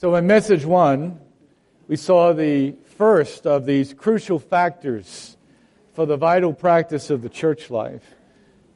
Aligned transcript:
So, 0.00 0.14
in 0.14 0.28
message 0.28 0.64
one, 0.64 1.18
we 1.88 1.96
saw 1.96 2.32
the 2.32 2.76
first 2.96 3.48
of 3.48 3.66
these 3.66 3.92
crucial 3.92 4.38
factors 4.38 5.36
for 5.92 6.06
the 6.06 6.16
vital 6.16 6.52
practice 6.52 7.10
of 7.10 7.20
the 7.20 7.28
church 7.28 7.68
life. 7.68 8.14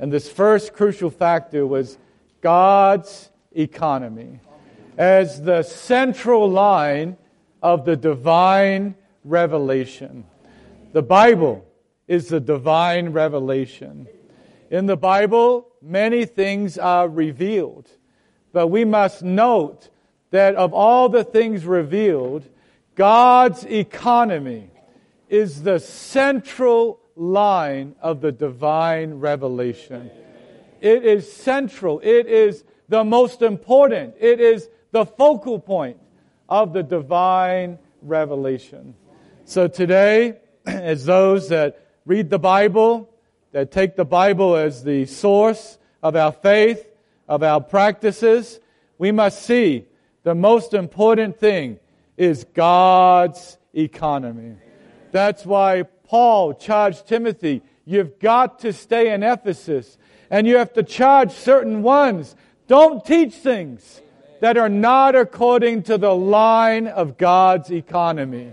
And 0.00 0.12
this 0.12 0.29
first 0.29 0.72
crucial 0.72 1.11
factor 1.11 1.64
was 1.64 1.96
God's 2.40 3.30
economy 3.53 4.40
as 4.98 5.40
the 5.40 5.62
central 5.62 6.50
line 6.50 7.17
of 7.63 7.85
the 7.85 7.95
divine 7.95 8.97
revelation. 9.23 10.25
The 10.93 11.03
Bible 11.03 11.65
is 12.09 12.31
the 12.31 12.41
divine 12.41 13.11
revelation. 13.11 14.09
In 14.71 14.87
the 14.87 14.97
Bible, 14.97 15.69
many 15.81 16.25
things 16.25 16.79
are 16.79 17.09
revealed, 17.09 17.89
but 18.52 18.66
we 18.66 18.84
must 18.84 19.23
note 19.23 19.89
that 20.33 20.56
of 20.56 20.73
all 20.73 21.09
the 21.09 21.23
things 21.23 21.65
revealed, 21.65 22.42
God's 22.95 23.65
economy 23.65 24.70
is 25.29 25.62
the 25.62 25.79
central 25.79 27.01
line 27.15 27.95
of 28.01 28.23
the 28.23 28.33
divine 28.33 29.15
revelation. 29.15 30.10
It 30.80 31.05
is 31.05 31.30
central. 31.30 32.01
It 32.01 32.27
is 32.27 32.65
the 32.88 33.05
most 33.05 33.43
important. 33.43 34.15
It 34.19 34.41
is 34.41 34.69
the 34.91 35.05
focal 35.05 35.59
point 35.59 35.98
of 36.49 36.73
the 36.73 36.83
divine 36.83 37.79
revelation. 38.01 38.95
So 39.45 39.69
today, 39.69 40.38
as 40.66 41.05
those 41.05 41.51
that 41.51 41.87
read 42.07 42.30
the 42.30 42.38
Bible, 42.38 43.10
that 43.52 43.71
take 43.71 43.96
the 43.96 44.05
Bible 44.07 44.57
as 44.57 44.83
the 44.83 45.05
source 45.05 45.79
of 46.02 46.16
our 46.16 46.33
faith, 46.33 46.88
of 47.29 47.43
our 47.43 47.60
practices, 47.60 48.60
we 48.96 49.12
must 49.12 49.43
see 49.43 49.87
the 50.23 50.35
most 50.35 50.75
important 50.75 51.39
thing 51.39 51.79
is 52.17 52.45
God's 52.55 53.59
economy. 53.75 54.57
That's 55.11 55.45
why 55.45 55.85
Paul 56.05 56.55
charged 56.55 57.07
Timothy, 57.07 57.63
you've 57.85 58.19
got 58.19 58.61
to 58.61 58.73
stay 58.73 59.13
in 59.13 59.23
Ephesus 59.23 59.99
and 60.30 60.46
you 60.46 60.57
have 60.57 60.73
to 60.74 60.83
charge 60.83 61.33
certain 61.33 61.83
ones. 61.83 62.37
Don't 62.66 63.05
teach 63.05 63.35
things 63.35 64.00
that 64.41 64.56
are 64.56 64.69
not 64.69 65.14
according 65.14 65.83
to 65.84 65.98
the 65.98 66.14
line 66.14 66.86
of 66.86 67.16
God's 67.16 67.70
economy. 67.70 68.52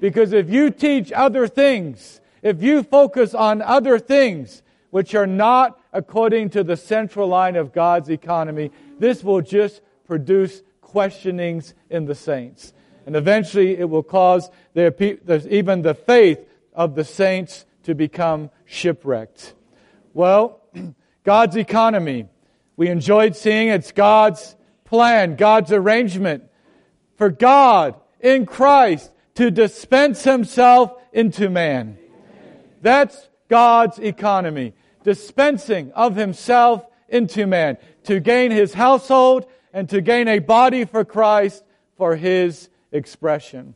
Because 0.00 0.32
if 0.32 0.50
you 0.50 0.70
teach 0.70 1.12
other 1.12 1.46
things, 1.46 2.20
if 2.42 2.62
you 2.62 2.82
focus 2.82 3.34
on 3.34 3.62
other 3.62 3.98
things 3.98 4.62
which 4.90 5.14
are 5.14 5.26
not 5.26 5.80
according 5.92 6.50
to 6.50 6.64
the 6.64 6.76
central 6.76 7.28
line 7.28 7.56
of 7.56 7.72
God's 7.72 8.10
economy, 8.10 8.70
this 8.98 9.22
will 9.22 9.40
just 9.40 9.80
produce 10.06 10.62
questionings 10.92 11.74
in 11.88 12.04
the 12.04 12.14
saints. 12.14 12.74
And 13.06 13.16
eventually 13.16 13.76
it 13.76 13.88
will 13.88 14.02
cause 14.02 14.50
their, 14.74 14.94
even 15.00 15.82
the 15.82 15.94
faith 15.94 16.38
of 16.74 16.94
the 16.94 17.04
saints 17.04 17.64
to 17.84 17.94
become 17.94 18.50
shipwrecked. 18.66 19.54
Well, 20.12 20.60
God's 21.24 21.56
economy. 21.56 22.26
We 22.76 22.88
enjoyed 22.88 23.36
seeing 23.36 23.68
it's 23.68 23.92
God's 23.92 24.56
plan, 24.84 25.36
God's 25.36 25.72
arrangement 25.72 26.44
for 27.16 27.30
God 27.30 27.94
in 28.20 28.46
Christ 28.46 29.10
to 29.36 29.50
dispense 29.50 30.24
himself 30.24 30.92
into 31.12 31.48
man. 31.48 31.98
That's 32.82 33.28
God's 33.48 33.98
economy. 33.98 34.74
Dispensing 35.04 35.92
of 35.92 36.16
himself 36.16 36.84
into 37.08 37.46
man 37.46 37.78
to 38.04 38.20
gain 38.20 38.50
his 38.50 38.74
household 38.74 39.46
and 39.72 39.88
to 39.88 40.00
gain 40.00 40.28
a 40.28 40.38
body 40.38 40.84
for 40.84 41.04
Christ 41.04 41.64
for 41.96 42.16
his 42.16 42.68
expression. 42.90 43.74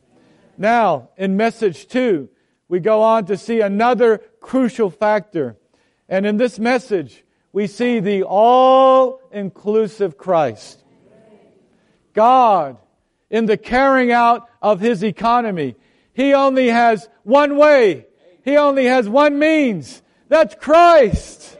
Now, 0.57 1.09
in 1.17 1.37
message 1.37 1.87
two, 1.87 2.29
we 2.67 2.79
go 2.79 3.01
on 3.01 3.25
to 3.25 3.37
see 3.37 3.61
another 3.61 4.21
crucial 4.39 4.89
factor. 4.89 5.57
And 6.09 6.25
in 6.25 6.37
this 6.37 6.59
message, 6.59 7.23
we 7.51 7.67
see 7.67 7.99
the 7.99 8.23
all 8.23 9.21
inclusive 9.31 10.17
Christ. 10.17 10.83
God, 12.13 12.77
in 13.29 13.45
the 13.45 13.57
carrying 13.57 14.11
out 14.11 14.49
of 14.61 14.79
his 14.79 15.03
economy, 15.03 15.75
he 16.13 16.33
only 16.33 16.67
has 16.67 17.07
one 17.23 17.57
way, 17.57 18.07
he 18.43 18.57
only 18.57 18.85
has 18.85 19.07
one 19.07 19.37
means. 19.37 20.01
That's 20.27 20.55
Christ. 20.55 21.57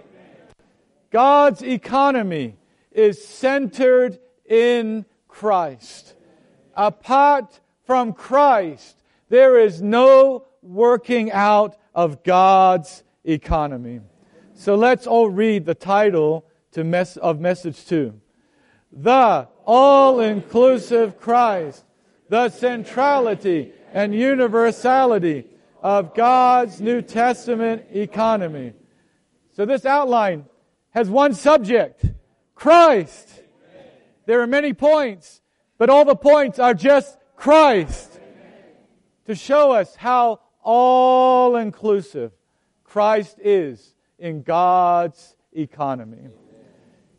God's 1.12 1.62
economy 1.62 2.58
is 2.92 3.26
centered 3.26 4.20
in 4.48 5.06
Christ. 5.28 6.16
Apart 6.76 7.60
from 7.86 8.14
Christ, 8.14 9.02
there 9.30 9.60
is 9.60 9.82
no 9.82 10.46
working 10.62 11.32
out 11.32 11.78
of 11.94 12.24
God's 12.24 13.04
economy. 13.24 14.02
So 14.54 14.76
let's 14.76 15.08
all 15.08 15.30
read 15.30 15.66
the 15.66 15.76
title 15.76 16.46
to 16.72 16.84
mess, 16.84 17.18
of 17.18 17.40
message 17.40 17.86
two. 17.86 18.20
The 18.92 19.48
all-inclusive 19.66 21.20
Christ, 21.20 21.84
the 22.30 22.50
centrality 22.50 23.72
and 23.94 24.14
universality 24.14 25.46
of 25.82 26.14
God's 26.14 26.82
New 26.82 27.02
Testament 27.02 27.86
economy. 27.94 28.74
So 29.54 29.66
this 29.66 29.86
outline 29.86 30.46
has 30.92 31.10
one 31.10 31.34
subject, 31.34 32.06
Christ. 32.56 33.42
There 34.28 34.42
are 34.42 34.48
many 34.48 34.74
points, 34.74 35.42
but 35.78 35.90
all 35.90 36.04
the 36.04 36.16
points 36.16 36.60
are 36.60 36.74
just 36.74 37.18
Christ. 37.38 38.20
To 39.26 39.36
show 39.36 39.72
us 39.72 39.96
how 39.96 40.42
all 40.62 41.56
inclusive 41.56 42.34
Christ 42.84 43.40
is 43.42 43.96
in 44.20 44.44
God's 44.44 45.38
economy. 45.54 46.28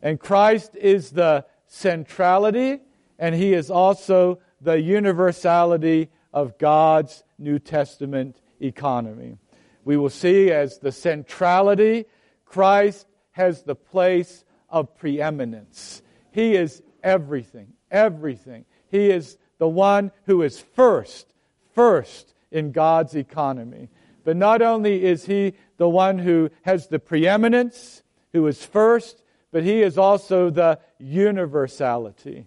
And 0.03 0.19
Christ 0.19 0.75
is 0.75 1.09
the 1.09 1.45
centrality, 1.65 2.79
and 3.17 3.33
He 3.33 3.53
is 3.53 3.71
also 3.71 4.39
the 4.61 4.79
universality 4.79 6.09
of 6.31 6.59
God's 6.59 7.23
New 7.39 7.57
Testament 7.57 8.39
economy. 8.61 9.37
We 9.83 9.97
will 9.97 10.11
see 10.11 10.51
as 10.51 10.77
the 10.77 10.91
centrality, 10.91 12.05
Christ 12.45 13.07
has 13.31 13.63
the 13.63 13.75
place 13.75 14.45
of 14.69 14.95
preeminence. 14.95 16.03
He 16.31 16.55
is 16.55 16.83
everything, 17.03 17.73
everything. 17.91 18.65
He 18.89 19.09
is 19.09 19.37
the 19.57 19.67
one 19.67 20.11
who 20.25 20.41
is 20.41 20.59
first, 20.59 21.33
first 21.73 22.33
in 22.51 22.71
God's 22.71 23.15
economy. 23.15 23.89
But 24.23 24.37
not 24.37 24.61
only 24.61 25.05
is 25.05 25.25
he 25.25 25.53
the 25.77 25.89
one 25.89 26.19
who 26.19 26.49
has 26.63 26.87
the 26.87 26.99
preeminence, 26.99 28.03
who 28.33 28.45
is 28.47 28.63
first, 28.63 29.23
but 29.51 29.63
he 29.63 29.81
is 29.81 29.97
also 29.97 30.49
the 30.49 30.79
universality. 30.99 32.45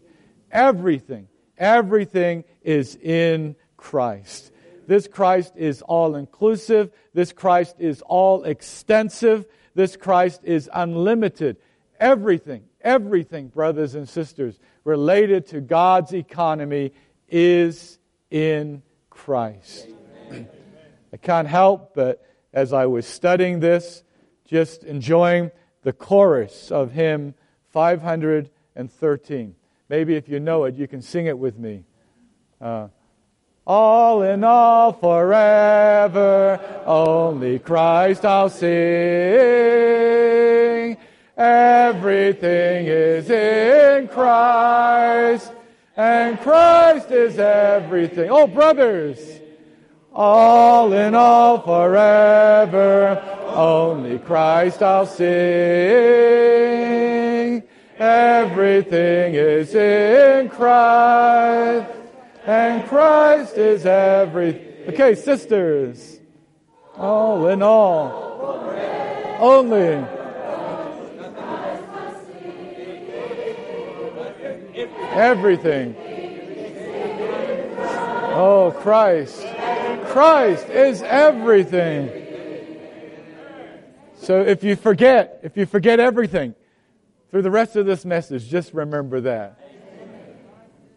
Everything, 0.50 1.28
everything 1.58 2.44
is 2.62 2.96
in 2.96 3.56
Christ. 3.76 4.52
This 4.86 5.08
Christ 5.08 5.54
is 5.56 5.82
all 5.82 6.16
inclusive. 6.16 6.90
This 7.14 7.32
Christ 7.32 7.76
is 7.78 8.02
all 8.02 8.44
extensive. 8.44 9.46
This 9.74 9.96
Christ 9.96 10.42
is 10.44 10.68
unlimited. 10.72 11.56
Everything, 11.98 12.64
everything, 12.82 13.48
brothers 13.48 13.94
and 13.94 14.08
sisters, 14.08 14.58
related 14.84 15.46
to 15.48 15.60
God's 15.60 16.12
economy 16.12 16.92
is 17.28 17.98
in 18.30 18.82
Christ. 19.10 19.88
I 21.12 21.16
can't 21.16 21.48
help 21.48 21.94
but, 21.94 22.24
as 22.52 22.72
I 22.72 22.86
was 22.86 23.06
studying 23.06 23.60
this, 23.60 24.02
just 24.46 24.84
enjoying 24.84 25.50
the 25.82 25.92
chorus 25.92 26.70
of 26.70 26.92
hymn 26.92 27.34
513. 27.70 29.54
Maybe 29.88 30.14
if 30.16 30.28
you 30.28 30.40
know 30.40 30.64
it, 30.64 30.74
you 30.74 30.88
can 30.88 31.02
sing 31.02 31.26
it 31.26 31.38
with 31.38 31.58
me. 31.58 31.84
Uh, 32.60 32.88
all 33.66 34.22
in 34.22 34.42
all 34.42 34.92
forever, 34.92 36.60
only 36.86 37.58
Christ 37.58 38.24
I'll 38.24 38.48
sing. 38.48 40.31
Everything 41.42 42.86
is 42.86 43.28
in 43.28 44.06
Christ, 44.06 45.52
and 45.96 46.38
Christ 46.38 47.10
is 47.10 47.36
everything. 47.36 48.30
Oh, 48.30 48.46
brothers, 48.46 49.18
all 50.12 50.92
in 50.92 51.16
all 51.16 51.58
forever, 51.58 53.20
only 53.48 54.20
Christ 54.20 54.84
I'll 54.84 55.04
sing. 55.04 55.24
Everything 57.98 59.34
is 59.34 59.74
in 59.74 60.48
Christ, 60.48 61.90
and 62.46 62.86
Christ 62.86 63.58
is 63.58 63.84
everything. 63.84 64.90
Okay, 64.90 65.16
sisters, 65.16 66.20
all 66.96 67.48
in 67.48 67.62
all, 67.62 68.62
only. 69.40 70.21
Everything. 75.14 75.94
Oh, 78.34 78.74
Christ. 78.80 79.44
Christ 80.06 80.68
is 80.68 81.02
everything. 81.02 82.10
So 84.16 84.40
if 84.40 84.62
you 84.62 84.76
forget, 84.76 85.40
if 85.42 85.56
you 85.56 85.66
forget 85.66 86.00
everything 86.00 86.54
through 87.30 87.42
the 87.42 87.50
rest 87.50 87.76
of 87.76 87.86
this 87.86 88.04
message, 88.04 88.48
just 88.48 88.72
remember 88.72 89.20
that. 89.22 89.58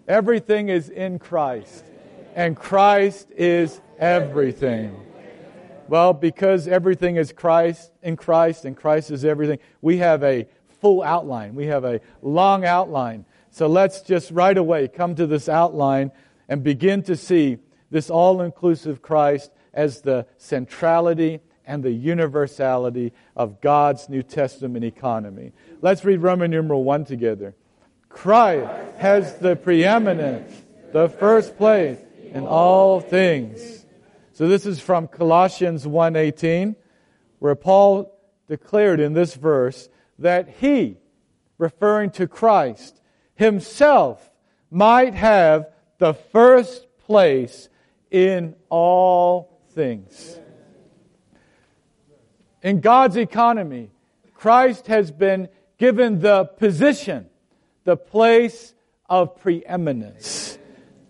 Everything 0.08 0.70
is 0.70 0.90
in 0.90 1.18
Christ, 1.18 1.84
and 2.36 2.56
Christ 2.56 3.32
is 3.32 3.82
everything. 3.98 4.96
Well, 5.88 6.14
because 6.14 6.68
everything 6.68 7.16
is 7.16 7.32
Christ 7.32 7.92
in 8.02 8.16
Christ 8.16 8.66
and 8.66 8.76
Christ 8.76 9.12
is 9.12 9.26
everything, 9.26 9.60
we 9.82 9.98
have 9.98 10.24
a 10.24 10.48
full 10.80 11.04
outline. 11.04 11.56
We 11.56 11.68
have 11.68 11.84
a 11.84 12.02
long 12.22 12.66
outline. 12.66 13.26
So 13.56 13.68
let's 13.68 14.02
just 14.02 14.32
right 14.32 14.58
away 14.58 14.90
come 14.90 15.16
to 15.16 15.26
this 15.26 15.48
outline 15.48 16.12
and 16.50 16.62
begin 16.62 17.04
to 17.04 17.16
see 17.16 17.60
this 17.90 18.10
all 18.10 18.42
inclusive 18.42 19.02
Christ 19.02 19.50
as 19.74 20.02
the 20.02 20.28
centrality 20.36 21.40
and 21.66 21.82
the 21.82 21.94
universality 21.94 23.14
of 23.34 23.62
God's 23.62 24.10
New 24.10 24.24
Testament 24.24 24.84
economy. 24.84 25.54
Let's 25.82 26.04
read 26.04 26.22
Roman 26.22 26.52
numeral 26.52 26.84
1 26.84 27.06
together. 27.06 27.56
Christ 28.10 28.70
has 28.98 29.38
the 29.38 29.56
preeminence, 29.56 30.52
the 30.92 31.08
first 31.08 31.56
place 31.56 32.00
in 32.34 32.46
all 32.46 33.00
things. 33.00 33.86
So 34.34 34.50
this 34.50 34.66
is 34.66 34.82
from 34.82 35.08
Colossians 35.08 35.88
1:18 35.88 36.76
where 37.40 37.56
Paul 37.56 38.20
declared 38.50 39.00
in 39.00 39.14
this 39.14 39.36
verse 39.36 39.88
that 40.20 40.50
he 40.60 40.98
referring 41.58 42.10
to 42.10 42.28
Christ 42.28 43.00
himself 43.36 44.30
might 44.72 45.14
have 45.14 45.68
the 46.00 46.14
first 46.14 46.88
place 47.06 47.70
in 48.10 48.56
all 48.70 49.60
things. 49.72 50.40
In 52.64 52.80
God's 52.80 53.18
economy, 53.18 53.92
Christ 54.34 54.88
has 54.88 55.12
been 55.12 55.50
given 55.78 56.20
the 56.20 56.46
position, 56.46 57.30
the 57.84 57.98
place 57.98 58.74
of 59.08 59.40
preeminence. 59.40 60.58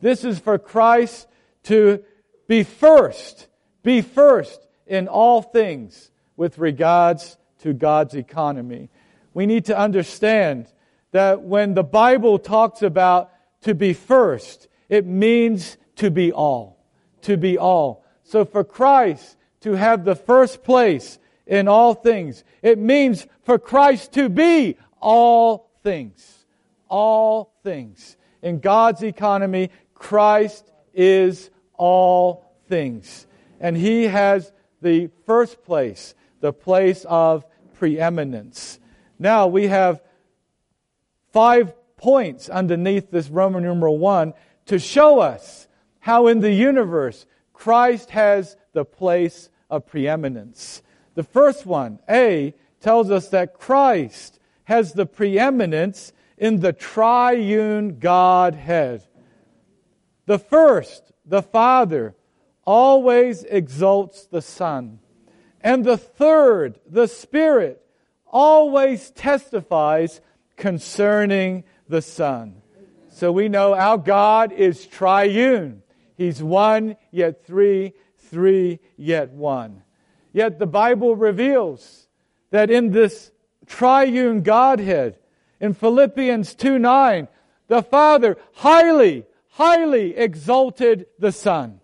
This 0.01 0.23
is 0.23 0.37
for 0.39 0.57
Christ 0.57 1.27
to 1.63 2.03
be 2.47 2.63
first, 2.63 3.47
be 3.83 4.01
first 4.01 4.67
in 4.85 5.07
all 5.07 5.41
things 5.41 6.11
with 6.35 6.57
regards 6.57 7.37
to 7.59 7.73
God's 7.73 8.15
economy. 8.15 8.89
We 9.33 9.45
need 9.45 9.65
to 9.65 9.77
understand 9.77 10.67
that 11.15 11.43
when 11.43 11.75
the 11.75 11.83
Bible 11.83 12.37
talks 12.37 12.81
about 12.81 13.31
to 13.61 13.73
be 13.73 13.93
first, 13.93 14.67
it 14.89 15.05
means 15.05 15.77
to 15.95 16.11
be 16.11 16.33
all. 16.33 16.83
To 17.21 17.37
be 17.37 17.57
all. 17.57 18.03
So 18.23 18.43
for 18.43 18.65
Christ 18.65 19.37
to 19.61 19.75
have 19.75 20.03
the 20.03 20.17
first 20.17 20.61
place 20.61 21.17
in 21.47 21.69
all 21.69 21.93
things, 21.93 22.43
it 22.61 22.77
means 22.77 23.27
for 23.43 23.57
Christ 23.57 24.11
to 24.15 24.27
be 24.27 24.75
all 24.99 25.71
things. 25.83 26.45
All 26.89 27.53
things. 27.63 28.17
In 28.41 28.59
God's 28.59 29.01
economy, 29.01 29.69
Christ 29.93 30.69
is 30.93 31.49
all 31.75 32.43
things. 32.67 33.25
And 33.61 33.77
He 33.77 34.03
has 34.03 34.51
the 34.81 35.09
first 35.25 35.63
place, 35.63 36.13
the 36.41 36.51
place 36.51 37.05
of 37.05 37.45
preeminence. 37.75 38.81
Now 39.17 39.47
we 39.47 39.67
have 39.67 40.01
five 41.35 41.73
points 41.97 42.47
underneath 42.47 43.11
this 43.11 43.27
Roman 43.27 43.61
numeral 43.61 43.97
1 43.97 44.33
to 44.67 44.79
show 44.79 45.19
us 45.19 45.67
how 45.99 46.27
in 46.27 46.39
the 46.39 46.53
universe 46.53 47.25
Christ 47.51 48.11
has 48.11 48.55
the 48.71 48.85
place 48.85 49.49
of 49.69 49.85
preeminence. 49.85 50.81
The 51.15 51.23
first 51.23 51.65
one, 51.65 51.99
A, 52.09 52.53
tells 52.79 53.11
us 53.11 53.27
that 53.29 53.59
Christ 53.59 54.39
has 54.63 54.93
the 54.93 55.05
preeminence 55.05 56.13
in 56.37 56.61
the 56.61 56.71
triune 56.71 57.99
Godhead. 57.99 59.05
The 60.27 60.39
first, 60.39 61.11
the 61.25 61.41
Father, 61.41 62.15
always 62.63 63.43
exalts 63.43 64.25
the 64.25 64.41
Son. 64.41 64.99
And 65.59 65.83
the 65.83 65.97
third, 65.97 66.79
the 66.89 67.07
Spirit, 67.07 67.85
always 68.25 69.11
testifies 69.11 70.21
concerning 70.57 71.63
the 71.87 72.01
Son. 72.01 72.61
So 73.09 73.31
we 73.31 73.47
know 73.47 73.73
our 73.73 73.97
God 73.97 74.51
is 74.51 74.85
triune. 74.85 75.83
He's 76.17 76.43
one, 76.43 76.97
yet 77.11 77.45
three, 77.45 77.93
three, 78.17 78.79
yet 78.97 79.31
one. 79.31 79.83
Yet 80.33 80.59
the 80.59 80.67
Bible 80.67 81.15
reveals 81.15 82.07
that 82.51 82.69
in 82.69 82.91
this 82.91 83.31
triune 83.65 84.41
Godhead, 84.41 85.17
in 85.59 85.73
Philippians 85.73 86.55
2 86.55 86.77
9, 86.77 87.27
the 87.67 87.81
Father 87.81 88.37
highly, 88.53 89.25
highly 89.49 90.15
exalted 90.15 91.07
the 91.17 91.31
Son. 91.31 91.79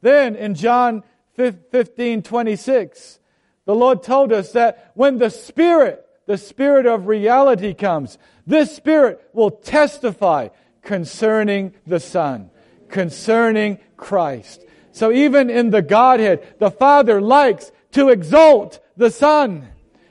Then 0.00 0.36
in 0.36 0.54
John 0.54 1.02
15 1.36 2.22
26, 2.22 3.20
the 3.64 3.74
Lord 3.74 4.02
told 4.02 4.32
us 4.32 4.52
that 4.52 4.90
when 4.94 5.18
the 5.18 5.30
Spirit 5.30 6.03
the 6.26 6.38
Spirit 6.38 6.86
of 6.86 7.06
reality 7.06 7.74
comes, 7.74 8.18
this 8.46 8.74
Spirit 8.74 9.28
will 9.32 9.50
testify 9.50 10.48
concerning 10.82 11.74
the 11.86 12.00
Son, 12.00 12.50
concerning 12.88 13.78
Christ. 13.96 14.64
So 14.92 15.12
even 15.12 15.50
in 15.50 15.70
the 15.70 15.82
Godhead, 15.82 16.46
the 16.58 16.70
Father 16.70 17.20
likes 17.20 17.72
to 17.92 18.10
exalt 18.10 18.80
the 18.96 19.10
Son. 19.10 19.68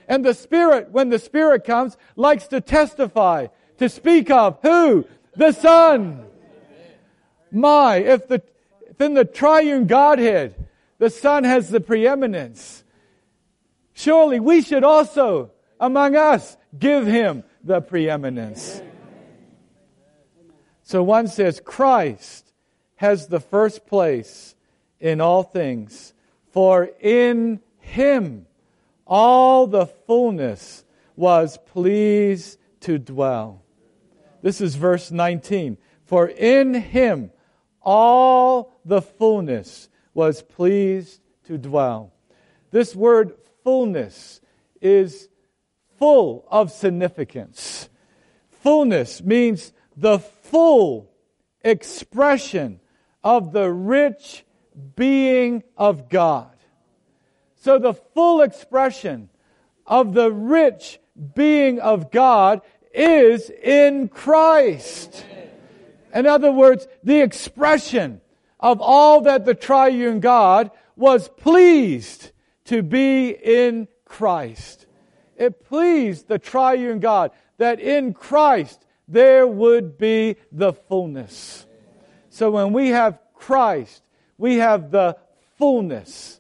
And 0.08 0.26
the 0.26 0.34
Spirit, 0.34 0.92
when 0.92 1.10
the 1.10 1.20
Spirit 1.20 1.64
comes, 1.64 1.98
likes 2.16 2.48
to 2.48 2.62
testify, 2.62 3.48
to 3.78 3.90
speak 3.90 4.30
of 4.30 4.60
who? 4.62 5.06
The 5.36 5.52
Son. 5.52 6.26
My, 7.52 7.98
if 7.98 8.28
the, 8.28 8.42
if 8.90 9.00
in 9.00 9.14
the 9.14 9.26
triune 9.26 9.88
Godhead, 9.88 10.56
the 10.98 11.10
Son 11.10 11.44
has 11.44 11.70
the 11.70 11.80
preeminence, 11.80 12.84
surely 13.94 14.40
we 14.40 14.62
should 14.62 14.84
also 14.84 15.52
among 15.80 16.16
us. 16.16 16.58
Give 16.78 17.06
him 17.06 17.44
the 17.64 17.82
preeminence. 17.82 18.82
So 20.84 21.04
one 21.04 21.28
says 21.28 21.62
Christ 21.64 22.52
has 22.96 23.28
the 23.28 23.40
first 23.40 23.86
place 23.86 24.56
in 25.00 25.22
all 25.22 25.44
things, 25.44 26.14
for 26.52 26.90
in 27.00 27.62
him 27.80 28.46
all 29.06 29.68
the 29.68 29.86
fullness 29.86 30.86
was 31.16 31.58
pleased 31.68 32.58
to 32.82 32.98
dwell. 32.98 33.62
This 34.42 34.62
is 34.62 34.76
verse 34.76 35.12
19. 35.12 35.78
For 36.06 36.28
in 36.28 36.74
him 36.74 37.32
all 37.82 38.74
the 38.86 39.02
fullness 39.02 39.90
was 40.14 40.42
pleased 40.42 41.22
to 41.46 41.58
dwell. 41.58 42.12
This 42.72 42.96
word 42.96 43.34
fullness 43.64 44.42
is 44.82 45.30
full 46.04 46.46
of 46.52 46.70
significance. 46.70 47.88
Fullness 48.62 49.24
means 49.24 49.72
the 49.96 50.20
full 50.20 51.10
expression 51.62 52.82
of 53.24 53.54
the 53.54 53.72
rich 53.72 54.44
being 54.98 55.64
of 55.78 56.10
God. 56.10 56.52
So 57.56 57.80
the 57.80 57.94
full 57.94 58.42
expression 58.42 59.30
of 59.88 60.14
the 60.14 60.30
rich 60.30 61.00
being 61.36 61.80
of 61.80 62.12
God 62.12 62.60
is 62.94 63.50
in 63.50 64.10
Christ. 64.10 65.26
In 66.14 66.28
other 66.28 66.52
words, 66.52 66.86
the 67.02 67.22
expression 67.22 68.20
of 68.60 68.82
all 68.82 69.22
that 69.22 69.46
the 69.46 69.56
triune 69.56 70.20
God 70.20 70.70
was 70.98 71.30
pleased 71.30 72.34
to 72.66 72.84
be 72.84 73.30
in 73.30 73.88
Christ. 74.04 74.83
It 75.38 75.66
pleased 75.66 76.28
the 76.28 76.40
triune 76.40 77.00
God 77.00 77.32
that 77.58 77.80
in 77.80 78.14
Christ 78.14 78.86
there 79.08 79.48
would 79.48 79.98
be 79.98 80.38
the 80.52 80.74
fullness. 80.74 81.66
So 82.30 82.52
when 82.52 82.74
we 82.74 82.90
have 82.90 83.20
Christ, 83.34 84.04
we 84.38 84.58
have 84.58 84.92
the 84.92 85.18
fullness, 85.58 86.40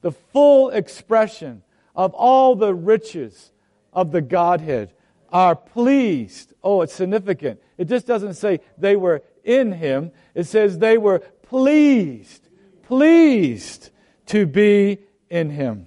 the 0.00 0.12
full 0.12 0.70
expression 0.70 1.62
of 1.94 2.14
all 2.14 2.54
the 2.54 2.74
riches 2.74 3.52
of 3.92 4.12
the 4.12 4.22
Godhead 4.22 4.92
are 5.30 5.56
pleased. 5.56 6.54
Oh, 6.62 6.82
it's 6.82 6.94
significant. 6.94 7.60
It 7.76 7.86
just 7.86 8.06
doesn't 8.06 8.34
say 8.34 8.60
they 8.78 8.96
were 8.96 9.22
in 9.44 9.72
him. 9.72 10.12
It 10.34 10.44
says 10.44 10.78
they 10.78 10.98
were 10.98 11.18
pleased, 11.18 12.48
pleased 12.84 13.90
to 14.26 14.46
be 14.46 14.98
in 15.28 15.50
him, 15.50 15.86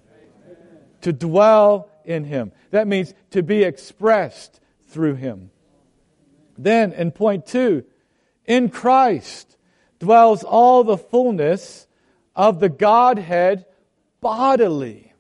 to 1.02 1.14
dwell 1.14 1.90
in 2.06 2.24
him. 2.24 2.52
That 2.72 2.88
means 2.88 3.14
to 3.32 3.44
be 3.44 3.64
expressed 3.64 4.60
through 4.88 5.16
him. 5.16 5.52
Then 6.58 6.94
in 6.94 7.12
point 7.12 7.46
two, 7.46 7.86
in 8.46 8.70
Christ, 8.70 9.58
dwells 10.00 10.44
all 10.44 10.84
the 10.84 10.98
fullness 10.98 11.88
of 12.36 12.60
the 12.60 12.70
Godhead 12.70 13.66
bodily. 14.20 15.14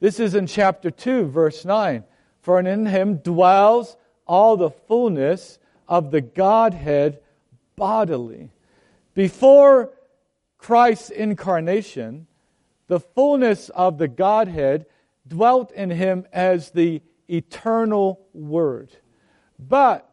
This 0.00 0.18
is 0.18 0.34
in 0.34 0.46
chapter 0.46 0.90
2, 0.90 1.26
verse 1.26 1.64
9. 1.64 2.04
For 2.40 2.58
in 2.58 2.86
him 2.86 3.16
dwells 3.16 3.96
all 4.26 4.56
the 4.56 4.70
fullness 4.70 5.58
of 5.86 6.10
the 6.10 6.20
Godhead 6.20 7.20
bodily. 7.76 8.50
Before 9.14 9.90
Christ's 10.56 11.10
incarnation, 11.10 12.26
the 12.86 13.00
fullness 13.00 13.68
of 13.70 13.98
the 13.98 14.08
Godhead 14.08 14.86
dwelt 15.30 15.72
in 15.72 15.88
him 15.88 16.26
as 16.32 16.72
the 16.72 17.00
eternal 17.28 18.20
Word. 18.34 18.90
But 19.58 20.10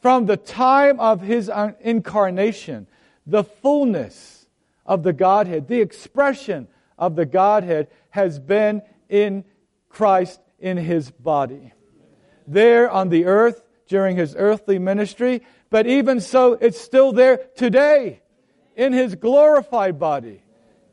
from 0.00 0.24
the 0.24 0.38
time 0.38 0.98
of 0.98 1.20
his 1.20 1.50
incarnation, 1.80 2.86
the 3.26 3.44
fullness 3.44 4.46
of 4.86 5.02
the 5.02 5.12
Godhead, 5.12 5.68
the 5.68 5.80
expression 5.82 6.68
of 6.98 7.16
the 7.16 7.26
Godhead 7.26 7.88
has 8.10 8.38
been 8.38 8.80
in 9.08 9.44
Christ 9.90 10.40
in 10.58 10.78
his 10.78 11.10
body. 11.10 11.72
There 12.46 12.90
on 12.90 13.10
the 13.10 13.26
earth 13.26 13.62
during 13.88 14.16
his 14.16 14.34
earthly 14.38 14.78
ministry, 14.78 15.42
but 15.68 15.86
even 15.86 16.20
so, 16.20 16.52
it's 16.54 16.80
still 16.80 17.12
there 17.12 17.38
today 17.56 18.22
in 18.76 18.92
his 18.92 19.14
glorified 19.14 19.98
body. 19.98 20.42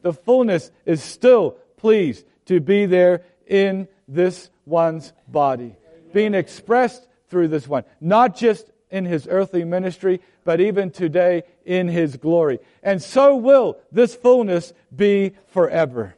The 0.02 0.14
fullness 0.14 0.72
is 0.86 1.02
still 1.02 1.52
pleased 1.78 2.26
to 2.46 2.60
be 2.60 2.86
there 2.86 3.24
in 3.48 3.88
this 4.08 4.50
one's 4.66 5.14
body, 5.28 5.76
being 6.14 6.34
expressed 6.34 7.08
through 7.30 7.48
this 7.50 7.68
one, 7.68 7.84
not 8.00 8.36
just 8.36 8.70
in 8.90 9.06
his 9.06 9.28
earthly 9.30 9.64
ministry, 9.64 10.22
but 10.44 10.62
even 10.62 10.92
today 10.92 11.44
in 11.66 11.88
his 11.88 12.16
glory. 12.18 12.60
And 12.82 13.02
so 13.02 13.36
will 13.36 13.78
this 13.92 14.16
fullness 14.16 14.74
be 14.96 15.34
forever. 15.48 16.16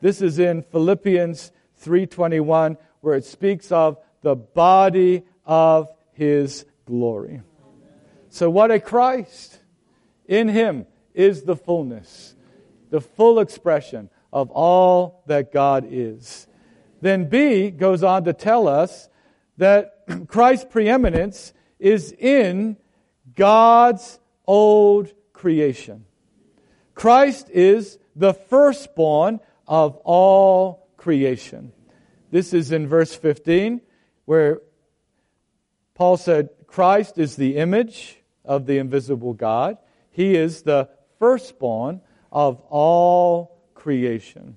This 0.00 0.22
is 0.22 0.38
in 0.38 0.62
Philippians 0.62 1.52
3:21 1.76 2.78
where 3.00 3.16
it 3.16 3.24
speaks 3.24 3.70
of 3.70 3.98
the 4.22 4.34
body 4.34 5.22
of 5.44 5.92
his 6.12 6.64
glory. 6.86 7.42
So 8.30 8.50
what 8.50 8.70
a 8.70 8.80
Christ 8.80 9.60
in 10.26 10.48
him 10.48 10.86
is 11.14 11.42
the 11.42 11.56
fullness, 11.56 12.34
the 12.90 13.00
full 13.00 13.38
expression 13.40 14.10
of 14.32 14.50
all 14.50 15.22
that 15.26 15.52
God 15.52 15.86
is. 15.88 16.46
Then 17.06 17.28
B 17.28 17.70
goes 17.70 18.02
on 18.02 18.24
to 18.24 18.32
tell 18.32 18.66
us 18.66 19.08
that 19.58 20.02
Christ's 20.26 20.66
preeminence 20.68 21.52
is 21.78 22.10
in 22.10 22.76
God's 23.36 24.18
old 24.44 25.12
creation. 25.32 26.04
Christ 26.96 27.48
is 27.50 27.98
the 28.16 28.34
firstborn 28.34 29.38
of 29.68 29.96
all 29.98 30.88
creation. 30.96 31.70
This 32.32 32.52
is 32.52 32.72
in 32.72 32.88
verse 32.88 33.14
15, 33.14 33.82
where 34.24 34.62
Paul 35.94 36.16
said, 36.16 36.48
Christ 36.66 37.18
is 37.18 37.36
the 37.36 37.56
image 37.56 38.16
of 38.44 38.66
the 38.66 38.78
invisible 38.78 39.32
God. 39.32 39.78
He 40.10 40.34
is 40.34 40.62
the 40.62 40.88
firstborn 41.20 42.00
of 42.32 42.60
all 42.68 43.62
creation. 43.74 44.56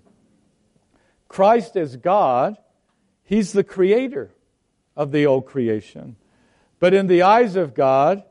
Christ 1.30 1.78
is 1.78 1.96
God. 1.96 2.58
He's 3.24 3.54
the 3.54 3.64
creator 3.64 4.32
of 4.98 5.14
the 5.14 5.26
old 5.26 5.46
creation. 5.46 6.18
But 6.82 6.94
in 6.94 7.08
the 7.08 7.22
eyes 7.22 7.56
of 7.56 7.74
God, 7.74 8.24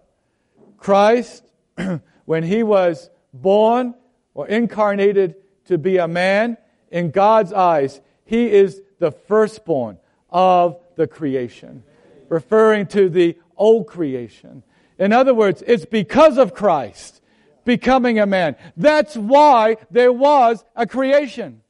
Christ, 0.77 1.43
when 2.27 2.43
he 2.43 2.63
was 2.63 3.09
born 3.33 3.95
or 4.35 4.47
incarnated 4.47 5.37
to 5.67 5.79
be 5.79 5.97
a 5.97 6.09
man, 6.09 6.59
in 6.91 7.11
God's 7.11 7.53
eyes, 7.53 8.01
he 8.25 8.51
is 8.51 8.81
the 8.99 9.13
firstborn 9.13 9.99
of 10.31 10.79
the 10.97 11.07
creation, 11.07 11.83
referring 12.29 12.87
to 12.89 13.09
the 13.09 13.37
old 13.57 13.87
creation. 13.87 14.63
In 14.99 15.13
other 15.13 15.35
words, 15.35 15.63
it's 15.67 15.87
because 15.87 16.39
of 16.39 16.55
Christ 16.55 17.23
becoming 17.65 18.19
a 18.19 18.27
man. 18.27 18.57
That's 18.77 19.17
why 19.17 19.77
there 19.91 20.13
was 20.13 20.65
a 20.75 20.87
creation. 20.87 21.63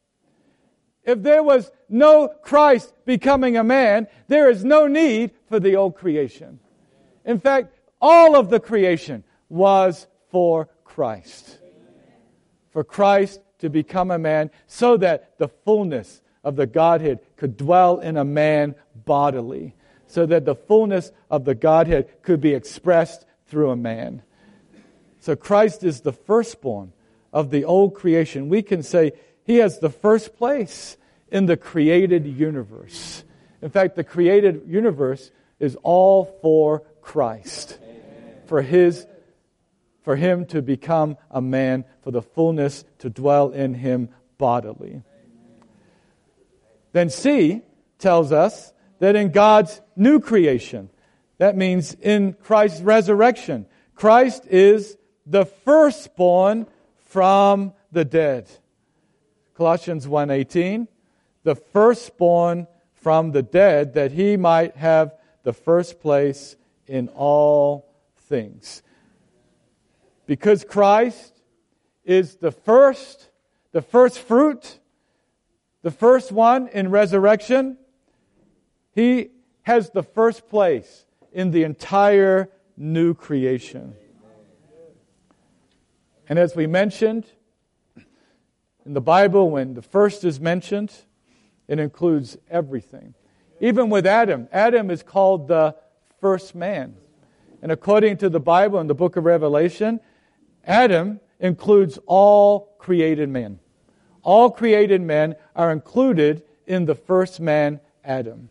If 1.09 1.23
there 1.23 1.43
was 1.43 1.73
no 1.89 2.29
Christ 2.29 2.93
becoming 3.07 3.57
a 3.57 3.65
man, 3.65 4.09
there 4.27 4.51
is 4.51 4.63
no 4.63 4.87
need 4.87 5.31
for 5.49 5.59
the 5.59 5.75
old 5.75 5.95
creation. 5.95 6.61
In 7.25 7.41
fact, 7.41 7.73
all 7.99 8.37
of 8.37 8.51
the 8.51 8.61
creation 8.61 9.25
was 9.49 10.07
for 10.31 10.69
Christ. 10.85 11.61
For 12.73 12.85
Christ 12.85 13.41
to 13.61 13.71
become 13.71 14.11
a 14.11 14.19
man 14.19 14.51
so 14.67 14.99
that 14.99 15.39
the 15.39 15.49
fullness 15.49 16.21
of 16.45 16.57
the 16.57 16.67
Godhead 16.67 17.21
could 17.37 17.57
dwell 17.57 18.01
in 18.01 18.19
a 18.19 18.25
man 18.25 18.75
bodily. 19.07 19.75
So 20.09 20.27
that 20.27 20.45
the 20.45 20.57
fullness 20.57 21.11
of 21.31 21.47
the 21.47 21.55
Godhead 21.55 22.23
could 22.23 22.43
be 22.43 22.53
expressed 22.53 23.25
through 23.47 23.71
a 23.71 23.77
man. 23.77 24.21
So 25.21 25.35
Christ 25.37 25.85
is 25.85 26.03
the 26.03 26.13
firstborn 26.13 26.93
of 27.33 27.51
the 27.51 27.65
old 27.65 27.95
creation. 27.95 28.51
We 28.51 28.61
can 28.61 28.83
say 28.83 29.13
he 29.49 29.57
has 29.57 29.79
the 29.79 29.89
first 29.89 30.37
place 30.37 30.99
in 31.33 31.47
the 31.47 31.57
created 31.57 32.27
universe. 32.27 33.25
In 33.63 33.71
fact, 33.71 33.97
the 33.97 34.05
created 34.05 34.65
universe 34.69 35.31
is 35.59 35.75
all 35.83 36.27
for 36.43 36.83
Christ, 37.01 37.79
for 38.45 38.61
his 38.61 39.07
for 40.03 40.17
him 40.17 40.45
to 40.47 40.61
become 40.61 41.17
a 41.31 41.41
man, 41.41 41.87
for 42.03 42.11
the 42.11 42.21
fullness 42.21 42.85
to 42.99 43.09
dwell 43.09 43.51
in 43.51 43.73
him 43.73 44.11
bodily. 44.37 45.03
Then 46.93 47.09
C 47.09 47.63
tells 47.99 48.33
us 48.33 48.75
that 48.99 49.17
in 49.17 49.33
God's 49.33 49.81
new 49.97 50.21
creation, 50.21 50.91
that 51.39 51.57
means 51.57 51.95
in 51.95 52.35
Christ's 52.35 52.83
resurrection, 52.83 53.67
Christ 53.95 54.45
is 54.47 54.99
the 55.25 55.47
firstborn 55.47 56.67
from 57.07 57.73
the 57.93 58.05
dead. 58.05 58.51
Colossians 59.59 60.07
1:18, 60.07 60.87
the 61.43 61.57
firstborn 61.57 62.69
from 62.93 63.33
the 63.33 63.43
dead 63.43 63.95
that 63.95 64.13
he 64.13 64.37
might 64.37 64.77
have 64.77 65.17
the 65.43 65.53
first 65.53 65.99
place 65.99 66.55
in 66.87 67.09
all 67.09 67.93
things. 68.17 68.85
Because 70.27 70.63
Christ 70.63 71.43
is 72.05 72.37
the 72.37 72.53
first, 72.53 73.31
the 73.73 73.83
first 73.83 74.21
fruit, 74.21 74.79
the 75.83 75.91
first 75.91 76.31
one 76.31 76.69
in 76.69 76.93
resurrection, 76.93 77.79
he 78.93 79.31
has 79.63 79.91
the 79.91 80.05
first 80.05 80.49
place 80.49 81.05
in 81.33 81.51
the 81.51 81.65
entire 81.65 82.49
new 82.77 83.13
creation. 83.13 83.97
And 86.29 86.39
as 86.39 86.55
we 86.55 86.69
mentioned, 86.69 87.27
in 88.89 88.95
the 88.95 89.03
Bible, 89.03 89.51
when 89.51 89.75
the 89.75 89.83
first 89.83 90.25
is 90.25 90.41
mentioned, 90.41 90.91
it 91.69 91.79
includes 91.79 92.39
everything. 92.49 93.13
Even 93.61 93.91
with 93.91 94.07
Adam, 94.07 94.49
Adam 94.51 94.91
is 94.91 95.03
called 95.03 95.47
the 95.47 95.77
first 96.23 96.55
man. 96.55 96.97
And 97.61 97.71
according 97.71 98.17
to 98.17 98.31
the 98.31 98.41
Bible 98.41 98.81
in 98.81 98.87
the 98.87 98.95
book 98.95 99.17
of 99.17 99.27
Revelation, 99.27 100.01
Adam 100.65 101.21
includes 101.39 101.99
all 102.07 102.77
created 102.79 103.29
men. 103.29 103.59
All 104.23 104.51
created 104.51 105.03
men 105.03 105.37
are 105.55 105.71
included 105.71 106.43
in 106.67 106.87
the 106.87 106.95
first 106.95 107.41
man, 107.41 107.81
Adam. 108.03 108.49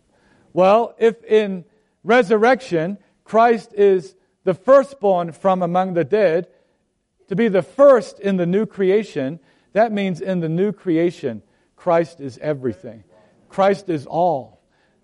Well, 0.54 0.94
if 1.00 1.24
in 1.24 1.66
resurrection 2.04 3.00
Christ 3.24 3.74
is 3.74 4.16
the 4.44 4.54
firstborn 4.54 5.32
from 5.32 5.64
among 5.64 5.96
the 5.96 6.04
dead, 6.04 6.48
to 7.28 7.36
be 7.36 7.48
the 7.48 7.64
first 7.64 8.20
in 8.20 8.38
the 8.38 8.46
new 8.46 8.68
creation, 8.68 9.40
that 9.78 9.92
means 9.92 10.22
in 10.22 10.40
the 10.40 10.50
new 10.50 10.72
creation, 10.72 11.42
Christ 11.76 12.20
is 12.20 12.38
everything. 12.40 13.04
Christ 13.50 13.90
is 13.90 14.06
all. 14.06 14.62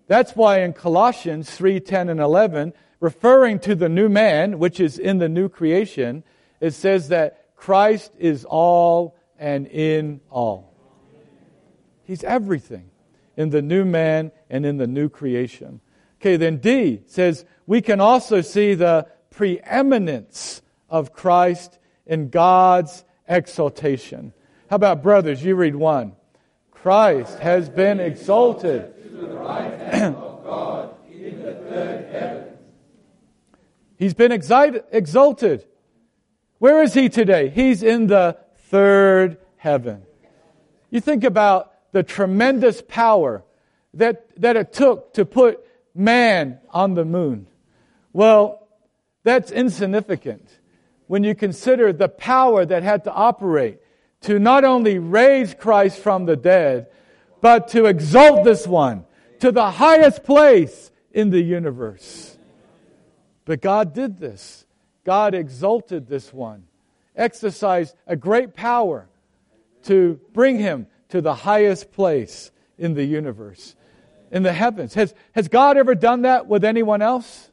That's 0.07 0.35
why 0.35 0.61
in 0.61 0.73
Colossians 0.73 1.49
3 1.49 1.79
10 1.79 2.09
and 2.09 2.19
11, 2.19 2.73
referring 2.99 3.59
to 3.59 3.75
the 3.75 3.89
new 3.89 4.09
man, 4.09 4.59
which 4.59 4.79
is 4.79 4.99
in 4.99 5.17
the 5.19 5.29
new 5.29 5.49
creation, 5.49 6.23
it 6.59 6.71
says 6.71 7.09
that 7.09 7.55
Christ 7.55 8.11
is 8.17 8.45
all 8.45 9.15
and 9.37 9.67
in 9.67 10.21
all. 10.29 10.73
He's 12.03 12.23
everything 12.23 12.89
in 13.37 13.49
the 13.49 13.61
new 13.61 13.85
man 13.85 14.31
and 14.49 14.65
in 14.65 14.77
the 14.77 14.87
new 14.87 15.09
creation. 15.09 15.81
Okay, 16.19 16.37
then 16.37 16.57
D 16.57 17.01
says 17.05 17.45
we 17.65 17.81
can 17.81 17.99
also 17.99 18.41
see 18.41 18.73
the 18.73 19.07
preeminence 19.29 20.61
of 20.89 21.13
Christ 21.13 21.79
in 22.05 22.29
God's 22.29 23.03
exaltation. 23.27 24.33
How 24.69 24.75
about 24.75 25.03
brothers? 25.03 25.43
You 25.43 25.55
read 25.55 25.75
one. 25.75 26.15
Christ 26.71 27.39
has 27.39 27.69
been 27.69 27.99
exalted 27.99 28.93
to 29.03 29.09
the 29.09 29.35
right 29.35 29.79
hand 29.79 30.15
of 30.15 30.43
God 30.43 30.95
in 31.11 31.41
the 31.41 31.53
third 31.53 32.11
heaven. 32.11 32.47
He's 33.97 34.13
been 34.13 34.31
exalted 34.31 35.65
Where 36.59 36.83
is 36.83 36.93
he 36.93 37.09
today? 37.09 37.49
He's 37.49 37.83
in 37.83 38.07
the 38.07 38.37
third 38.69 39.37
heaven. 39.57 40.03
You 40.89 40.99
think 40.99 41.23
about 41.23 41.71
the 41.93 42.03
tremendous 42.03 42.81
power 42.81 43.43
that, 43.93 44.27
that 44.41 44.57
it 44.57 44.73
took 44.73 45.13
to 45.13 45.25
put 45.25 45.65
man 45.95 46.59
on 46.71 46.95
the 46.95 47.05
moon. 47.05 47.47
Well, 48.11 48.67
that's 49.23 49.51
insignificant 49.51 50.59
when 51.07 51.23
you 51.23 51.35
consider 51.35 51.93
the 51.93 52.09
power 52.09 52.65
that 52.65 52.83
had 52.83 53.03
to 53.05 53.13
operate 53.13 53.79
to 54.23 54.39
not 54.39 54.63
only 54.63 54.99
raise 54.99 55.53
Christ 55.53 55.99
from 55.99 56.25
the 56.25 56.35
dead, 56.35 56.87
but 57.41 57.69
to 57.69 57.85
exalt 57.85 58.43
this 58.43 58.65
one 58.65 59.05
to 59.39 59.51
the 59.51 59.71
highest 59.71 60.23
place 60.23 60.91
in 61.11 61.29
the 61.29 61.41
universe. 61.41 62.37
But 63.45 63.61
God 63.61 63.93
did 63.93 64.17
this. 64.17 64.65
God 65.03 65.33
exalted 65.35 66.07
this 66.07 66.33
one, 66.33 66.63
exercised 67.15 67.95
a 68.07 68.15
great 68.15 68.53
power 68.53 69.09
to 69.83 70.19
bring 70.31 70.57
him 70.57 70.87
to 71.09 71.19
the 71.19 71.35
highest 71.35 71.91
place 71.91 72.51
in 72.77 72.93
the 72.93 73.03
universe, 73.03 73.75
in 74.31 74.43
the 74.43 74.53
heavens. 74.53 74.93
Has, 74.93 75.13
has 75.33 75.49
God 75.49 75.75
ever 75.75 75.93
done 75.93 76.21
that 76.21 76.47
with 76.47 76.63
anyone 76.63 77.01
else? 77.01 77.51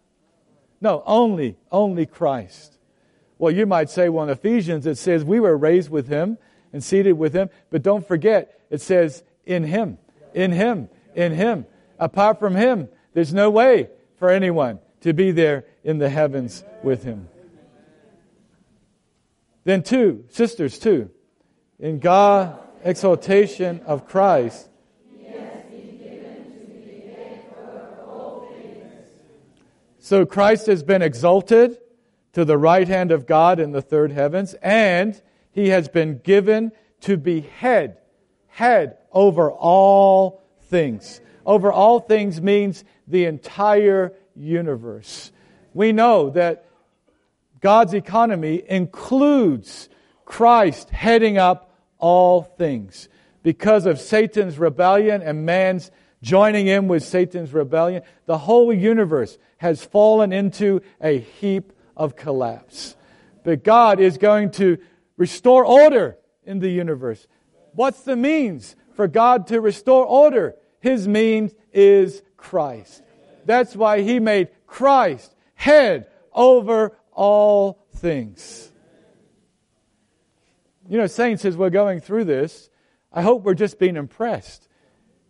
No, 0.81 1.03
only, 1.05 1.57
only 1.73 2.07
Christ. 2.07 2.79
Well, 3.39 3.53
you 3.53 3.67
might 3.67 3.91
say, 3.91 4.09
well, 4.09 4.25
in 4.25 4.31
Ephesians 4.31 4.87
it 4.87 4.97
says 4.97 5.25
we 5.25 5.41
were 5.41 5.57
raised 5.57 5.91
with 5.91 6.07
him 6.07 6.39
and 6.73 6.83
seated 6.83 7.13
with 7.13 7.35
him, 7.35 7.51
but 7.71 7.83
don't 7.83 8.07
forget, 8.07 8.61
it 8.71 8.81
says 8.81 9.23
in 9.45 9.65
him, 9.65 9.99
in 10.35 10.53
him, 10.53 10.89
in 11.15 11.33
him. 11.33 11.67
Apart 11.99 12.39
from 12.39 12.55
him, 12.55 12.89
there's 13.13 13.35
no 13.35 13.51
way 13.51 13.91
for 14.17 14.31
anyone 14.31 14.79
to 15.01 15.13
be 15.13 15.31
there 15.31 15.65
in 15.83 15.99
the 15.99 16.09
heavens 16.09 16.65
with 16.83 17.03
him. 17.05 17.29
Then, 19.65 19.83
two, 19.83 20.25
sisters, 20.31 20.79
two, 20.79 21.11
in 21.79 21.99
God 21.99 22.59
exaltation 22.83 23.81
of 23.87 24.07
Christ. 24.07 24.69
So 29.99 30.27
Christ 30.27 30.67
has 30.67 30.83
been 30.83 31.03
exalted 31.03 31.79
to 32.33 32.45
the 32.45 32.59
right 32.59 32.89
hand 32.89 33.13
of 33.13 33.27
God 33.27 33.61
in 33.61 33.73
the 33.73 33.83
third 33.83 34.11
heavens, 34.11 34.55
and 34.55 35.21
he 35.53 35.69
has 35.69 35.89
been 35.89 36.19
given 36.19 36.73
to 37.03 37.17
be 37.17 37.41
head, 37.41 37.99
head 38.49 38.99
over 39.13 39.51
all 39.51 40.43
things. 40.69 41.21
Over 41.45 41.73
all 41.73 42.01
things 42.01 42.41
means 42.41 42.85
the 43.07 43.25
entire 43.25 44.13
universe. 44.37 45.33
We 45.75 45.93
know 45.93 46.31
that 46.31 46.67
God's 47.61 47.95
economy 47.95 48.63
includes 48.67 49.89
Christ 50.25 50.91
heading 50.91 51.39
up 51.39 51.75
all 51.99 52.43
things. 52.43 53.09
Because 53.43 53.87
of 53.87 54.01
Satan's 54.01 54.59
rebellion 54.59 55.23
and 55.23 55.45
man's 55.45 55.91
joining 56.23 56.67
in 56.67 56.89
with 56.89 57.03
Satan's 57.03 57.53
rebellion, 57.53 58.03
the 58.27 58.39
whole 58.39 58.73
universe 58.73 59.39
has 59.59 59.85
fallen 59.85 60.33
into 60.33 60.83
a 61.01 61.19
heap 61.19 61.73
of 61.97 62.17
collapse. 62.17 62.97
But 63.43 63.65
God 63.65 64.01
is 64.01 64.19
going 64.19 64.51
to 64.53 64.79
restore 65.21 65.67
order 65.67 66.17
in 66.45 66.61
the 66.61 66.71
universe. 66.71 67.27
What's 67.75 68.01
the 68.05 68.17
means 68.17 68.75
for 68.95 69.07
God 69.07 69.49
to 69.49 69.61
restore 69.61 70.07
order? 70.07 70.57
His 70.81 71.07
means 71.07 71.55
is 71.75 72.23
Christ. 72.39 73.03
That's 73.45 73.77
why 73.77 74.01
He 74.01 74.19
made 74.19 74.49
Christ 74.67 75.35
head 75.55 76.07
over 76.33 76.97
all 77.13 77.85
things. 77.97 78.73
You 80.89 80.97
know, 80.97 81.07
saints, 81.07 81.45
as 81.45 81.55
we're 81.55 81.69
going 81.69 82.01
through 82.01 82.25
this, 82.25 82.71
I 83.13 83.21
hope 83.21 83.43
we're 83.43 83.53
just 83.53 83.79
being 83.79 83.97
impressed. 83.97 84.69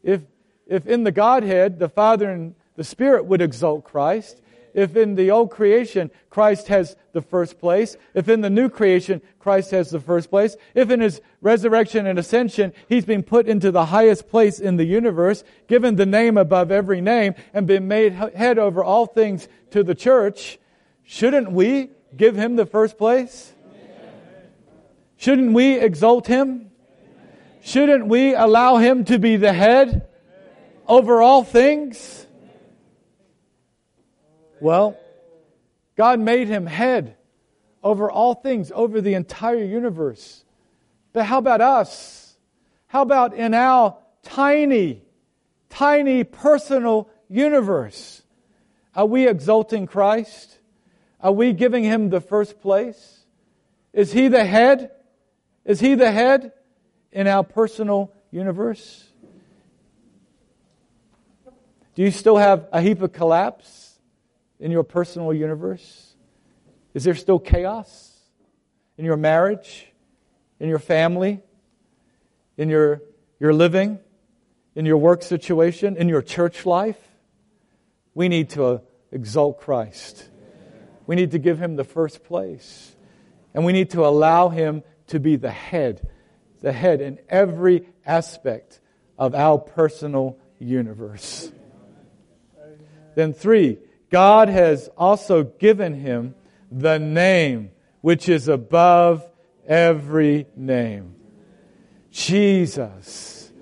If, 0.05 0.21
if 0.69 0.87
in 0.87 1.03
the 1.03 1.11
Godhead, 1.11 1.81
the 1.81 1.89
Father 1.89 2.31
and 2.31 2.55
the 2.77 2.85
Spirit 2.85 3.25
would 3.25 3.43
exalt 3.43 3.83
Christ, 3.83 4.41
if 4.75 4.97
in 4.97 5.15
the 5.15 5.31
old 5.31 5.51
creation 5.51 6.11
Christ 6.29 6.69
has 6.69 6.97
the 7.13 7.23
first 7.23 7.59
place, 7.59 7.97
if 8.15 8.29
in 8.29 8.41
the 8.41 8.51
new 8.51 8.69
creation 8.69 9.21
Christ 9.39 9.71
has 9.73 9.91
the 9.91 10.01
first 10.01 10.31
place, 10.31 10.57
if 10.75 10.91
in 10.91 11.01
his 11.01 11.21
resurrection 11.41 12.07
and 12.07 12.19
ascension 12.19 12.73
he's 12.89 13.05
been 13.05 13.23
put 13.23 13.49
into 13.49 13.71
the 13.71 13.87
highest 13.87 14.29
place 14.29 14.59
in 14.59 14.77
the 14.77 14.85
universe, 14.85 15.45
given 15.67 15.97
the 15.97 16.07
name 16.07 16.37
above 16.37 16.71
every 16.71 17.01
name, 17.01 17.35
and 17.53 17.67
been 17.67 17.89
made 17.89 18.13
head 18.13 18.59
over 18.59 18.85
all 18.85 19.07
things 19.07 19.49
to 19.71 19.83
the 19.83 19.95
church, 19.95 20.59
shouldn't 21.05 21.51
we 21.51 21.91
give 22.17 22.37
him 22.37 22.57
the 22.57 22.67
first 22.67 22.99
place? 22.99 23.53
Shouldn't 25.17 25.53
we 25.53 25.79
exalt 25.79 26.27
him? 26.27 26.71
Shouldn't 27.63 28.07
we 28.07 28.35
allow 28.35 28.79
him 28.79 29.05
to 29.05 29.19
be 29.19 29.37
the 29.37 29.53
head 29.53 30.09
over 30.89 31.21
all 31.21 31.45
things? 31.45 32.27
Well, 34.61 34.97
God 35.97 36.21
made 36.21 36.49
him 36.49 36.67
head 36.67 37.17
over 37.83 38.11
all 38.11 38.35
things, 38.35 38.71
over 38.75 39.01
the 39.01 39.15
entire 39.15 39.65
universe. 39.65 40.45
But 41.13 41.25
how 41.25 41.39
about 41.39 41.61
us? 41.61 42.37
How 42.87 43.03
about 43.03 43.35
in 43.35 43.55
our 43.55 43.97
tiny, 44.23 45.03
tiny 45.69 46.25
personal 46.25 47.09
universe? 47.29 48.23
Are 48.95 49.07
we 49.07 49.29
exalting 49.29 49.87
Christ? 49.87 50.59
Are 51.21 51.33
we 51.33 51.53
giving 51.53 51.85
him 51.85 52.11
the 52.11 52.21
first 52.21 52.61
place? 52.61 53.21
Is 53.93 54.13
he 54.13 54.29
the 54.29 54.45
head? 54.45 54.91
Is 55.65 55.81
he 55.81 55.95
the 55.95 56.11
head 56.11 56.53
in 57.13 57.27
our 57.27 57.45
personal 57.45 58.13
universe? 58.31 59.07
Do 61.95 62.03
you 62.03 62.11
still 62.11 62.37
have 62.37 62.67
a 62.73 62.81
heap 62.81 63.03
of 63.03 63.13
collapse? 63.13 63.80
In 64.61 64.71
your 64.71 64.85
personal 64.85 65.33
universe? 65.33 66.15
Is 66.95 67.05
there 67.05 67.15
still 67.15 67.39
chaos 67.39 68.19
in 68.99 69.05
your 69.05 69.17
marriage, 69.17 69.87
in 70.61 70.69
your 70.69 70.79
family, 70.79 71.41
in 72.57 72.69
your, 72.69 73.03
your 73.41 73.55
living, 73.55 73.99
in 74.75 74.87
your 74.87 74.99
work 74.99 75.23
situation, 75.23 75.97
in 75.97 76.09
your 76.09 76.23
church 76.23 76.67
life? 76.67 76.99
We 78.15 78.29
need 78.29 78.51
to 78.51 78.65
uh, 78.65 78.79
exalt 79.11 79.61
Christ. 79.61 80.29
We 81.07 81.17
need 81.17 81.31
to 81.33 81.39
give 81.39 81.59
him 81.59 81.77
the 81.77 81.85
first 81.85 82.23
place. 82.25 82.95
And 83.55 83.65
we 83.65 83.73
need 83.73 83.91
to 83.91 84.05
allow 84.05 84.49
him 84.49 84.83
to 85.09 85.19
be 85.19 85.37
the 85.37 85.51
head, 85.51 86.09
the 86.61 86.73
head 86.73 87.01
in 87.01 87.19
every 87.29 87.89
aspect 88.05 88.81
of 89.19 89.35
our 89.35 89.59
personal 89.59 90.39
universe. 90.59 91.51
Then, 93.17 93.33
three, 93.33 93.79
God 94.11 94.49
has 94.49 94.89
also 94.99 95.45
given 95.45 95.95
him 95.95 96.35
the 96.71 96.99
name 96.99 97.71
which 98.01 98.29
is 98.29 98.49
above 98.49 99.25
every 99.67 100.47
name. 100.57 101.15
Jesus. 102.11 103.53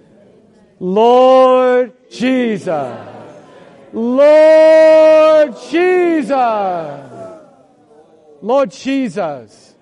Lord 0.81 1.93
Jesus. 2.11 2.99
Lord 3.93 5.55
Jesus. 5.71 7.05
Lord 8.41 8.71
Jesus. 8.71 9.75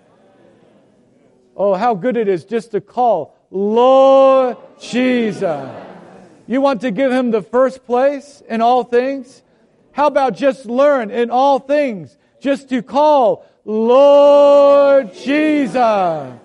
Oh, 1.56 1.74
how 1.74 1.94
good 1.94 2.16
it 2.16 2.28
is 2.28 2.44
just 2.44 2.72
to 2.72 2.80
call 2.80 3.36
Lord 3.50 4.56
Jesus. 4.80 5.70
You 6.46 6.60
want 6.60 6.80
to 6.82 6.90
give 6.90 7.10
him 7.10 7.30
the 7.30 7.42
first 7.42 7.84
place 7.86 8.42
in 8.48 8.60
all 8.60 8.84
things? 8.84 9.42
How 9.96 10.08
about 10.08 10.36
just 10.36 10.66
learn 10.66 11.10
in 11.10 11.30
all 11.30 11.58
things 11.58 12.18
just 12.38 12.68
to 12.68 12.82
call 12.82 13.46
Lord 13.64 15.14
Jesus? 15.14 16.38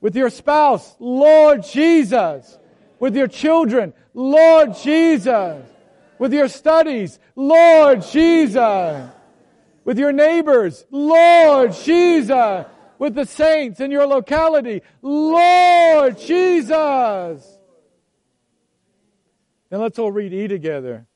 With 0.00 0.16
your 0.16 0.30
spouse, 0.30 0.96
Lord 0.98 1.62
Jesus. 1.62 2.58
With 2.98 3.14
your 3.14 3.26
children, 3.28 3.92
Lord 4.14 4.74
Jesus. 4.76 5.62
With 6.18 6.32
your 6.32 6.48
studies, 6.48 7.18
Lord 7.36 8.00
Jesus. 8.00 9.10
With 9.84 9.98
your 9.98 10.12
neighbors, 10.12 10.86
Lord 10.90 11.74
Jesus. 11.74 12.64
With 12.98 13.14
the 13.14 13.26
saints 13.26 13.78
in 13.78 13.90
your 13.90 14.06
locality, 14.06 14.80
Lord 15.02 16.16
Jesus. 16.16 17.58
Then 19.68 19.80
let's 19.82 19.98
all 19.98 20.10
read 20.10 20.32
E 20.32 20.48
together. 20.48 21.06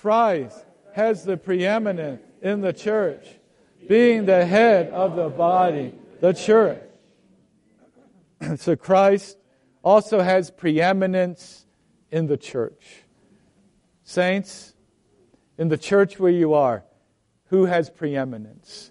Christ 0.00 0.64
has 0.94 1.24
the 1.24 1.36
preeminence 1.36 2.22
in 2.42 2.60
the 2.60 2.72
church, 2.72 3.26
being 3.88 4.26
the 4.26 4.44
head 4.44 4.90
of 4.90 5.16
the 5.16 5.28
body, 5.28 5.94
the 6.20 6.32
church. 6.32 6.82
so 8.56 8.76
Christ 8.76 9.36
also 9.82 10.20
has 10.20 10.50
preeminence 10.50 11.66
in 12.10 12.26
the 12.26 12.36
church. 12.36 13.02
Saints, 14.02 14.74
in 15.58 15.68
the 15.68 15.78
church 15.78 16.18
where 16.18 16.32
you 16.32 16.54
are, 16.54 16.84
who 17.46 17.66
has 17.66 17.90
preeminence? 17.90 18.90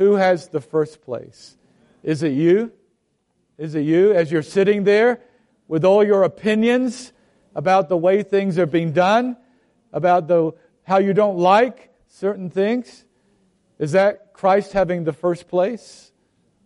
who 0.00 0.14
has 0.14 0.48
the 0.48 0.62
first 0.62 1.02
place? 1.02 1.58
Is 2.02 2.22
it 2.22 2.32
you? 2.32 2.72
Is 3.58 3.74
it 3.74 3.82
you 3.82 4.14
as 4.14 4.32
you're 4.32 4.40
sitting 4.40 4.84
there 4.84 5.20
with 5.68 5.84
all 5.84 6.02
your 6.02 6.22
opinions 6.22 7.12
about 7.54 7.90
the 7.90 7.98
way 7.98 8.22
things 8.22 8.58
are 8.58 8.64
being 8.64 8.92
done, 8.92 9.36
about 9.92 10.28
the, 10.28 10.52
how 10.82 10.98
you 10.98 11.12
don't 11.12 11.38
like 11.38 11.92
certain 12.08 12.50
things? 12.50 13.04
Is 13.78 13.92
that 13.92 14.32
Christ 14.32 14.72
having 14.72 15.04
the 15.04 15.12
first 15.12 15.48
place? 15.48 16.12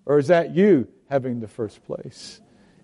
Or 0.06 0.18
is 0.18 0.28
that 0.28 0.54
you 0.54 0.88
having 1.08 1.40
the 1.40 1.48
first 1.48 1.84
place? 1.84 2.40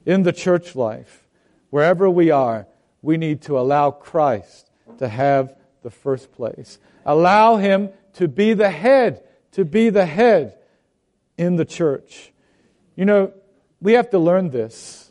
In 0.07 0.22
the 0.22 0.33
church 0.33 0.74
life, 0.74 1.26
wherever 1.70 2.09
we 2.09 2.31
are, 2.31 2.66
we 3.03 3.16
need 3.16 3.42
to 3.42 3.59
allow 3.59 3.90
Christ 3.90 4.70
to 4.98 5.09
have 5.09 5.55
the 5.83 5.90
first 5.90 6.33
place. 6.33 6.79
Allow 7.05 7.57
Him 7.57 7.90
to 8.14 8.29
be 8.29 8.55
the 8.55 8.70
head, 8.70 9.24
to 9.53 9.64
be 9.64 9.90
the 9.90 10.07
head 10.07 10.59
in 11.37 11.57
the 11.57 11.64
church. 11.64 12.33
You 12.96 13.05
know, 13.05 13.33
we 13.81 13.94
have 13.94 14.11
to 14.11 14.18
learn 14.18 14.50
this 14.50 15.11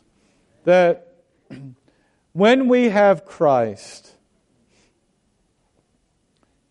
that 0.64 1.14
when 2.32 2.68
we 2.68 2.90
have 2.90 3.24
Christ 3.24 4.14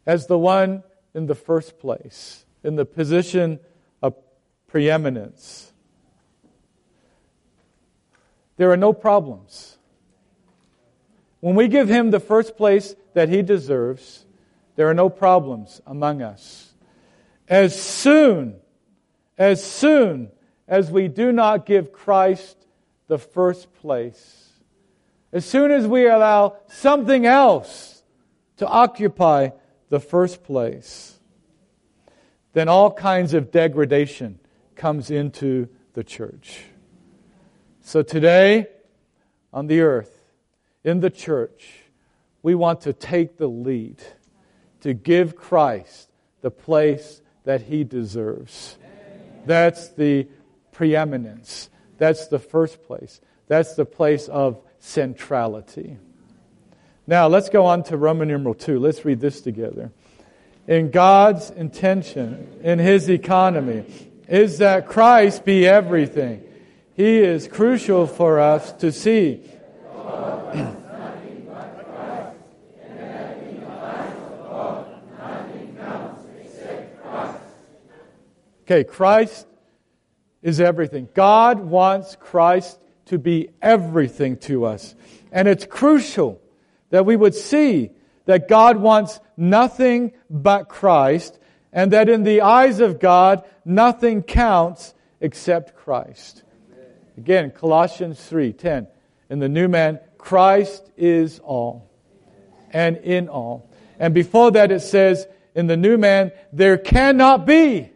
as 0.09 0.25
the 0.25 0.39
one 0.39 0.81
in 1.13 1.27
the 1.27 1.35
first 1.35 1.77
place, 1.77 2.43
in 2.63 2.75
the 2.75 2.83
position 2.83 3.59
of 4.01 4.15
preeminence, 4.65 5.71
there 8.57 8.71
are 8.71 8.77
no 8.77 8.91
problems. 8.91 9.77
When 11.41 11.53
we 11.53 11.67
give 11.67 11.87
him 11.87 12.09
the 12.09 12.19
first 12.19 12.57
place 12.57 12.95
that 13.13 13.29
he 13.29 13.43
deserves, 13.43 14.25
there 14.75 14.89
are 14.89 14.95
no 14.95 15.09
problems 15.09 15.79
among 15.85 16.23
us. 16.23 16.73
As 17.47 17.79
soon, 17.79 18.55
as 19.37 19.63
soon 19.63 20.31
as 20.67 20.89
we 20.89 21.07
do 21.07 21.31
not 21.31 21.67
give 21.67 21.93
Christ 21.93 22.57
the 23.05 23.19
first 23.19 23.71
place, 23.75 24.53
as 25.31 25.45
soon 25.45 25.69
as 25.69 25.85
we 25.85 26.07
allow 26.07 26.57
something 26.65 27.27
else 27.27 28.01
to 28.57 28.65
occupy 28.65 29.49
the 29.89 29.99
first 29.99 30.43
place, 30.43 31.19
then 32.53 32.69
all 32.69 32.91
kinds 32.91 33.33
of 33.33 33.51
degradation 33.51 34.39
comes 34.75 35.11
into 35.11 35.67
the 35.93 36.03
church. 36.03 36.61
So 37.81 38.01
today, 38.01 38.67
on 39.51 39.67
the 39.67 39.81
earth, 39.81 40.23
in 40.83 40.99
the 40.99 41.09
church, 41.09 41.67
we 42.41 42.55
want 42.55 42.81
to 42.81 42.93
take 42.93 43.37
the 43.37 43.47
lead 43.47 44.01
to 44.81 44.93
give 44.93 45.35
Christ 45.35 46.09
the 46.41 46.51
place 46.51 47.21
that 47.43 47.63
he 47.63 47.83
deserves. 47.83 48.77
That's 49.45 49.89
the 49.89 50.27
preeminence. 50.71 51.69
That's 51.97 52.27
the 52.27 52.39
first 52.39 52.83
place. 52.83 53.19
That's 53.47 53.75
the 53.75 53.85
place 53.85 54.27
of 54.27 54.61
centrality. 54.79 55.97
Now, 57.09 57.27
let's 57.27 57.49
go 57.49 57.65
on 57.65 57.81
to 57.85 57.97
Roman 57.97 58.27
numeral 58.27 58.53
2. 58.53 58.77
Let's 58.77 59.03
read 59.03 59.19
this 59.19 59.41
together. 59.41 59.91
In 60.67 60.91
God's 60.91 61.49
intention, 61.49 62.59
in 62.61 62.77
His 62.77 63.09
economy, 63.09 63.83
is 64.27 64.59
that 64.59 64.85
Christ 64.85 65.43
be 65.43 65.65
everything. 65.65 66.43
He 66.93 67.17
is 67.17 67.47
crucial 67.47 68.05
for 68.05 68.39
us 68.39 68.71
to 68.73 68.91
see 68.91 69.41
Okay, 78.61 78.83
Christ 78.83 79.47
is 80.43 80.61
everything. 80.61 81.09
God 81.15 81.59
wants 81.59 82.15
Christ 82.15 82.79
to 83.05 83.17
be 83.17 83.49
everything 83.63 84.37
to 84.41 84.65
us. 84.65 84.93
And 85.31 85.47
it's 85.47 85.65
crucial 85.65 86.39
that 86.89 87.05
we 87.05 87.15
would 87.15 87.35
see 87.35 87.91
that 88.25 88.47
God 88.47 88.77
wants 88.77 89.19
nothing 89.37 90.13
but 90.29 90.69
Christ 90.69 91.39
and 91.71 91.93
that 91.93 92.09
in 92.09 92.23
the 92.23 92.41
eyes 92.41 92.79
of 92.79 92.99
God, 92.99 93.43
nothing 93.63 94.23
counts 94.23 94.93
except 95.21 95.75
Christ. 95.75 96.43
Again, 97.17 97.51
Colossians 97.51 98.19
3:10. 98.19 98.87
In 99.29 99.39
the 99.39 99.49
new 99.49 99.67
man, 99.67 99.99
Christ 100.17 100.89
is 100.97 101.39
all 101.39 101.89
and 102.71 102.97
in 102.97 103.27
all. 103.27 103.69
And 103.99 104.13
before 104.13 104.51
that 104.51 104.71
it 104.71 104.81
says, 104.81 105.27
in 105.55 105.67
the 105.67 105.77
new 105.77 105.97
man, 105.97 106.31
there 106.53 106.77
cannot 106.77 107.45
be 107.45 107.91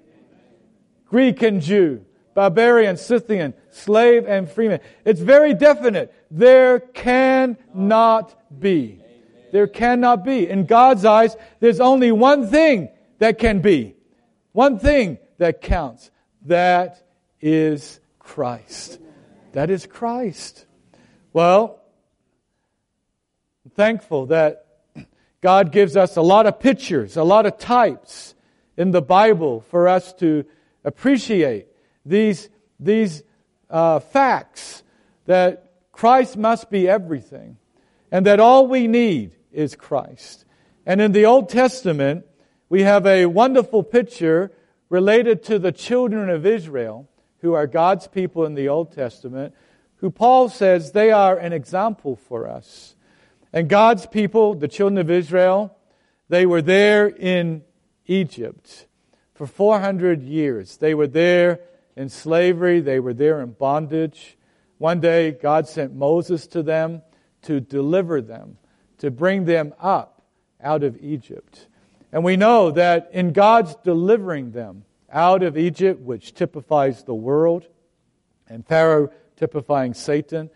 Greek 1.05 1.41
and 1.41 1.61
Jew, 1.61 2.03
barbarian, 2.33 2.97
Scythian, 2.97 3.53
slave 3.69 4.25
and 4.27 4.49
freeman. 4.49 4.79
It's 5.05 5.21
very 5.21 5.53
definite. 5.53 6.13
There 6.31 6.79
cannot 6.79 8.59
be. 8.59 9.01
There 9.51 9.67
cannot 9.67 10.25
be. 10.25 10.49
In 10.49 10.65
God's 10.65 11.05
eyes, 11.05 11.35
there's 11.59 11.79
only 11.79 12.11
one 12.11 12.47
thing 12.47 12.89
that 13.19 13.37
can 13.37 13.59
be. 13.59 13.95
One 14.51 14.79
thing 14.79 15.19
that 15.37 15.61
counts. 15.61 16.11
That 16.45 17.05
is 17.39 17.99
Christ. 18.19 18.99
That 19.53 19.69
is 19.69 19.85
Christ. 19.85 20.65
Well, 21.33 21.81
I'm 23.65 23.71
thankful 23.71 24.27
that 24.27 24.65
God 25.41 25.71
gives 25.71 25.97
us 25.97 26.15
a 26.15 26.21
lot 26.21 26.45
of 26.47 26.59
pictures, 26.59 27.17
a 27.17 27.23
lot 27.23 27.45
of 27.45 27.57
types 27.57 28.33
in 28.77 28.91
the 28.91 29.01
Bible 29.01 29.61
for 29.69 29.87
us 29.87 30.13
to 30.13 30.45
appreciate 30.83 31.67
these, 32.05 32.49
these 32.79 33.23
uh, 33.69 33.99
facts 33.99 34.83
that 35.25 35.71
Christ 35.91 36.37
must 36.37 36.69
be 36.69 36.87
everything 36.87 37.57
and 38.11 38.25
that 38.25 38.39
all 38.39 38.67
we 38.67 38.87
need 38.87 39.35
is 39.51 39.75
Christ. 39.75 40.45
And 40.85 41.01
in 41.01 41.13
the 41.13 41.25
Old 41.25 41.49
Testament, 41.49 42.25
we 42.69 42.81
have 42.81 43.05
a 43.05 43.25
wonderful 43.25 43.83
picture 43.83 44.51
related 44.89 45.43
to 45.43 45.59
the 45.59 45.71
children 45.71 46.29
of 46.29 46.45
Israel, 46.45 47.09
who 47.39 47.53
are 47.53 47.67
God's 47.67 48.07
people 48.07 48.45
in 48.45 48.53
the 48.53 48.69
Old 48.69 48.91
Testament, 48.91 49.53
who 49.97 50.11
Paul 50.11 50.49
says 50.49 50.91
they 50.91 51.11
are 51.11 51.37
an 51.37 51.53
example 51.53 52.15
for 52.15 52.47
us. 52.47 52.95
And 53.51 53.69
God's 53.69 54.05
people, 54.05 54.55
the 54.55 54.67
children 54.67 54.97
of 54.97 55.09
Israel, 55.09 55.75
they 56.29 56.45
were 56.45 56.61
there 56.61 57.07
in 57.07 57.63
Egypt 58.07 58.87
for 59.33 59.47
400 59.47 60.21
years. 60.23 60.77
They 60.77 60.93
were 60.93 61.07
there 61.07 61.61
in 61.95 62.09
slavery, 62.09 62.79
they 62.81 62.99
were 62.99 63.13
there 63.13 63.41
in 63.41 63.51
bondage. 63.51 64.37
One 64.77 64.99
day, 64.99 65.31
God 65.31 65.67
sent 65.67 65.93
Moses 65.93 66.47
to 66.47 66.63
them 66.63 67.01
to 67.43 67.59
deliver 67.59 68.21
them, 68.21 68.57
to 68.99 69.11
bring 69.11 69.45
them 69.45 69.73
up 69.79 70.21
out 70.61 70.83
of 70.83 70.97
Egypt. 71.01 71.67
And 72.11 72.23
we 72.23 72.37
know 72.37 72.71
that 72.71 73.09
in 73.13 73.33
God's 73.33 73.75
delivering 73.83 74.51
them 74.51 74.85
out 75.11 75.43
of 75.43 75.57
Egypt, 75.57 76.01
which 76.01 76.33
typifies 76.33 77.03
the 77.03 77.13
world, 77.13 77.67
and 78.47 78.65
Pharaoh 78.65 79.09
typifying 79.35 79.93
Satan, 79.93 80.49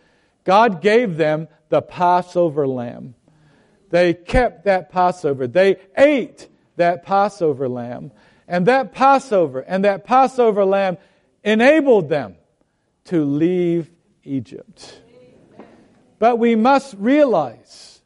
God 0.44 0.80
gave 0.80 1.16
them 1.16 1.48
the 1.68 1.82
Passover 1.82 2.66
lamb. 2.66 3.14
They 3.90 4.14
kept 4.14 4.64
that 4.64 4.90
Passover. 4.90 5.46
They 5.46 5.76
ate 5.96 6.48
that 6.76 7.04
Passover 7.04 7.68
lamb. 7.68 8.12
And 8.46 8.66
that 8.66 8.92
Passover 8.92 9.60
and 9.60 9.84
that 9.84 10.04
Passover 10.04 10.64
lamb 10.64 10.96
enabled 11.48 12.08
them 12.08 12.36
to 13.04 13.24
leave 13.24 13.90
Egypt. 14.22 15.00
But 16.18 16.38
we 16.38 16.54
must 16.54 16.94
realize 16.98 18.02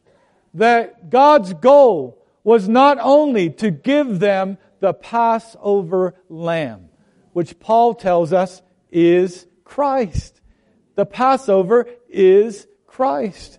that 0.54 1.10
God's 1.10 1.52
goal 1.54 2.24
was 2.44 2.68
not 2.68 2.98
only 3.00 3.50
to 3.50 3.70
give 3.70 4.20
them 4.20 4.58
the 4.80 4.92
Passover 4.92 6.14
lamb, 6.28 6.88
which 7.32 7.58
Paul 7.58 7.94
tells 7.94 8.32
us 8.32 8.62
is 8.90 9.46
Christ. 9.64 10.40
The 10.94 11.06
Passover 11.06 11.88
is 12.08 12.66
Christ. 12.86 13.58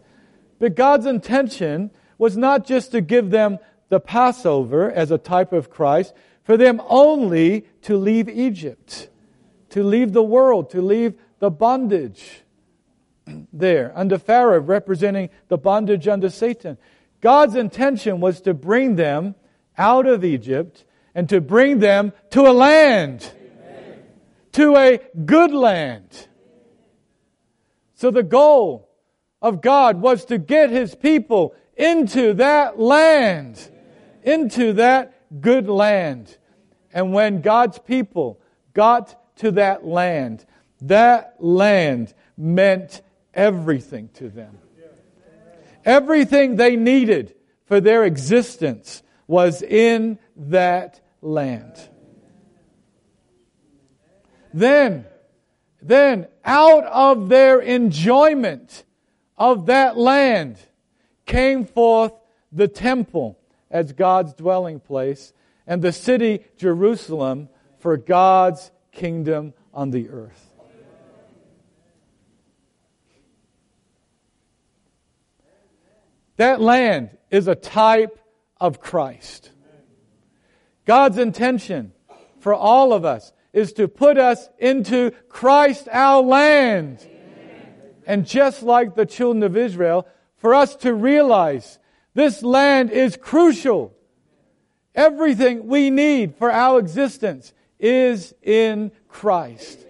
But 0.59 0.75
God's 0.75 1.07
intention 1.07 1.91
was 2.17 2.37
not 2.37 2.65
just 2.65 2.91
to 2.91 3.01
give 3.01 3.31
them 3.31 3.57
the 3.89 3.99
Passover 3.99 4.91
as 4.91 5.11
a 5.11 5.17
type 5.17 5.51
of 5.51 5.69
Christ, 5.69 6.13
for 6.43 6.55
them 6.55 6.81
only 6.87 7.65
to 7.83 7.97
leave 7.97 8.29
Egypt, 8.29 9.09
to 9.73 9.83
leave 9.83 10.13
the 10.13 10.21
world, 10.21 10.69
to 10.69 10.83
leave 10.83 11.15
the 11.39 11.49
bondage 11.49 12.43
there 13.51 13.91
under 13.95 14.19
Pharaoh, 14.19 14.61
representing 14.61 15.31
the 15.47 15.57
bondage 15.57 16.07
under 16.07 16.29
Satan. 16.29 16.77
God's 17.21 17.55
intention 17.55 18.19
was 18.19 18.39
to 18.41 18.53
bring 18.53 18.97
them 18.97 19.33
out 19.75 20.05
of 20.05 20.23
Egypt 20.23 20.85
and 21.15 21.27
to 21.29 21.41
bring 21.41 21.79
them 21.79 22.13
to 22.29 22.41
a 22.41 22.53
land, 22.53 23.31
Amen. 23.35 24.03
to 24.51 24.75
a 24.75 24.99
good 25.25 25.51
land. 25.51 26.27
So 27.95 28.11
the 28.11 28.21
goal 28.21 28.91
of 29.41 29.59
God 29.59 30.01
was 30.01 30.25
to 30.25 30.37
get 30.37 30.69
his 30.69 30.93
people 30.93 31.55
into 31.75 32.33
that 32.35 32.79
land, 32.79 33.71
into 34.21 34.73
that 34.73 35.41
good 35.41 35.67
land. 35.67 36.37
And 36.93 37.11
when 37.11 37.41
God's 37.41 37.79
people 37.79 38.39
got 38.75 39.19
to 39.37 39.51
that 39.51 39.85
land, 39.85 40.45
that 40.81 41.35
land 41.39 42.13
meant 42.37 43.01
everything 43.33 44.09
to 44.15 44.29
them. 44.29 44.57
Everything 45.85 46.55
they 46.55 46.75
needed 46.75 47.35
for 47.65 47.81
their 47.81 48.05
existence 48.05 49.03
was 49.27 49.61
in 49.61 50.19
that 50.35 51.01
land. 51.21 51.89
Then, 54.53 55.05
then 55.81 56.27
out 56.45 56.85
of 56.85 57.29
their 57.29 57.59
enjoyment 57.59 58.83
of 59.37 59.65
that 59.65 59.97
land 59.97 60.57
came 61.25 61.65
forth 61.65 62.13
the 62.51 62.67
temple 62.67 63.39
as 63.71 63.91
God's 63.93 64.33
dwelling 64.33 64.79
place 64.79 65.33
and 65.65 65.81
the 65.81 65.91
city 65.91 66.45
Jerusalem 66.57 67.49
for 67.79 67.97
God's 67.97 68.71
kingdom 68.93 69.53
on 69.73 69.91
the 69.91 70.09
earth. 70.09 70.53
That 76.37 76.61
land 76.61 77.11
is 77.29 77.47
a 77.47 77.55
type 77.55 78.19
of 78.59 78.79
Christ. 78.79 79.51
God's 80.85 81.17
intention 81.17 81.93
for 82.39 82.53
all 82.53 82.93
of 82.93 83.05
us 83.05 83.31
is 83.53 83.73
to 83.73 83.87
put 83.87 84.17
us 84.17 84.49
into 84.57 85.11
Christ 85.29 85.87
our 85.91 86.21
land. 86.21 87.07
And 88.05 88.25
just 88.25 88.63
like 88.63 88.95
the 88.95 89.05
children 89.05 89.43
of 89.43 89.55
Israel, 89.55 90.07
for 90.37 90.53
us 90.53 90.75
to 90.77 90.93
realize 90.93 91.79
this 92.13 92.43
land 92.43 92.91
is 92.91 93.15
crucial. 93.15 93.93
Everything 94.93 95.67
we 95.67 95.89
need 95.89 96.35
for 96.35 96.51
our 96.51 96.79
existence 96.79 97.53
is 97.83 98.33
in 98.41 98.91
Christ. 99.09 99.85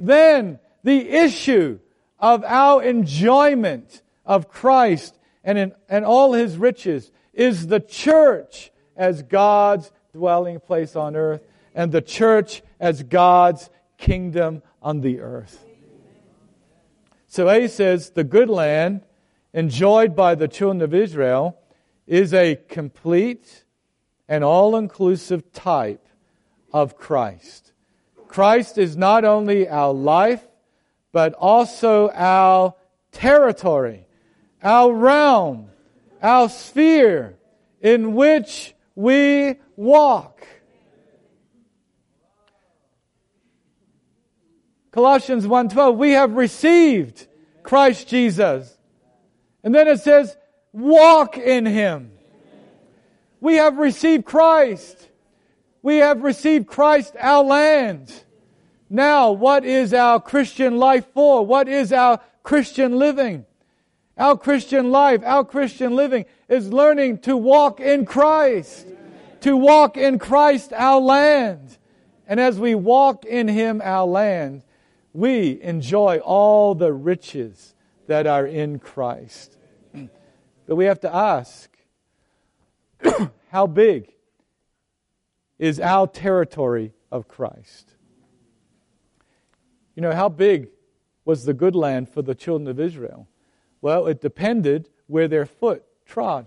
Then 0.00 0.58
the 0.82 1.08
issue 1.08 1.78
of 2.18 2.42
our 2.44 2.82
enjoyment 2.82 4.02
of 4.24 4.48
Christ 4.48 5.16
and, 5.44 5.58
in, 5.58 5.72
and 5.88 6.04
all 6.06 6.32
his 6.32 6.56
riches 6.56 7.12
is 7.34 7.66
the 7.66 7.78
church 7.80 8.72
as 8.96 9.22
God's 9.22 9.92
dwelling 10.14 10.60
place 10.60 10.96
on 10.96 11.14
earth 11.14 11.42
and 11.74 11.92
the 11.92 12.00
church 12.00 12.62
as 12.80 13.02
God's 13.02 13.68
kingdom 13.98 14.62
on 14.80 15.02
the 15.02 15.20
earth. 15.20 15.62
So 17.28 17.50
A 17.50 17.68
says 17.68 18.10
the 18.10 18.24
good 18.24 18.48
land 18.48 19.02
enjoyed 19.52 20.16
by 20.16 20.34
the 20.34 20.48
children 20.48 20.80
of 20.80 20.94
Israel 20.94 21.58
is 22.06 22.32
a 22.32 22.56
complete 22.68 23.64
and 24.26 24.42
all 24.42 24.74
inclusive 24.74 25.52
type 25.52 26.05
of 26.72 26.96
Christ. 26.96 27.72
Christ 28.28 28.78
is 28.78 28.96
not 28.96 29.24
only 29.24 29.68
our 29.68 29.92
life, 29.92 30.46
but 31.12 31.32
also 31.34 32.10
our 32.10 32.74
territory 33.12 34.06
our 34.66 34.92
realm, 34.92 35.70
our 36.20 36.48
sphere 36.48 37.38
in 37.80 38.14
which 38.14 38.74
we 38.96 39.54
walk. 39.76 40.46
Colossians 44.90 45.46
1:12 45.46 45.96
we 45.96 46.12
have 46.12 46.32
received 46.32 47.28
Christ 47.62 48.08
Jesus. 48.08 48.76
And 49.62 49.74
then 49.74 49.86
it 49.88 50.00
says 50.00 50.36
walk 50.72 51.38
in 51.38 51.66
him. 51.66 52.12
We 53.40 53.56
have 53.56 53.78
received 53.78 54.24
Christ. 54.24 55.08
We 55.86 55.98
have 55.98 56.24
received 56.24 56.66
Christ 56.66 57.14
our 57.20 57.44
land. 57.44 58.12
Now, 58.90 59.30
what 59.30 59.64
is 59.64 59.94
our 59.94 60.18
Christian 60.18 60.78
life 60.78 61.06
for? 61.14 61.46
What 61.46 61.68
is 61.68 61.92
our 61.92 62.18
Christian 62.42 62.98
living? 62.98 63.46
Our 64.18 64.36
Christian 64.36 64.90
life, 64.90 65.22
our 65.24 65.44
Christian 65.44 65.94
living 65.94 66.24
is 66.48 66.72
learning 66.72 67.18
to 67.18 67.36
walk 67.36 67.78
in 67.78 68.04
Christ, 68.04 68.88
to 69.42 69.56
walk 69.56 69.96
in 69.96 70.18
Christ 70.18 70.72
our 70.72 71.00
land. 71.00 71.78
And 72.26 72.40
as 72.40 72.58
we 72.58 72.74
walk 72.74 73.24
in 73.24 73.46
Him 73.46 73.80
our 73.84 74.06
land, 74.06 74.64
we 75.12 75.62
enjoy 75.62 76.18
all 76.18 76.74
the 76.74 76.92
riches 76.92 77.76
that 78.08 78.26
are 78.26 78.44
in 78.44 78.80
Christ. 78.80 79.56
But 80.66 80.74
we 80.74 80.86
have 80.86 80.98
to 81.02 81.14
ask 81.14 81.70
how 83.52 83.68
big 83.68 84.15
is 85.58 85.80
our 85.80 86.06
territory 86.06 86.92
of 87.10 87.28
Christ? 87.28 87.94
You 89.94 90.02
know, 90.02 90.12
how 90.12 90.28
big 90.28 90.68
was 91.24 91.44
the 91.44 91.54
good 91.54 91.74
land 91.74 92.08
for 92.08 92.22
the 92.22 92.34
children 92.34 92.68
of 92.68 92.78
Israel? 92.78 93.26
Well, 93.80 94.06
it 94.06 94.20
depended 94.20 94.90
where 95.06 95.28
their 95.28 95.46
foot 95.46 95.84
trod. 96.04 96.46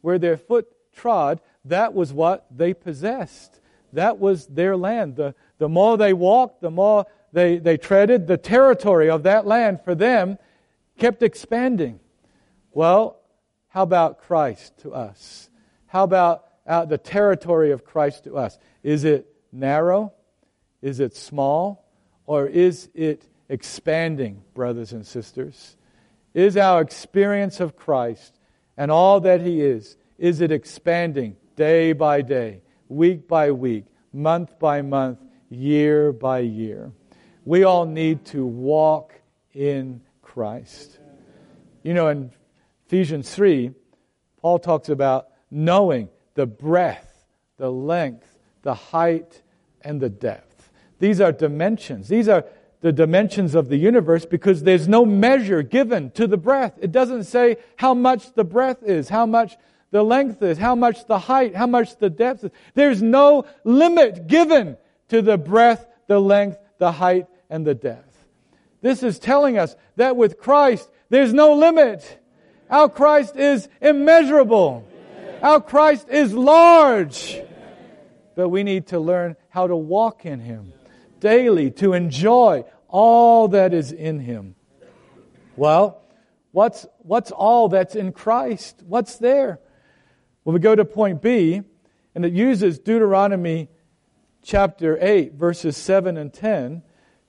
Where 0.00 0.18
their 0.18 0.36
foot 0.36 0.68
trod, 0.94 1.40
that 1.64 1.94
was 1.94 2.12
what 2.12 2.46
they 2.50 2.74
possessed. 2.74 3.60
That 3.92 4.18
was 4.18 4.46
their 4.46 4.76
land. 4.76 5.16
The, 5.16 5.34
the 5.58 5.68
more 5.68 5.96
they 5.96 6.12
walked, 6.12 6.60
the 6.60 6.70
more 6.70 7.06
they, 7.32 7.58
they 7.58 7.76
treaded, 7.76 8.26
the 8.26 8.36
territory 8.36 9.10
of 9.10 9.24
that 9.24 9.46
land 9.46 9.80
for 9.82 9.94
them 9.94 10.38
kept 10.98 11.22
expanding. 11.22 12.00
Well, 12.72 13.20
how 13.68 13.82
about 13.82 14.18
Christ 14.18 14.78
to 14.78 14.92
us? 14.92 15.50
How 15.86 16.04
about 16.04 16.44
the 16.66 16.98
territory 17.02 17.70
of 17.70 17.84
Christ 17.84 18.24
to 18.24 18.36
us? 18.36 18.58
Is 18.82 19.04
it 19.04 19.26
narrow? 19.52 20.12
Is 20.82 21.00
it 21.00 21.16
small? 21.16 21.88
Or 22.26 22.46
is 22.46 22.88
it 22.94 23.28
expanding, 23.48 24.42
brothers 24.54 24.92
and 24.92 25.06
sisters? 25.06 25.76
Is 26.32 26.56
our 26.56 26.80
experience 26.80 27.60
of 27.60 27.76
Christ 27.76 28.38
and 28.76 28.90
all 28.90 29.20
that 29.20 29.40
He 29.40 29.60
is, 29.60 29.96
is 30.18 30.40
it 30.40 30.50
expanding 30.50 31.36
day 31.56 31.92
by 31.92 32.22
day, 32.22 32.62
week 32.88 33.28
by 33.28 33.52
week, 33.52 33.84
month 34.12 34.58
by 34.58 34.82
month, 34.82 35.20
year 35.48 36.12
by 36.12 36.40
year? 36.40 36.92
We 37.44 37.64
all 37.64 37.84
need 37.84 38.24
to 38.26 38.44
walk 38.44 39.12
in 39.52 40.00
Christ. 40.22 40.98
You 41.82 41.94
know, 41.94 42.08
in 42.08 42.32
Ephesians 42.86 43.32
3, 43.32 43.70
Paul 44.40 44.58
talks 44.58 44.88
about 44.88 45.28
knowing 45.50 46.08
the 46.34 46.46
breadth, 46.46 47.24
the 47.56 47.70
length, 47.70 48.38
the 48.62 48.74
height, 48.74 49.42
and 49.82 50.00
the 50.00 50.08
depth. 50.08 50.70
These 50.98 51.20
are 51.20 51.32
dimensions. 51.32 52.08
These 52.08 52.28
are 52.28 52.44
the 52.80 52.92
dimensions 52.92 53.54
of 53.54 53.68
the 53.68 53.76
universe 53.76 54.26
because 54.26 54.62
there's 54.62 54.86
no 54.86 55.06
measure 55.06 55.62
given 55.62 56.10
to 56.12 56.26
the 56.26 56.36
breadth. 56.36 56.78
It 56.82 56.92
doesn't 56.92 57.24
say 57.24 57.56
how 57.76 57.94
much 57.94 58.34
the 58.34 58.44
breadth 58.44 58.82
is, 58.82 59.08
how 59.08 59.26
much 59.26 59.56
the 59.90 60.02
length 60.02 60.42
is, 60.42 60.58
how 60.58 60.74
much 60.74 61.06
the 61.06 61.18
height, 61.18 61.54
how 61.54 61.66
much 61.66 61.96
the 61.98 62.10
depth 62.10 62.44
is. 62.44 62.50
There's 62.74 63.02
no 63.02 63.46
limit 63.64 64.26
given 64.26 64.76
to 65.08 65.22
the 65.22 65.38
breadth, 65.38 65.86
the 66.08 66.20
length, 66.20 66.58
the 66.78 66.92
height, 66.92 67.26
and 67.48 67.66
the 67.66 67.74
depth. 67.74 68.26
This 68.82 69.02
is 69.02 69.18
telling 69.18 69.56
us 69.56 69.76
that 69.96 70.16
with 70.16 70.38
Christ, 70.38 70.90
there's 71.08 71.32
no 71.32 71.54
limit. 71.54 72.18
Our 72.68 72.88
Christ 72.88 73.36
is 73.36 73.68
immeasurable. 73.80 74.86
Our 75.42 75.60
Christ 75.60 76.08
is 76.08 76.32
large. 76.32 77.40
But 78.36 78.48
we 78.48 78.62
need 78.64 78.88
to 78.88 78.98
learn 78.98 79.36
how 79.48 79.66
to 79.66 79.76
walk 79.76 80.26
in 80.26 80.40
Him 80.40 80.72
daily, 81.24 81.70
to 81.70 81.94
enjoy 81.94 82.62
all 82.86 83.48
that 83.48 83.72
is 83.72 83.92
in 83.92 84.20
him. 84.20 84.54
Well, 85.56 86.02
what's, 86.52 86.86
what's 86.98 87.30
all 87.30 87.70
that's 87.70 87.96
in 87.96 88.12
Christ? 88.12 88.82
What's 88.86 89.16
there? 89.16 89.58
Well, 90.44 90.52
we 90.52 90.60
go 90.60 90.76
to 90.76 90.84
point 90.84 91.22
B, 91.22 91.62
and 92.14 92.26
it 92.26 92.34
uses 92.34 92.78
Deuteronomy 92.78 93.70
chapter 94.42 94.98
8, 95.00 95.32
verses 95.32 95.78
7 95.78 96.18
and 96.18 96.30
10, 96.30 96.82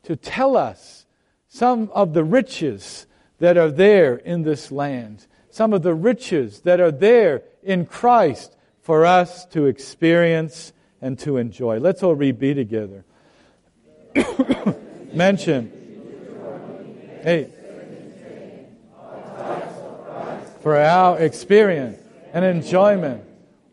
to 0.03 0.17
tell 0.17 0.57
us 0.57 1.05
some 1.47 1.89
of 1.93 2.13
the 2.13 2.25
riches 2.25 3.07
that 3.39 3.55
are 3.55 3.71
there 3.71 4.17
in 4.17 4.41
this 4.41 4.73
land, 4.73 5.25
some 5.49 5.71
of 5.71 5.83
the 5.83 5.93
riches 5.93 6.59
that 6.61 6.81
are 6.81 6.91
there 6.91 7.43
in 7.65 7.85
Christ 7.85 8.55
for 8.81 9.05
us 9.05 9.45
to 9.47 9.65
experience 9.65 10.71
and 11.01 11.19
to 11.19 11.37
enjoy. 11.37 11.79
Let's 11.79 12.03
all 12.03 12.15
read 12.15 12.39
B 12.39 12.53
together. 12.53 13.03
mention. 15.13 15.71
Hey. 17.23 17.49
For 20.61 20.77
our 20.77 21.19
experience 21.19 22.01
and 22.33 22.43
enjoyment, 22.43 23.23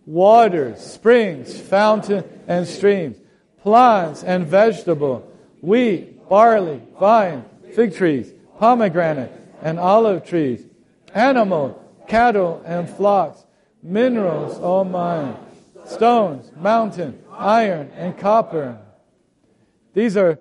waters, 0.06 0.80
springs, 0.80 1.58
fountain, 1.58 2.24
and 2.46 2.66
streams, 2.66 3.16
plants 3.62 4.22
and 4.22 4.46
vegetable, 4.46 5.30
wheat, 5.60 6.28
barley, 6.28 6.80
vine, 6.98 7.44
fig 7.74 7.94
trees, 7.94 8.32
pomegranate, 8.58 9.32
and 9.62 9.78
olive 9.78 10.26
trees, 10.26 10.64
animal, 11.14 11.82
cattle, 12.08 12.62
and 12.66 12.88
flocks, 12.88 13.41
minerals, 13.82 14.58
all 14.58 14.84
mine, 14.84 15.36
stones, 15.84 16.50
mountain, 16.56 17.18
iron, 17.30 17.90
and 17.96 18.16
copper 18.16 18.78
These 19.94 20.16
are 20.16 20.38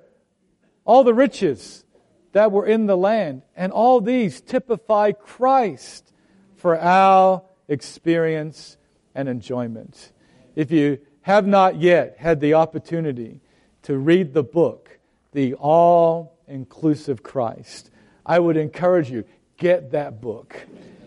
all 0.86 1.04
the 1.04 1.13
riches 1.13 1.84
that 2.32 2.51
were 2.51 2.65
in 2.65 2.86
the 2.86 2.95
land, 2.95 3.41
and 3.56 3.71
all 3.73 3.99
these 3.99 4.39
typify 4.39 5.12
Christ 5.12 6.13
for 6.56 6.80
our 6.80 7.43
experience 7.67 8.77
and 9.13 9.27
enjoyment. 9.27 10.13
If 10.56 10.71
you 10.71 10.99
have 11.23 11.45
not 11.45 11.75
yet 11.75 12.15
had 12.17 12.39
the 12.39 12.54
opportunity 12.54 13.41
to 13.84 13.97
read 13.97 14.34
the 14.34 14.43
book, 14.43 14.99
The 15.34 15.56
All 15.56 16.38
Inclusive 16.47 17.23
Christ, 17.23 17.91
I 18.25 18.39
would 18.39 18.58
encourage 18.58 19.10
you, 19.10 19.25
get 19.58 19.91
that 19.91 20.21
book. 20.21 20.65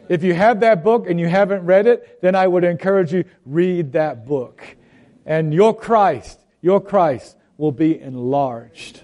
If 0.08 0.22
you 0.22 0.34
have 0.34 0.60
that 0.60 0.84
book 0.84 1.08
and 1.08 1.18
you 1.18 1.28
haven't 1.28 1.64
read 1.64 1.86
it, 1.86 2.20
then 2.20 2.34
I 2.34 2.46
would 2.46 2.64
encourage 2.64 3.12
you, 3.12 3.24
read 3.46 3.92
that 3.92 4.26
book. 4.26 4.76
And 5.24 5.54
your 5.54 5.74
Christ, 5.74 6.40
your 6.60 6.80
Christ 6.80 7.36
will 7.56 7.72
be 7.72 7.98
enlarged. 7.98 9.02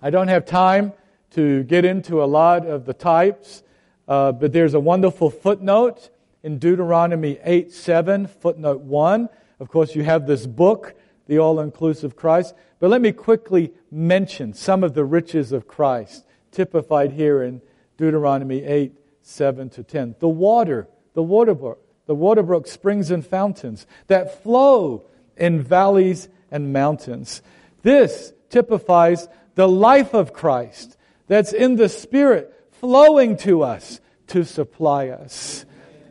I 0.00 0.08
don't 0.08 0.28
have 0.28 0.46
time 0.46 0.94
to 1.32 1.62
get 1.64 1.84
into 1.84 2.22
a 2.22 2.24
lot 2.24 2.66
of 2.66 2.86
the 2.86 2.94
types, 2.94 3.62
uh, 4.08 4.32
but 4.32 4.52
there's 4.52 4.72
a 4.72 4.80
wonderful 4.80 5.28
footnote 5.28 6.08
in 6.42 6.58
Deuteronomy 6.58 7.38
8 7.44 7.70
7, 7.70 8.26
footnote 8.26 8.80
1. 8.80 9.28
Of 9.60 9.68
course, 9.68 9.94
you 9.94 10.02
have 10.04 10.26
this 10.26 10.46
book, 10.46 10.94
The 11.26 11.38
All 11.38 11.60
Inclusive 11.60 12.16
Christ. 12.16 12.54
But 12.78 12.88
let 12.88 13.02
me 13.02 13.12
quickly 13.12 13.74
mention 13.90 14.54
some 14.54 14.82
of 14.82 14.94
the 14.94 15.04
riches 15.04 15.52
of 15.52 15.68
Christ, 15.68 16.24
typified 16.50 17.12
here 17.12 17.42
in 17.42 17.60
Deuteronomy 17.98 18.64
8 18.64 18.94
7 19.22 19.70
to 19.70 19.82
10. 19.82 20.16
The 20.18 20.28
water, 20.28 20.88
the 21.14 21.22
water 21.22 21.54
brook, 21.54 21.84
the 22.06 22.14
water 22.14 22.42
brook, 22.42 22.66
springs 22.66 23.10
and 23.10 23.24
fountains 23.24 23.86
that 24.06 24.42
flow 24.42 25.04
in 25.36 25.62
valleys 25.62 26.28
and 26.50 26.72
mountains. 26.72 27.42
This 27.82 28.32
typifies 28.50 29.28
the 29.54 29.68
life 29.68 30.14
of 30.14 30.32
Christ 30.32 30.96
that's 31.26 31.52
in 31.52 31.76
the 31.76 31.88
Spirit 31.88 32.52
flowing 32.72 33.36
to 33.38 33.62
us 33.62 34.00
to 34.28 34.44
supply 34.44 35.08
us. 35.08 35.64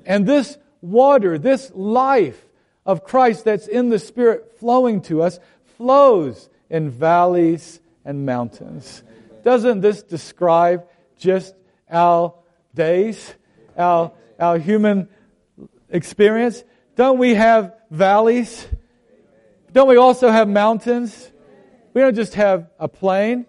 And 0.05 0.25
this 0.25 0.57
water, 0.81 1.37
this 1.37 1.71
life 1.73 2.45
of 2.85 3.03
Christ 3.03 3.45
that's 3.45 3.67
in 3.67 3.89
the 3.89 3.99
Spirit 3.99 4.57
flowing 4.59 5.01
to 5.03 5.21
us, 5.21 5.39
flows 5.77 6.49
in 6.69 6.89
valleys 6.89 7.79
and 8.05 8.25
mountains. 8.25 9.03
Doesn't 9.43 9.81
this 9.81 10.03
describe 10.03 10.87
just 11.17 11.53
our 11.89 12.33
days, 12.73 13.33
our, 13.77 14.11
our 14.39 14.57
human 14.57 15.09
experience? 15.89 16.63
Don't 16.95 17.17
we 17.17 17.35
have 17.35 17.73
valleys? 17.89 18.67
Don't 19.71 19.87
we 19.87 19.97
also 19.97 20.29
have 20.29 20.47
mountains? 20.47 21.31
We 21.93 22.01
don't 22.01 22.15
just 22.15 22.35
have 22.35 22.69
a 22.79 22.87
plain. 22.87 23.45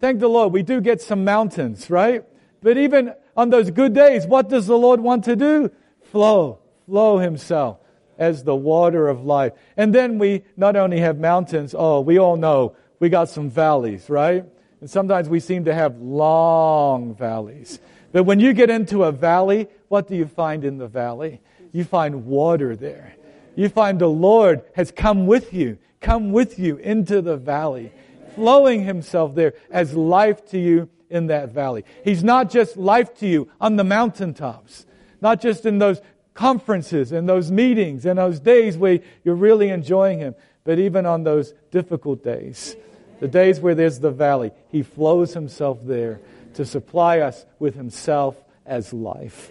Thank 0.00 0.20
the 0.20 0.28
Lord, 0.28 0.52
we 0.52 0.62
do 0.62 0.80
get 0.80 1.00
some 1.00 1.24
mountains, 1.24 1.90
right? 1.90 2.24
But 2.62 2.78
even 2.78 3.14
on 3.36 3.50
those 3.50 3.70
good 3.70 3.94
days, 3.94 4.26
what 4.26 4.48
does 4.48 4.66
the 4.66 4.76
Lord 4.76 5.00
want 5.00 5.24
to 5.24 5.36
do? 5.36 5.70
Flow, 6.10 6.58
flow 6.86 7.18
Himself 7.18 7.78
as 8.18 8.44
the 8.44 8.54
water 8.54 9.08
of 9.08 9.24
life. 9.24 9.52
And 9.76 9.94
then 9.94 10.18
we 10.18 10.44
not 10.56 10.76
only 10.76 11.00
have 11.00 11.18
mountains, 11.18 11.74
oh, 11.76 12.00
we 12.00 12.18
all 12.18 12.36
know 12.36 12.76
we 12.98 13.08
got 13.08 13.30
some 13.30 13.48
valleys, 13.48 14.10
right? 14.10 14.44
And 14.80 14.90
sometimes 14.90 15.28
we 15.28 15.40
seem 15.40 15.64
to 15.64 15.74
have 15.74 15.98
long 15.98 17.14
valleys. 17.14 17.80
But 18.12 18.24
when 18.24 18.40
you 18.40 18.52
get 18.52 18.70
into 18.70 19.04
a 19.04 19.12
valley, 19.12 19.68
what 19.88 20.08
do 20.08 20.16
you 20.16 20.26
find 20.26 20.64
in 20.64 20.78
the 20.78 20.88
valley? 20.88 21.40
You 21.72 21.84
find 21.84 22.26
water 22.26 22.74
there. 22.74 23.14
You 23.54 23.68
find 23.68 24.00
the 24.00 24.08
Lord 24.08 24.62
has 24.74 24.90
come 24.90 25.26
with 25.26 25.52
you, 25.52 25.78
come 26.00 26.32
with 26.32 26.58
you 26.58 26.76
into 26.76 27.20
the 27.22 27.36
valley, 27.36 27.92
flowing 28.34 28.84
himself 28.84 29.34
there 29.34 29.54
as 29.70 29.94
life 29.94 30.44
to 30.50 30.58
you 30.58 30.88
in 31.08 31.26
that 31.28 31.50
valley. 31.50 31.84
He's 32.04 32.24
not 32.24 32.50
just 32.50 32.76
life 32.76 33.14
to 33.18 33.26
you 33.26 33.50
on 33.60 33.76
the 33.76 33.84
mountaintops, 33.84 34.86
not 35.20 35.40
just 35.40 35.66
in 35.66 35.78
those 35.78 36.00
conferences 36.34 37.12
and 37.12 37.28
those 37.28 37.50
meetings 37.50 38.06
and 38.06 38.18
those 38.18 38.40
days 38.40 38.76
where 38.76 39.00
you're 39.24 39.34
really 39.34 39.68
enjoying 39.68 40.20
him, 40.20 40.34
but 40.64 40.78
even 40.78 41.06
on 41.06 41.24
those 41.24 41.52
difficult 41.70 42.24
days, 42.24 42.76
the 43.18 43.28
days 43.28 43.60
where 43.60 43.74
there's 43.74 43.98
the 43.98 44.10
valley, 44.10 44.52
he 44.68 44.82
flows 44.82 45.34
himself 45.34 45.78
there 45.82 46.20
to 46.54 46.64
supply 46.64 47.20
us 47.20 47.46
with 47.58 47.74
himself 47.74 48.36
as 48.66 48.92
life. 48.92 49.50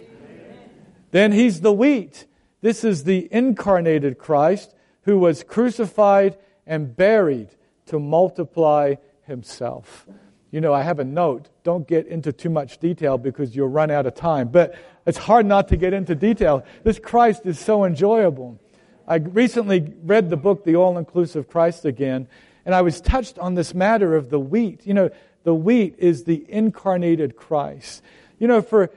Then 1.10 1.32
he's 1.32 1.60
the 1.60 1.72
wheat. 1.72 2.26
This 2.60 2.84
is 2.84 3.04
the 3.04 3.28
incarnated 3.32 4.18
Christ 4.18 4.74
who 5.02 5.18
was 5.18 5.42
crucified 5.42 6.36
and 6.66 6.94
buried 6.94 7.48
to 7.86 7.98
multiply 7.98 8.94
himself. 9.22 10.06
You 10.50 10.60
know, 10.60 10.72
I 10.72 10.82
have 10.82 10.98
a 10.98 11.04
note. 11.04 11.48
Don't 11.62 11.86
get 11.86 12.06
into 12.06 12.32
too 12.32 12.50
much 12.50 12.78
detail 12.78 13.18
because 13.18 13.54
you'll 13.54 13.68
run 13.68 13.90
out 13.90 14.06
of 14.06 14.14
time. 14.14 14.48
But 14.48 14.74
it's 15.06 15.18
hard 15.18 15.46
not 15.46 15.68
to 15.68 15.76
get 15.76 15.92
into 15.92 16.14
detail. 16.14 16.64
This 16.82 16.98
Christ 16.98 17.42
is 17.44 17.58
so 17.58 17.84
enjoyable. 17.84 18.58
I 19.06 19.16
recently 19.16 19.92
read 20.02 20.30
the 20.30 20.36
book, 20.36 20.64
The 20.64 20.76
All 20.76 20.98
Inclusive 20.98 21.48
Christ, 21.48 21.84
again, 21.84 22.28
and 22.64 22.74
I 22.74 22.82
was 22.82 23.00
touched 23.00 23.38
on 23.38 23.54
this 23.54 23.74
matter 23.74 24.14
of 24.14 24.30
the 24.30 24.38
wheat. 24.38 24.86
You 24.86 24.94
know, 24.94 25.10
the 25.42 25.54
wheat 25.54 25.94
is 25.98 26.24
the 26.24 26.44
incarnated 26.48 27.36
Christ. 27.36 28.02
You 28.38 28.48
know, 28.48 28.62
for 28.62 28.90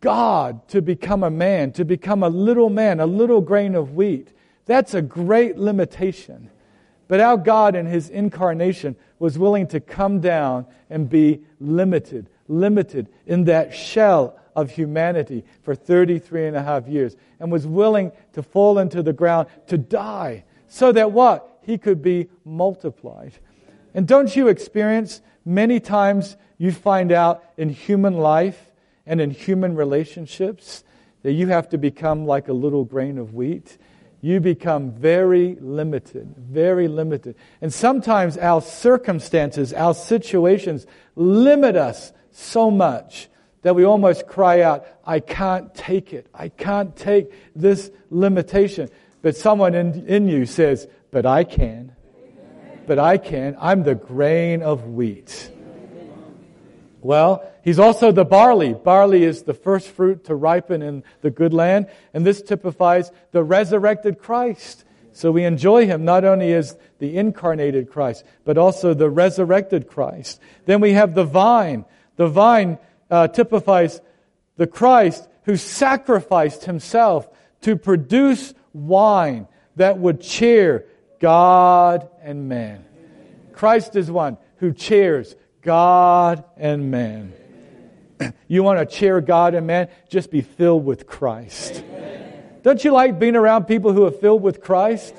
God 0.00 0.66
to 0.68 0.82
become 0.82 1.22
a 1.22 1.30
man, 1.30 1.72
to 1.72 1.84
become 1.84 2.22
a 2.22 2.28
little 2.28 2.68
man, 2.68 3.00
a 3.00 3.06
little 3.06 3.40
grain 3.40 3.74
of 3.74 3.94
wheat, 3.94 4.32
that's 4.66 4.94
a 4.94 5.02
great 5.02 5.56
limitation. 5.56 6.50
But 7.08 7.20
our 7.20 7.36
God 7.36 7.74
in 7.74 7.86
his 7.86 8.08
incarnation 8.08 8.96
was 9.18 9.38
willing 9.38 9.66
to 9.68 9.80
come 9.80 10.20
down 10.20 10.66
and 10.90 11.08
be 11.08 11.42
limited, 11.60 12.28
limited 12.48 13.08
in 13.26 13.44
that 13.44 13.74
shell 13.74 14.38
of 14.56 14.70
humanity 14.70 15.44
for 15.62 15.74
33 15.74 16.48
and 16.48 16.56
a 16.56 16.62
half 16.62 16.86
years 16.86 17.16
and 17.40 17.50
was 17.50 17.66
willing 17.66 18.12
to 18.32 18.42
fall 18.42 18.78
into 18.78 19.02
the 19.02 19.12
ground 19.12 19.48
to 19.66 19.76
die 19.76 20.44
so 20.68 20.92
that 20.92 21.12
what? 21.12 21.60
He 21.62 21.78
could 21.78 22.02
be 22.02 22.28
multiplied. 22.44 23.32
And 23.94 24.08
don't 24.08 24.34
you 24.34 24.48
experience 24.48 25.22
many 25.44 25.78
times 25.78 26.36
you 26.58 26.72
find 26.72 27.12
out 27.12 27.44
in 27.56 27.68
human 27.68 28.18
life 28.18 28.72
and 29.06 29.20
in 29.20 29.30
human 29.30 29.76
relationships 29.76 30.82
that 31.22 31.32
you 31.32 31.46
have 31.48 31.68
to 31.70 31.78
become 31.78 32.26
like 32.26 32.48
a 32.48 32.52
little 32.52 32.84
grain 32.84 33.18
of 33.18 33.34
wheat? 33.34 33.78
You 34.20 34.40
become 34.40 34.90
very 34.90 35.56
limited, 35.60 36.34
very 36.36 36.88
limited. 36.88 37.36
And 37.60 37.72
sometimes 37.72 38.38
our 38.38 38.62
circumstances, 38.62 39.72
our 39.72 39.94
situations 39.94 40.86
limit 41.14 41.76
us 41.76 42.12
so 42.32 42.70
much 42.70 43.28
that 43.62 43.74
we 43.74 43.84
almost 43.84 44.26
cry 44.26 44.60
out, 44.60 44.86
I 45.04 45.20
can't 45.20 45.74
take 45.74 46.12
it. 46.12 46.26
I 46.34 46.48
can't 46.48 46.94
take 46.96 47.32
this 47.54 47.90
limitation. 48.10 48.88
But 49.22 49.36
someone 49.36 49.74
in, 49.74 50.06
in 50.06 50.28
you 50.28 50.46
says, 50.46 50.86
But 51.10 51.26
I 51.26 51.44
can 51.44 51.94
but 52.86 52.98
I 52.98 53.18
can. 53.18 53.56
I'm 53.60 53.82
the 53.82 53.94
grain 53.94 54.62
of 54.62 54.88
wheat. 54.88 55.50
Well, 57.00 57.46
he's 57.62 57.78
also 57.78 58.12
the 58.12 58.24
barley. 58.24 58.72
Barley 58.72 59.24
is 59.24 59.42
the 59.42 59.52
first 59.52 59.90
fruit 59.90 60.24
to 60.24 60.34
ripen 60.34 60.80
in 60.80 61.04
the 61.20 61.30
good 61.30 61.52
land, 61.52 61.88
and 62.14 62.24
this 62.24 62.40
typifies 62.40 63.12
the 63.32 63.44
resurrected 63.44 64.18
Christ. 64.18 64.84
So 65.12 65.30
we 65.30 65.44
enjoy 65.44 65.86
him 65.86 66.04
not 66.04 66.24
only 66.24 66.52
as 66.52 66.76
the 66.98 67.16
incarnated 67.16 67.90
Christ, 67.90 68.24
but 68.44 68.58
also 68.58 68.94
the 68.94 69.10
resurrected 69.10 69.86
Christ. 69.86 70.40
Then 70.64 70.80
we 70.80 70.94
have 70.94 71.14
the 71.14 71.24
vine. 71.24 71.84
The 72.16 72.28
vine 72.28 72.78
uh, 73.10 73.28
typifies 73.28 74.00
the 74.56 74.66
Christ 74.66 75.28
who 75.44 75.56
sacrificed 75.56 76.64
himself 76.64 77.28
to 77.60 77.76
produce 77.76 78.54
wine 78.72 79.46
that 79.76 79.98
would 79.98 80.20
cheer 80.20 80.86
God 81.24 82.10
and 82.20 82.50
man. 82.50 82.84
Christ 83.54 83.96
is 83.96 84.10
one 84.10 84.36
who 84.56 84.74
cheers 84.74 85.34
God 85.62 86.44
and 86.58 86.90
man. 86.90 87.32
You 88.46 88.62
want 88.62 88.78
to 88.78 88.84
cheer 88.84 89.22
God 89.22 89.54
and 89.54 89.66
man? 89.66 89.88
Just 90.10 90.30
be 90.30 90.42
filled 90.42 90.84
with 90.84 91.06
Christ. 91.06 91.82
Don't 92.62 92.84
you 92.84 92.92
like 92.92 93.18
being 93.18 93.36
around 93.36 93.64
people 93.64 93.94
who 93.94 94.04
are 94.04 94.10
filled 94.10 94.42
with 94.42 94.60
Christ? 94.60 95.14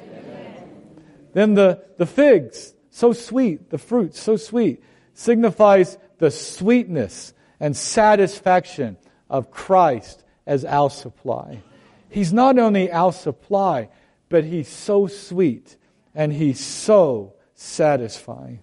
Then 1.34 1.56
the, 1.56 1.84
the 1.98 2.06
figs, 2.06 2.76
so 2.92 3.12
sweet, 3.12 3.72
the 3.72 3.80
fruit, 3.80 4.14
so 4.14 4.38
sweet, 4.38 4.84
signifies 5.16 5.98
the 6.20 6.30
sweetness 6.30 7.34
and 7.60 7.76
satisfaction 7.76 8.98
of 9.28 9.50
Christ 9.50 10.24
as 10.46 10.66
our 10.66 10.92
supply. 10.92 11.64
He's 12.10 12.32
not 12.32 12.60
only 12.60 12.92
our 12.92 13.12
supply, 13.12 13.90
but 14.30 14.44
He's 14.44 14.70
so 14.70 15.08
sweet 15.08 15.78
and 16.16 16.34
He's 16.34 16.60
so 16.60 17.34
satisfying. 17.54 18.60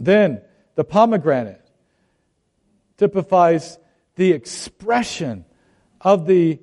Then 0.00 0.40
the 0.76 0.84
pomegranate 0.84 1.68
typifies 2.96 3.78
the 4.14 4.32
expression 4.32 5.44
of 6.00 6.26
the 6.26 6.60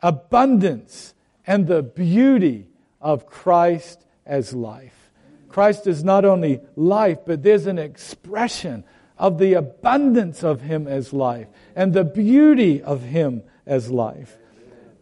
abundance 0.00 1.14
and 1.46 1.66
the 1.66 1.82
beauty 1.82 2.66
of 3.00 3.26
Christ 3.26 4.04
as 4.26 4.52
life. 4.52 5.12
Christ 5.48 5.86
is 5.86 6.02
not 6.02 6.24
only 6.24 6.60
life, 6.74 7.18
but 7.24 7.42
there's 7.42 7.66
an 7.66 7.78
expression 7.78 8.84
of 9.16 9.38
the 9.38 9.54
abundance 9.54 10.42
of 10.42 10.62
Him 10.62 10.88
as 10.88 11.12
life 11.12 11.46
and 11.76 11.92
the 11.92 12.04
beauty 12.04 12.82
of 12.82 13.02
Him 13.02 13.42
as 13.66 13.90
life. 13.90 14.36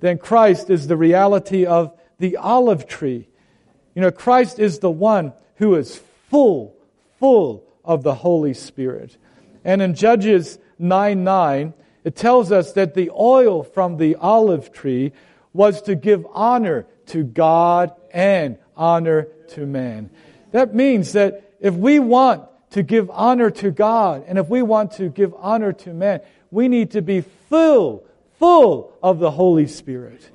Then 0.00 0.18
Christ 0.18 0.68
is 0.68 0.86
the 0.86 0.96
reality 0.96 1.64
of 1.64 1.98
the 2.22 2.36
olive 2.36 2.86
tree. 2.86 3.26
You 3.96 4.00
know, 4.00 4.12
Christ 4.12 4.60
is 4.60 4.78
the 4.78 4.90
one 4.90 5.32
who 5.56 5.74
is 5.74 6.00
full, 6.30 6.72
full 7.18 7.64
of 7.84 8.04
the 8.04 8.14
Holy 8.14 8.54
Spirit. 8.54 9.16
And 9.64 9.82
in 9.82 9.96
Judges 9.96 10.60
9 10.78 11.24
9, 11.24 11.74
it 12.04 12.14
tells 12.14 12.52
us 12.52 12.72
that 12.74 12.94
the 12.94 13.10
oil 13.10 13.64
from 13.64 13.96
the 13.96 14.14
olive 14.14 14.72
tree 14.72 15.12
was 15.52 15.82
to 15.82 15.96
give 15.96 16.24
honor 16.32 16.86
to 17.06 17.24
God 17.24 17.92
and 18.12 18.56
honor 18.76 19.26
to 19.50 19.66
man. 19.66 20.08
That 20.52 20.76
means 20.76 21.12
that 21.14 21.52
if 21.58 21.74
we 21.74 21.98
want 21.98 22.44
to 22.70 22.84
give 22.84 23.10
honor 23.10 23.50
to 23.50 23.72
God 23.72 24.24
and 24.28 24.38
if 24.38 24.48
we 24.48 24.62
want 24.62 24.92
to 24.92 25.08
give 25.08 25.34
honor 25.36 25.72
to 25.72 25.92
man, 25.92 26.20
we 26.52 26.68
need 26.68 26.92
to 26.92 27.02
be 27.02 27.22
full, 27.48 28.04
full 28.38 28.96
of 29.02 29.18
the 29.18 29.32
Holy 29.32 29.66
Spirit. 29.66 30.30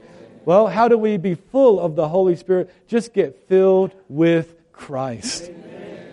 Well, 0.47 0.67
how 0.67 0.87
do 0.87 0.97
we 0.97 1.17
be 1.17 1.35
full 1.35 1.77
of 1.77 1.97
the 1.97 2.07
Holy 2.07 2.37
Spirit? 2.37 2.73
Just 2.87 3.13
get 3.13 3.49
filled 3.49 3.93
with 4.07 4.55
Christ. 4.71 5.49
Amen. 5.49 6.07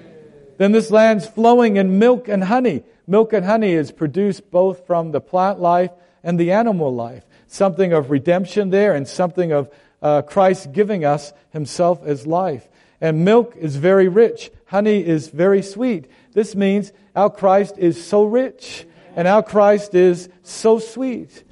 Then 0.59 0.73
this 0.73 0.91
land's 0.91 1.25
flowing 1.25 1.77
in 1.77 2.01
milk 2.01 2.27
and 2.27 2.43
honey. 2.43 2.83
Milk 3.07 3.33
and 3.33 3.47
honey 3.47 3.75
is 3.75 3.93
produced 3.93 4.51
both 4.51 4.89
from 4.89 5.13
the 5.13 5.21
plant 5.21 5.61
life 5.61 5.93
and 6.25 6.37
the 6.37 6.51
animal 6.51 6.93
life. 6.93 7.25
Something 7.47 7.93
of 7.93 8.11
redemption 8.11 8.71
there 8.71 8.97
and 8.97 9.07
something 9.07 9.53
of 9.53 9.73
uh, 10.03 10.23
Christ 10.23 10.73
giving 10.73 11.05
us 11.05 11.33
himself 11.51 12.03
as 12.05 12.27
life. 12.27 12.69
And 13.01 13.25
milk 13.25 13.55
is 13.57 13.77
very 13.77 14.09
rich. 14.09 14.51
Honey 14.67 15.07
is 15.07 15.29
very 15.29 15.63
sweet. 15.63 16.11
This 16.33 16.57
means 16.57 16.93
our 17.15 17.31
Christ 17.31 17.79
is 17.79 18.05
so 18.05 18.25
rich 18.25 18.85
and 19.15 19.29
our 19.29 19.45
Christ 19.45 19.95
is 19.95 20.29
so 20.43 20.81
sweet. 20.81 21.45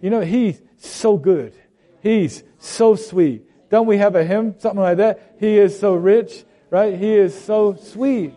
You 0.00 0.10
know, 0.10 0.20
he's 0.20 0.62
so 0.76 1.16
good. 1.16 1.52
He's 2.02 2.44
so 2.58 2.94
sweet. 2.94 3.44
Don't 3.70 3.86
we 3.86 3.98
have 3.98 4.16
a 4.16 4.24
hymn, 4.24 4.54
something 4.58 4.80
like 4.80 4.98
that? 4.98 5.36
He 5.38 5.58
is 5.58 5.78
so 5.78 5.94
rich, 5.94 6.44
right? 6.70 6.96
He 6.96 7.14
is 7.14 7.38
so 7.38 7.74
sweet. 7.74 8.34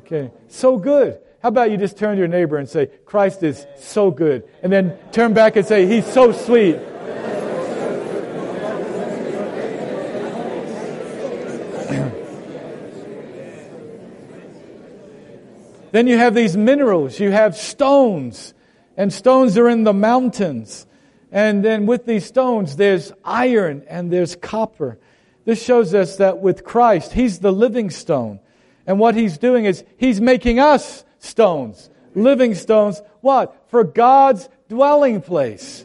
Okay, 0.00 0.32
so 0.48 0.76
good. 0.76 1.20
How 1.40 1.48
about 1.48 1.70
you 1.70 1.76
just 1.76 1.98
turn 1.98 2.16
to 2.16 2.18
your 2.18 2.28
neighbor 2.28 2.56
and 2.56 2.68
say, 2.68 2.86
Christ 3.04 3.42
is 3.42 3.66
so 3.76 4.10
good. 4.10 4.48
And 4.62 4.72
then 4.72 4.96
turn 5.12 5.34
back 5.34 5.56
and 5.56 5.66
say, 5.66 5.86
He's 5.86 6.06
so 6.06 6.32
sweet. 6.32 6.76
then 15.92 16.06
you 16.06 16.16
have 16.16 16.34
these 16.34 16.56
minerals. 16.56 17.20
You 17.20 17.30
have 17.30 17.56
stones. 17.56 18.54
And 18.96 19.12
stones 19.12 19.58
are 19.58 19.68
in 19.68 19.84
the 19.84 19.92
mountains. 19.92 20.86
And 21.34 21.64
then 21.64 21.86
with 21.86 22.06
these 22.06 22.24
stones, 22.24 22.76
there's 22.76 23.12
iron 23.24 23.82
and 23.88 24.10
there's 24.10 24.36
copper. 24.36 25.00
This 25.44 25.60
shows 25.60 25.92
us 25.92 26.18
that 26.18 26.38
with 26.38 26.62
Christ, 26.62 27.12
He's 27.12 27.40
the 27.40 27.50
living 27.50 27.90
stone. 27.90 28.38
And 28.86 29.00
what 29.00 29.16
He's 29.16 29.36
doing 29.36 29.64
is 29.64 29.82
He's 29.96 30.20
making 30.20 30.60
us 30.60 31.04
stones, 31.18 31.90
living 32.14 32.54
stones. 32.54 33.02
What? 33.20 33.64
For 33.66 33.82
God's 33.82 34.48
dwelling 34.68 35.20
place. 35.20 35.84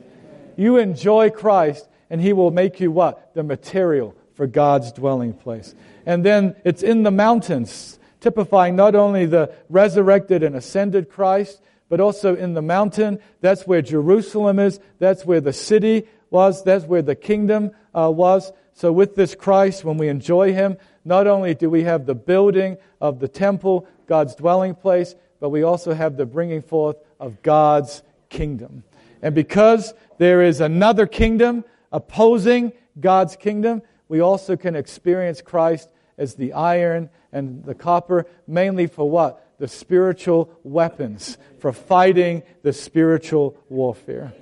You 0.55 0.77
enjoy 0.77 1.31
Christ, 1.31 1.89
and 2.11 2.21
He 2.21 2.31
will 2.31 2.51
make 2.51 2.79
you 2.79 2.91
what? 2.91 3.33
The 3.33 3.41
material 3.41 4.15
for 4.35 4.45
God's 4.45 4.91
dwelling 4.91 5.33
place. 5.33 5.73
And 6.05 6.23
then 6.23 6.57
it's 6.63 6.83
in 6.83 7.01
the 7.01 7.11
mountains, 7.11 7.97
typifying 8.19 8.75
not 8.75 8.93
only 8.93 9.25
the 9.25 9.51
resurrected 9.67 10.43
and 10.43 10.55
ascended 10.55 11.09
Christ, 11.09 11.59
but 11.89 11.99
also 11.99 12.35
in 12.35 12.53
the 12.53 12.61
mountain. 12.61 13.19
That's 13.41 13.67
where 13.67 13.81
Jerusalem 13.81 14.59
is. 14.59 14.79
That's 14.99 15.25
where 15.25 15.41
the 15.41 15.53
city 15.53 16.07
was. 16.29 16.63
That's 16.63 16.85
where 16.85 17.01
the 17.01 17.15
kingdom 17.15 17.71
uh, 17.93 18.11
was. 18.11 18.51
So 18.73 18.93
with 18.93 19.15
this 19.15 19.35
Christ, 19.35 19.83
when 19.83 19.97
we 19.97 20.07
enjoy 20.07 20.53
Him, 20.53 20.77
not 21.03 21.27
only 21.27 21.55
do 21.55 21.69
we 21.69 21.83
have 21.83 22.05
the 22.05 22.15
building 22.15 22.77
of 23.01 23.19
the 23.19 23.27
temple, 23.27 23.87
God's 24.07 24.35
dwelling 24.35 24.75
place, 24.75 25.15
but 25.39 25.49
we 25.49 25.63
also 25.63 25.93
have 25.93 26.15
the 26.15 26.25
bringing 26.25 26.61
forth 26.61 26.97
of 27.19 27.41
God's 27.41 28.03
kingdom. 28.29 28.83
And 29.21 29.35
because 29.35 29.93
there 30.17 30.41
is 30.41 30.61
another 30.61 31.07
kingdom 31.07 31.65
opposing 31.91 32.73
God's 32.99 33.35
kingdom, 33.35 33.81
we 34.07 34.19
also 34.19 34.55
can 34.55 34.75
experience 34.75 35.41
Christ 35.41 35.89
as 36.17 36.35
the 36.35 36.53
iron 36.53 37.09
and 37.31 37.63
the 37.63 37.75
copper, 37.75 38.25
mainly 38.47 38.87
for 38.87 39.09
what? 39.09 39.45
The 39.59 39.67
spiritual 39.67 40.57
weapons, 40.63 41.37
for 41.59 41.71
fighting 41.71 42.43
the 42.63 42.73
spiritual 42.73 43.57
warfare. 43.69 44.33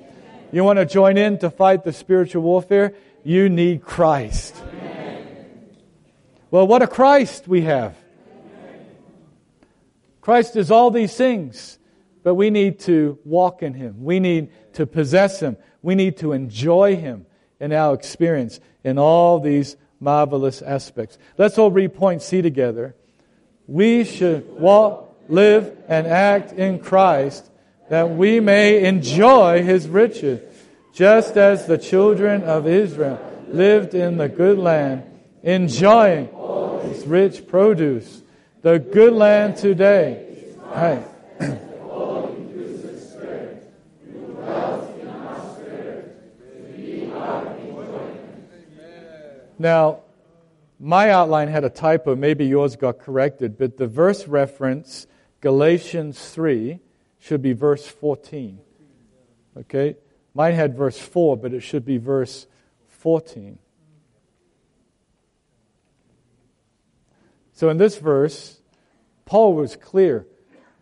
You 0.51 0.63
want 0.63 0.77
to 0.77 0.85
join 0.85 1.17
in 1.17 1.39
to 1.39 1.49
fight 1.49 1.83
the 1.83 1.91
spiritual 1.91 2.43
warfare? 2.43 2.93
You 3.23 3.49
need 3.49 3.83
Christ. 3.83 4.55
Well, 6.49 6.65
what 6.65 6.81
a 6.81 6.87
Christ 6.87 7.47
we 7.47 7.61
have. 7.63 7.97
Christ 10.21 10.55
is 10.55 10.71
all 10.71 10.91
these 10.91 11.15
things, 11.15 11.79
but 12.23 12.35
we 12.35 12.49
need 12.49 12.79
to 12.81 13.17
walk 13.25 13.63
in 13.63 13.73
Him. 13.73 14.03
We 14.03 14.19
need 14.19 14.49
to 14.73 14.85
possess 14.85 15.39
Him. 15.41 15.57
We 15.81 15.95
need 15.95 16.17
to 16.17 16.33
enjoy 16.33 16.95
Him 16.95 17.25
in 17.59 17.73
our 17.73 17.93
experience 17.93 18.59
in 18.83 18.97
all 18.97 19.39
these 19.39 19.75
marvelous 19.99 20.61
aspects. 20.61 21.17
Let's 21.37 21.57
all 21.57 21.71
read 21.71 21.93
point 21.93 22.21
C 22.21 22.41
together. 22.41 22.95
We 23.67 24.03
should 24.05 24.47
walk, 24.49 25.06
live, 25.29 25.75
and 25.87 26.07
act 26.07 26.53
in 26.53 26.79
Christ 26.79 27.49
that 27.89 28.09
we 28.09 28.39
may 28.39 28.83
enjoy 28.85 29.63
His 29.63 29.87
riches, 29.87 30.41
just 30.93 31.37
as 31.37 31.65
the 31.65 31.77
children 31.77 32.43
of 32.43 32.67
Israel 32.67 33.19
lived 33.47 33.93
in 33.93 34.17
the 34.17 34.27
good 34.27 34.57
land, 34.57 35.03
enjoying 35.43 36.29
its 36.83 37.05
rich 37.05 37.47
produce 37.47 38.21
the 38.61 38.79
good 38.79 39.13
land 39.13 39.55
today. 39.55 40.25
Now, 49.59 50.01
my 50.79 51.09
outline 51.09 51.47
had 51.47 51.63
a 51.63 51.69
typo. 51.69 52.15
Maybe 52.15 52.45
yours 52.45 52.75
got 52.75 52.99
corrected, 52.99 53.57
but 53.57 53.77
the 53.77 53.87
verse 53.87 54.27
reference, 54.27 55.07
Galatians 55.47 56.19
3, 56.31 56.77
should 57.19 57.41
be 57.41 57.53
verse 57.53 57.87
14. 57.87 58.59
Okay? 59.55 59.95
Mine 60.33 60.53
had 60.53 60.75
verse 60.75 60.99
4, 60.99 61.37
but 61.37 61.53
it 61.53 61.61
should 61.61 61.85
be 61.85 61.97
verse 61.97 62.47
14. 62.89 63.57
So 67.53 67.69
in 67.69 67.77
this 67.77 67.97
verse, 67.97 68.59
Paul 69.23 69.53
was 69.53 69.77
clear 69.77 70.27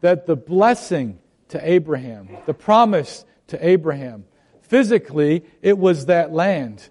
that 0.02 0.26
the 0.26 0.36
blessing 0.36 1.20
to 1.50 1.70
Abraham, 1.70 2.28
the 2.48 2.56
promise 2.56 3.24
to 3.50 3.64
Abraham, 3.64 4.26
physically, 4.64 5.46
it 5.62 5.78
was 5.78 6.08
that 6.08 6.34
land. 6.34 6.90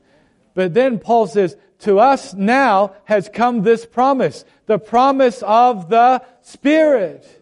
But 0.55 0.75
then 0.75 1.01
Paul 1.01 1.27
says, 1.27 1.57
to 1.81 1.99
us 1.99 2.35
now 2.35 2.95
has 3.07 3.29
come 3.29 3.63
this 3.63 3.85
promise, 3.85 4.45
the 4.67 4.79
promise 4.79 5.43
of 5.43 5.89
the 5.89 6.23
Spirit. 6.41 7.41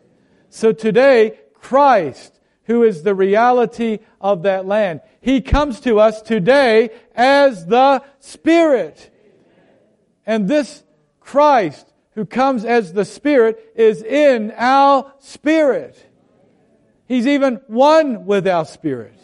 So 0.55 0.73
today, 0.73 1.39
Christ, 1.55 2.39
who 2.65 2.83
is 2.83 3.03
the 3.03 3.15
reality 3.15 4.01
of 4.21 4.43
that 4.43 4.67
land, 4.67 5.01
He 5.23 5.41
comes 5.41 5.81
to 5.81 5.99
us 5.99 6.21
today 6.21 6.91
as 7.15 7.65
the 7.65 8.05
Spirit. 8.19 9.11
And 10.27 10.49
this 10.49 10.85
Christ 11.21 11.91
who 12.15 12.27
comes 12.27 12.67
as 12.67 12.93
the 12.93 13.07
Spirit 13.07 13.73
is 13.75 14.03
in 14.03 14.53
our 14.59 15.15
spirit. 15.21 16.07
He's 17.09 17.27
even 17.27 17.63
one 17.67 18.27
with 18.27 18.47
our 18.47 18.67
spirit. 18.67 19.17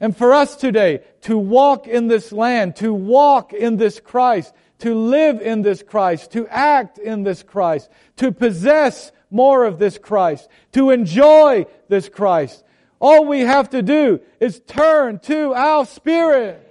And 0.00 0.16
for 0.16 0.34
us 0.34 0.56
today, 0.56 1.04
to 1.20 1.38
walk 1.38 1.86
in 1.86 2.08
this 2.08 2.32
land, 2.32 2.74
to 2.76 2.92
walk 2.92 3.52
in 3.52 3.76
this 3.76 4.00
Christ, 4.00 4.52
to 4.80 4.92
live 4.92 5.40
in 5.40 5.62
this 5.62 5.84
Christ, 5.84 6.32
to 6.32 6.48
act 6.48 6.98
in 6.98 7.22
this 7.22 7.44
Christ, 7.44 7.88
to 8.16 8.32
possess 8.32 9.12
more 9.32 9.64
of 9.64 9.78
this 9.78 9.98
Christ, 9.98 10.48
to 10.72 10.90
enjoy 10.90 11.66
this 11.88 12.08
Christ, 12.08 12.64
all 13.00 13.24
we 13.24 13.40
have 13.40 13.70
to 13.70 13.82
do 13.82 14.20
is 14.38 14.60
turn 14.60 15.18
to 15.20 15.54
our 15.54 15.84
spirit 15.86 16.68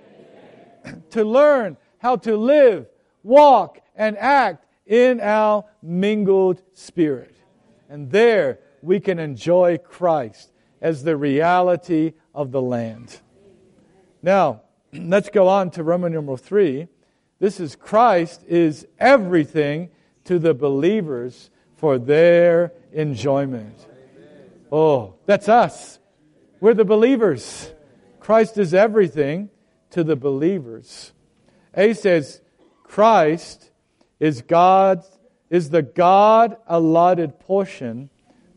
to 1.11 1.25
learn 1.25 1.75
how 1.97 2.15
to 2.17 2.37
live, 2.37 2.87
walk, 3.23 3.79
and 3.95 4.17
act 4.17 4.65
in 4.85 5.19
our 5.19 5.65
mingled 5.81 6.61
spirit. 6.73 7.35
And 7.89 8.09
there 8.09 8.59
we 8.81 8.99
can 8.99 9.19
enjoy 9.19 9.77
Christ 9.77 10.51
as 10.81 11.03
the 11.03 11.17
reality 11.17 12.13
of 12.33 12.51
the 12.51 12.61
land. 12.61 13.19
Now, 14.21 14.61
let's 14.93 15.29
go 15.29 15.47
on 15.47 15.71
to 15.71 15.83
Roman 15.83 16.13
numeral 16.13 16.37
3. 16.37 16.87
This 17.39 17.59
is 17.59 17.75
Christ 17.75 18.43
is 18.47 18.87
everything 18.99 19.89
to 20.25 20.39
the 20.39 20.53
believers 20.53 21.49
for 21.81 21.97
their 21.97 22.71
enjoyment. 22.93 23.75
Oh, 24.71 25.15
that's 25.25 25.49
us. 25.49 25.97
We're 26.59 26.75
the 26.75 26.85
believers. 26.85 27.73
Christ 28.19 28.59
is 28.59 28.75
everything 28.75 29.49
to 29.89 30.03
the 30.03 30.15
believers. 30.15 31.11
A 31.73 31.93
says, 31.93 32.39
Christ 32.83 33.71
is 34.19 34.43
God 34.43 35.03
is 35.49 35.71
the 35.71 35.81
God 35.81 36.55
allotted 36.67 37.39
portion 37.39 38.11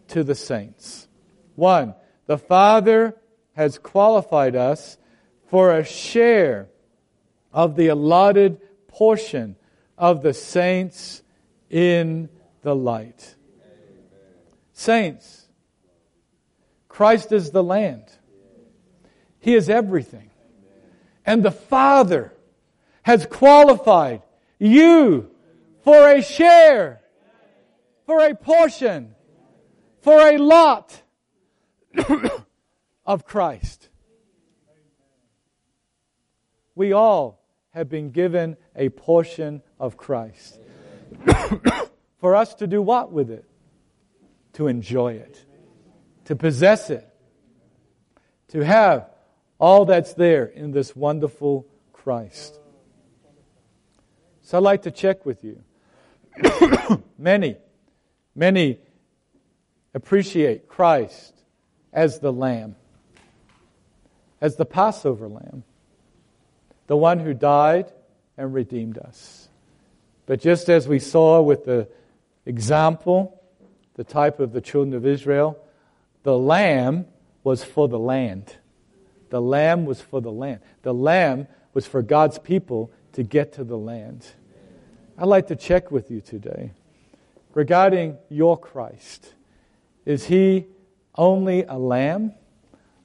to 0.09 0.23
the 0.23 0.35
saints. 0.35 1.09
One, 1.57 1.95
the 2.27 2.39
Father 2.39 3.17
has 3.55 3.79
qualified 3.79 4.55
us 4.55 4.99
for 5.47 5.73
a 5.73 5.85
share 5.85 6.69
of 7.55 7.75
the 7.75 7.89
allotted 7.89 8.61
portion 8.87 9.57
of 9.97 10.23
the 10.23 10.35
saints 10.35 11.23
in 11.71 12.29
the 12.65 12.75
light. 12.75 13.37
Saints, 14.73 15.47
Christ 16.89 17.31
is 17.31 17.53
the 17.53 17.63
land. 17.63 18.05
He 19.39 19.55
is 19.55 19.71
everything. 19.71 20.31
And 21.25 21.45
the 21.45 21.53
Father 21.53 22.33
has 23.03 23.27
qualified 23.27 24.23
you 24.59 25.31
for 25.83 26.11
a 26.11 26.23
share, 26.23 27.03
for 28.07 28.27
a 28.27 28.35
portion, 28.35 29.15
for 30.01 30.19
a 30.19 30.39
lot 30.39 31.03
of 33.07 33.27
Christ. 33.27 33.91
We 36.75 36.93
all 36.93 37.45
have 37.71 37.89
been 37.91 38.11
given 38.11 38.57
a 38.75 38.89
portion 38.89 39.63
of 39.79 39.97
Christ. 39.97 40.59
for 42.25 42.35
us 42.35 42.55
to 42.55 42.67
do 42.67 42.81
what 42.81 43.13
with 43.13 43.31
it? 43.31 43.45
To 44.55 44.67
enjoy 44.67 45.13
it, 45.13 45.45
to 46.25 46.35
possess 46.35 46.89
it, 46.89 47.07
to 48.49 48.65
have 48.65 49.11
all 49.59 49.85
that's 49.85 50.15
there 50.15 50.47
in 50.47 50.71
this 50.71 50.97
wonderful 50.97 51.67
Christ. 51.93 52.59
So 54.41 54.57
I'd 54.57 54.65
like 54.65 54.83
to 54.85 54.91
check 54.91 55.27
with 55.27 55.45
you. 55.45 55.63
many, 57.19 57.59
many 58.35 58.79
appreciate 59.93 60.67
Christ 60.67 61.35
as 61.93 62.21
the 62.21 62.33
Lamb, 62.33 62.75
as 64.41 64.57
the 64.57 64.65
Passover 64.65 65.29
Lamb, 65.29 65.63
the 66.87 66.97
one 66.97 67.19
who 67.19 67.35
died 67.35 67.93
and 68.39 68.55
redeemed 68.55 68.97
us. 68.97 69.51
But 70.25 70.41
just 70.41 70.71
as 70.71 70.89
we 70.89 71.01
saw 71.01 71.43
with 71.43 71.67
the 71.67 71.87
example, 72.47 73.41
the 73.95 74.05
type 74.05 74.41
of 74.41 74.53
the 74.53 74.61
children 74.61 74.95
of 74.95 75.07
Israel, 75.07 75.59
the 76.23 76.37
lamb 76.37 77.07
was 77.43 77.63
for 77.63 77.89
the 77.89 77.99
land. 77.99 78.57
The 79.31 79.41
lamb 79.41 79.85
was 79.85 80.01
for 80.01 80.21
the 80.21 80.33
land. 80.33 80.61
The 80.83 80.95
lamb 80.95 81.49
was 81.73 81.87
for 81.87 82.03
God's 82.03 82.39
people 82.39 82.93
to 83.13 83.23
get 83.23 83.53
to 83.55 83.65
the 83.65 83.77
land. 83.77 84.27
I'd 85.17 85.27
like 85.27 85.49
to 85.49 85.57
check 85.57 85.91
with 85.91 86.11
you 86.11 86.21
today 86.21 86.73
regarding 87.53 88.19
your 88.29 88.59
Christ. 88.59 89.35
Is 90.05 90.27
he 90.27 90.67
only 91.15 91.63
a 91.63 91.79
lamb 91.79 92.35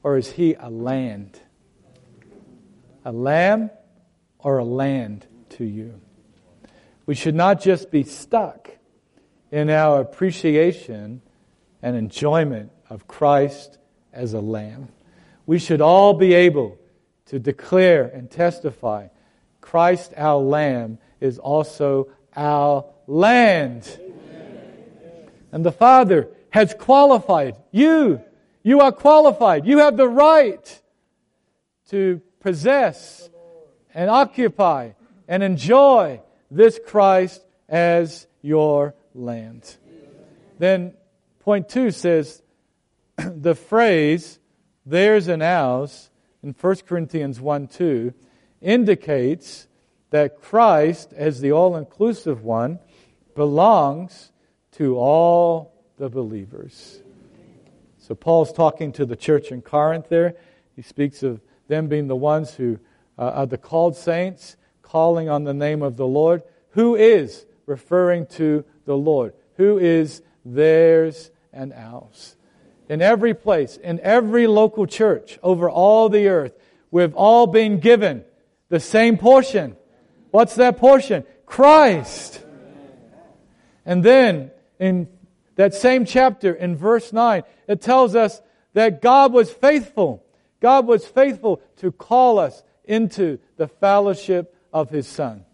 or 0.01 0.17
is 0.17 0.31
he 0.31 0.55
a 0.55 0.69
land? 0.69 1.39
A 3.05 3.11
lamb 3.11 3.69
or 4.39 4.57
a 4.57 4.63
land 4.63 5.27
to 5.49 5.65
you? 5.65 5.99
We 7.05 7.15
should 7.15 7.35
not 7.35 7.61
just 7.61 7.91
be 7.91 8.03
stuck 8.03 8.69
in 9.51 9.69
our 9.69 10.01
appreciation 10.01 11.21
and 11.81 11.95
enjoyment 11.95 12.71
of 12.89 13.07
Christ 13.07 13.77
as 14.13 14.33
a 14.33 14.41
lamb. 14.41 14.89
We 15.45 15.59
should 15.59 15.81
all 15.81 16.13
be 16.13 16.33
able 16.33 16.77
to 17.27 17.39
declare 17.39 18.05
and 18.05 18.29
testify 18.29 19.07
Christ 19.61 20.13
our 20.17 20.39
lamb 20.39 20.97
is 21.19 21.37
also 21.37 22.09
our 22.35 22.85
land. 23.05 23.99
And 25.51 25.63
the 25.63 25.71
Father 25.71 26.29
has 26.49 26.73
qualified 26.73 27.55
you. 27.71 28.21
You 28.63 28.81
are 28.81 28.91
qualified. 28.91 29.65
You 29.65 29.79
have 29.79 29.97
the 29.97 30.07
right 30.07 30.81
to 31.89 32.21
possess 32.39 33.29
and 33.93 34.09
occupy 34.09 34.91
and 35.27 35.43
enjoy 35.43 36.21
this 36.49 36.79
Christ 36.83 37.45
as 37.67 38.27
your 38.41 38.95
land. 39.13 39.77
Then 40.57 40.93
point 41.39 41.69
two 41.69 41.91
says 41.91 42.41
the 43.17 43.55
phrase 43.55 44.39
theirs 44.85 45.27
and 45.27 45.43
ours 45.43 46.09
in 46.43 46.55
1 46.59 46.75
Corinthians 46.87 47.39
1 47.39 47.67
2 47.67 48.13
indicates 48.61 49.67
that 50.09 50.41
Christ, 50.41 51.13
as 51.13 51.41
the 51.41 51.51
all 51.51 51.75
inclusive 51.75 52.43
one, 52.43 52.79
belongs 53.35 54.31
to 54.73 54.97
all 54.97 55.73
the 55.97 56.09
believers. 56.09 57.01
So 57.97 58.15
Paul's 58.15 58.51
talking 58.51 58.91
to 58.93 59.05
the 59.05 59.15
church 59.15 59.51
in 59.51 59.61
Corinth 59.61 60.09
there. 60.09 60.35
He 60.75 60.81
speaks 60.81 61.21
of 61.21 61.41
them 61.67 61.87
being 61.87 62.07
the 62.07 62.15
ones 62.15 62.53
who 62.55 62.79
uh, 63.17 63.31
are 63.35 63.45
the 63.45 63.57
called 63.57 63.95
saints, 63.95 64.57
calling 64.81 65.29
on 65.29 65.43
the 65.43 65.53
name 65.53 65.83
of 65.83 65.97
the 65.97 66.07
Lord. 66.07 66.41
Who 66.71 66.95
is 66.95 67.45
referring 67.65 68.25
to 68.27 68.65
the 68.89 68.97
Lord? 68.97 69.33
Who 69.57 69.77
is 69.77 70.23
theirs 70.43 71.29
and 71.53 71.71
ours? 71.73 72.35
In 72.89 73.03
every 73.03 73.35
place, 73.35 73.77
in 73.77 73.99
every 73.99 74.47
local 74.47 74.87
church 74.87 75.37
over 75.43 75.69
all 75.69 76.09
the 76.09 76.27
earth, 76.27 76.53
we've 76.89 77.13
all 77.13 77.45
been 77.45 77.79
given 77.79 78.25
the 78.69 78.79
same 78.79 79.19
portion. 79.19 79.77
What's 80.31 80.55
that 80.55 80.77
portion? 80.77 81.23
Christ. 81.45 82.43
And 83.85 84.03
then 84.03 84.49
in 84.79 85.07
that 85.53 85.75
same 85.75 86.03
chapter, 86.03 86.51
in 86.51 86.75
verse 86.75 87.13
9, 87.13 87.43
it 87.67 87.81
tells 87.81 88.15
us 88.15 88.41
that 88.73 89.03
God 89.03 89.33
was 89.33 89.51
faithful. 89.51 90.25
God 90.61 90.87
was 90.87 91.05
faithful 91.05 91.61
to 91.77 91.91
call 91.91 92.39
us 92.39 92.63
into 92.85 93.37
the 93.55 93.67
fellowship 93.67 94.55
of 94.73 94.89
His 94.89 95.05
Son. 95.07 95.45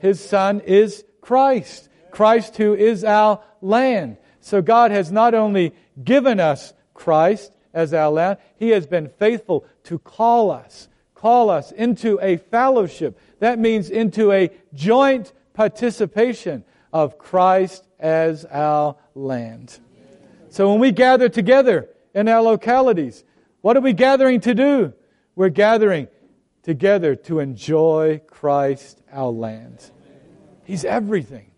His 0.00 0.26
Son 0.26 0.60
is 0.60 1.04
Christ. 1.20 1.90
Christ 2.10 2.56
who 2.56 2.74
is 2.74 3.04
our 3.04 3.40
land. 3.60 4.16
So 4.40 4.62
God 4.62 4.90
has 4.90 5.12
not 5.12 5.34
only 5.34 5.74
given 6.02 6.40
us 6.40 6.72
Christ 6.94 7.52
as 7.72 7.92
our 7.94 8.10
land, 8.10 8.38
He 8.56 8.70
has 8.70 8.86
been 8.86 9.08
faithful 9.08 9.66
to 9.84 9.98
call 9.98 10.50
us 10.50 10.88
call 11.18 11.50
us 11.50 11.72
into 11.72 12.18
a 12.22 12.36
fellowship. 12.36 13.18
That 13.40 13.58
means 13.58 13.90
into 13.90 14.30
a 14.30 14.50
joint 14.72 15.32
participation 15.52 16.64
of 16.92 17.18
Christ 17.18 17.84
as 17.98 18.44
our 18.44 18.96
land. 19.16 19.80
So 20.50 20.70
when 20.70 20.78
we 20.80 20.92
gather 20.92 21.28
together 21.28 21.88
in 22.14 22.28
our 22.28 22.40
localities, 22.40 23.24
what 23.62 23.76
are 23.76 23.80
we 23.80 23.92
gathering 23.92 24.40
to 24.42 24.54
do? 24.54 24.92
We're 25.34 25.48
gathering 25.48 26.06
together 26.62 27.16
to 27.16 27.40
enjoy 27.40 28.20
Christ 28.28 29.02
our 29.12 29.30
land. 29.30 29.90
He's 30.64 30.84
everything. 30.84 31.50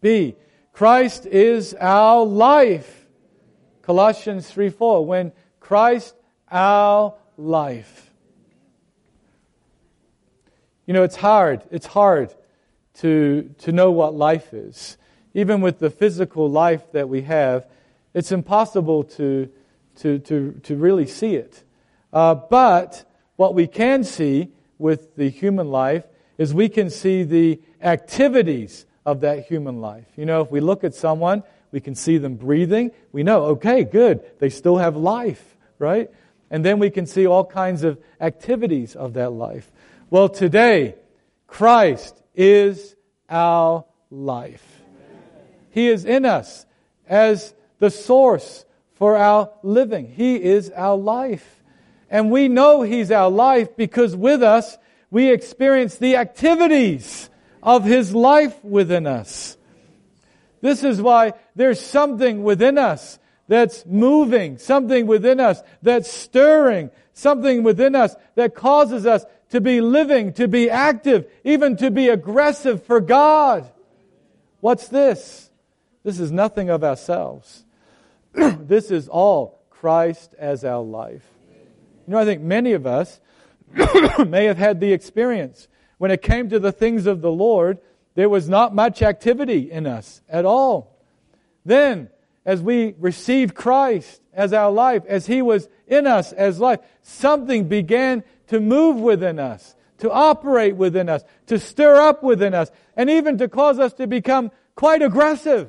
B. 0.00 0.36
Christ 0.72 1.26
is 1.26 1.74
our 1.74 2.24
life. 2.24 3.06
Colossians 3.82 4.50
3 4.50 4.70
4. 4.70 5.04
When 5.04 5.32
Christ 5.58 6.14
our 6.50 7.14
life. 7.36 8.12
You 10.86 10.94
know, 10.94 11.02
it's 11.02 11.16
hard. 11.16 11.62
It's 11.70 11.86
hard 11.86 12.34
to, 12.94 13.54
to 13.58 13.72
know 13.72 13.90
what 13.92 14.14
life 14.14 14.52
is. 14.52 14.96
Even 15.34 15.60
with 15.60 15.78
the 15.78 15.90
physical 15.90 16.50
life 16.50 16.90
that 16.92 17.08
we 17.08 17.22
have, 17.22 17.66
it's 18.14 18.32
impossible 18.32 19.04
to, 19.04 19.48
to, 19.96 20.18
to, 20.18 20.60
to 20.64 20.76
really 20.76 21.06
see 21.06 21.36
it. 21.36 21.62
Uh, 22.12 22.34
but 22.34 23.08
what 23.36 23.54
we 23.54 23.66
can 23.66 24.02
see 24.02 24.52
with 24.78 25.14
the 25.14 25.28
human 25.30 25.70
life 25.70 26.04
is 26.36 26.52
we 26.52 26.68
can 26.68 26.90
see 26.90 27.22
the 27.22 27.60
activities 27.80 28.86
of 29.10 29.20
that 29.20 29.46
human 29.46 29.80
life. 29.80 30.06
You 30.16 30.26
know, 30.26 30.40
if 30.40 30.50
we 30.50 30.60
look 30.60 30.84
at 30.84 30.94
someone, 30.94 31.42
we 31.72 31.80
can 31.80 31.94
see 31.94 32.18
them 32.18 32.36
breathing. 32.36 32.92
We 33.12 33.22
know, 33.22 33.42
okay, 33.46 33.84
good, 33.84 34.20
they 34.38 34.50
still 34.50 34.78
have 34.78 34.96
life, 34.96 35.56
right? 35.78 36.10
And 36.50 36.64
then 36.64 36.78
we 36.78 36.90
can 36.90 37.06
see 37.06 37.26
all 37.26 37.44
kinds 37.44 37.84
of 37.84 37.98
activities 38.20 38.96
of 38.96 39.14
that 39.14 39.30
life. 39.32 39.70
Well, 40.10 40.28
today, 40.28 40.96
Christ 41.46 42.20
is 42.34 42.96
our 43.28 43.84
life. 44.10 44.82
He 45.70 45.88
is 45.88 46.04
in 46.04 46.24
us 46.24 46.66
as 47.08 47.54
the 47.78 47.90
source 47.90 48.64
for 48.94 49.16
our 49.16 49.50
living. 49.62 50.08
He 50.08 50.42
is 50.42 50.70
our 50.70 50.96
life. 50.96 51.62
And 52.10 52.30
we 52.30 52.48
know 52.48 52.82
He's 52.82 53.12
our 53.12 53.30
life 53.30 53.76
because 53.76 54.16
with 54.16 54.42
us, 54.42 54.76
we 55.10 55.30
experience 55.30 55.96
the 55.96 56.16
activities 56.16 57.29
of 57.62 57.84
His 57.84 58.14
life 58.14 58.62
within 58.64 59.06
us. 59.06 59.56
This 60.60 60.84
is 60.84 61.00
why 61.00 61.32
there's 61.56 61.80
something 61.80 62.42
within 62.42 62.78
us 62.78 63.18
that's 63.48 63.84
moving, 63.86 64.58
something 64.58 65.06
within 65.06 65.40
us 65.40 65.62
that's 65.82 66.10
stirring, 66.10 66.90
something 67.14 67.62
within 67.62 67.94
us 67.94 68.14
that 68.34 68.54
causes 68.54 69.06
us 69.06 69.24
to 69.50 69.60
be 69.60 69.80
living, 69.80 70.32
to 70.34 70.46
be 70.46 70.70
active, 70.70 71.30
even 71.44 71.76
to 71.78 71.90
be 71.90 72.08
aggressive 72.08 72.84
for 72.84 73.00
God. 73.00 73.70
What's 74.60 74.88
this? 74.88 75.50
This 76.04 76.20
is 76.20 76.30
nothing 76.30 76.70
of 76.70 76.84
ourselves. 76.84 77.64
this 78.32 78.90
is 78.90 79.08
all 79.08 79.60
Christ 79.70 80.34
as 80.38 80.64
our 80.64 80.82
life. 80.82 81.24
You 82.06 82.12
know, 82.12 82.18
I 82.18 82.24
think 82.24 82.42
many 82.42 82.72
of 82.72 82.86
us 82.86 83.20
may 84.26 84.44
have 84.44 84.58
had 84.58 84.80
the 84.80 84.92
experience 84.92 85.68
when 86.00 86.10
it 86.10 86.22
came 86.22 86.48
to 86.48 86.58
the 86.58 86.72
things 86.72 87.04
of 87.04 87.20
the 87.20 87.30
Lord, 87.30 87.76
there 88.14 88.30
was 88.30 88.48
not 88.48 88.74
much 88.74 89.02
activity 89.02 89.70
in 89.70 89.86
us 89.86 90.22
at 90.30 90.46
all. 90.46 90.96
Then, 91.66 92.08
as 92.46 92.62
we 92.62 92.94
received 92.98 93.54
Christ 93.54 94.22
as 94.32 94.54
our 94.54 94.70
life, 94.70 95.02
as 95.06 95.26
He 95.26 95.42
was 95.42 95.68
in 95.86 96.06
us 96.06 96.32
as 96.32 96.58
life, 96.58 96.80
something 97.02 97.68
began 97.68 98.24
to 98.46 98.60
move 98.60 98.96
within 98.96 99.38
us, 99.38 99.76
to 99.98 100.10
operate 100.10 100.74
within 100.74 101.10
us, 101.10 101.22
to 101.48 101.58
stir 101.58 102.00
up 102.00 102.22
within 102.22 102.54
us, 102.54 102.70
and 102.96 103.10
even 103.10 103.36
to 103.36 103.46
cause 103.46 103.78
us 103.78 103.92
to 103.92 104.06
become 104.06 104.50
quite 104.74 105.02
aggressive 105.02 105.68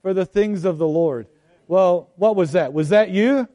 for 0.00 0.14
the 0.14 0.24
things 0.24 0.64
of 0.64 0.78
the 0.78 0.88
Lord. 0.88 1.26
Well, 1.68 2.08
what 2.16 2.36
was 2.36 2.52
that? 2.52 2.72
Was 2.72 2.88
that 2.88 3.10
you? 3.10 3.46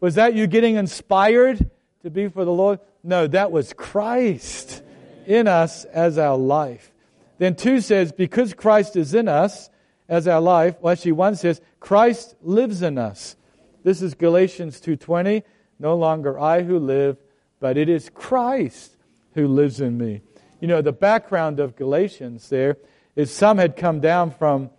Was 0.00 0.14
that 0.14 0.34
you 0.34 0.46
getting 0.46 0.76
inspired 0.76 1.68
to 2.04 2.10
be 2.10 2.28
for 2.28 2.46
the 2.46 2.52
Lord? 2.52 2.80
No, 3.04 3.26
that 3.26 3.52
was 3.52 3.74
Christ 3.74 4.82
in 5.26 5.48
us 5.48 5.84
as 5.86 6.18
our 6.18 6.36
life. 6.36 6.92
Then 7.38 7.56
two 7.56 7.80
says, 7.80 8.12
because 8.12 8.54
Christ 8.54 8.96
is 8.96 9.14
in 9.14 9.28
us 9.28 9.70
as 10.08 10.28
our 10.28 10.40
life, 10.40 10.76
well 10.80 10.92
actually 10.92 11.12
one 11.12 11.36
says, 11.36 11.60
Christ 11.80 12.36
lives 12.42 12.82
in 12.82 12.98
us. 12.98 13.36
This 13.82 14.02
is 14.02 14.14
Galatians 14.14 14.80
2.20. 14.80 15.42
No 15.78 15.96
longer 15.96 16.38
I 16.38 16.62
who 16.62 16.78
live, 16.78 17.16
but 17.58 17.76
it 17.76 17.88
is 17.88 18.10
Christ 18.14 18.96
who 19.34 19.48
lives 19.48 19.80
in 19.80 19.98
me. 19.98 20.20
You 20.60 20.68
know, 20.68 20.82
the 20.82 20.92
background 20.92 21.58
of 21.58 21.74
Galatians 21.74 22.48
there 22.48 22.76
is 23.16 23.32
some 23.32 23.58
had 23.58 23.76
come 23.76 24.00
down 24.00 24.30
from 24.30 24.70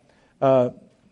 uh, 0.42 0.70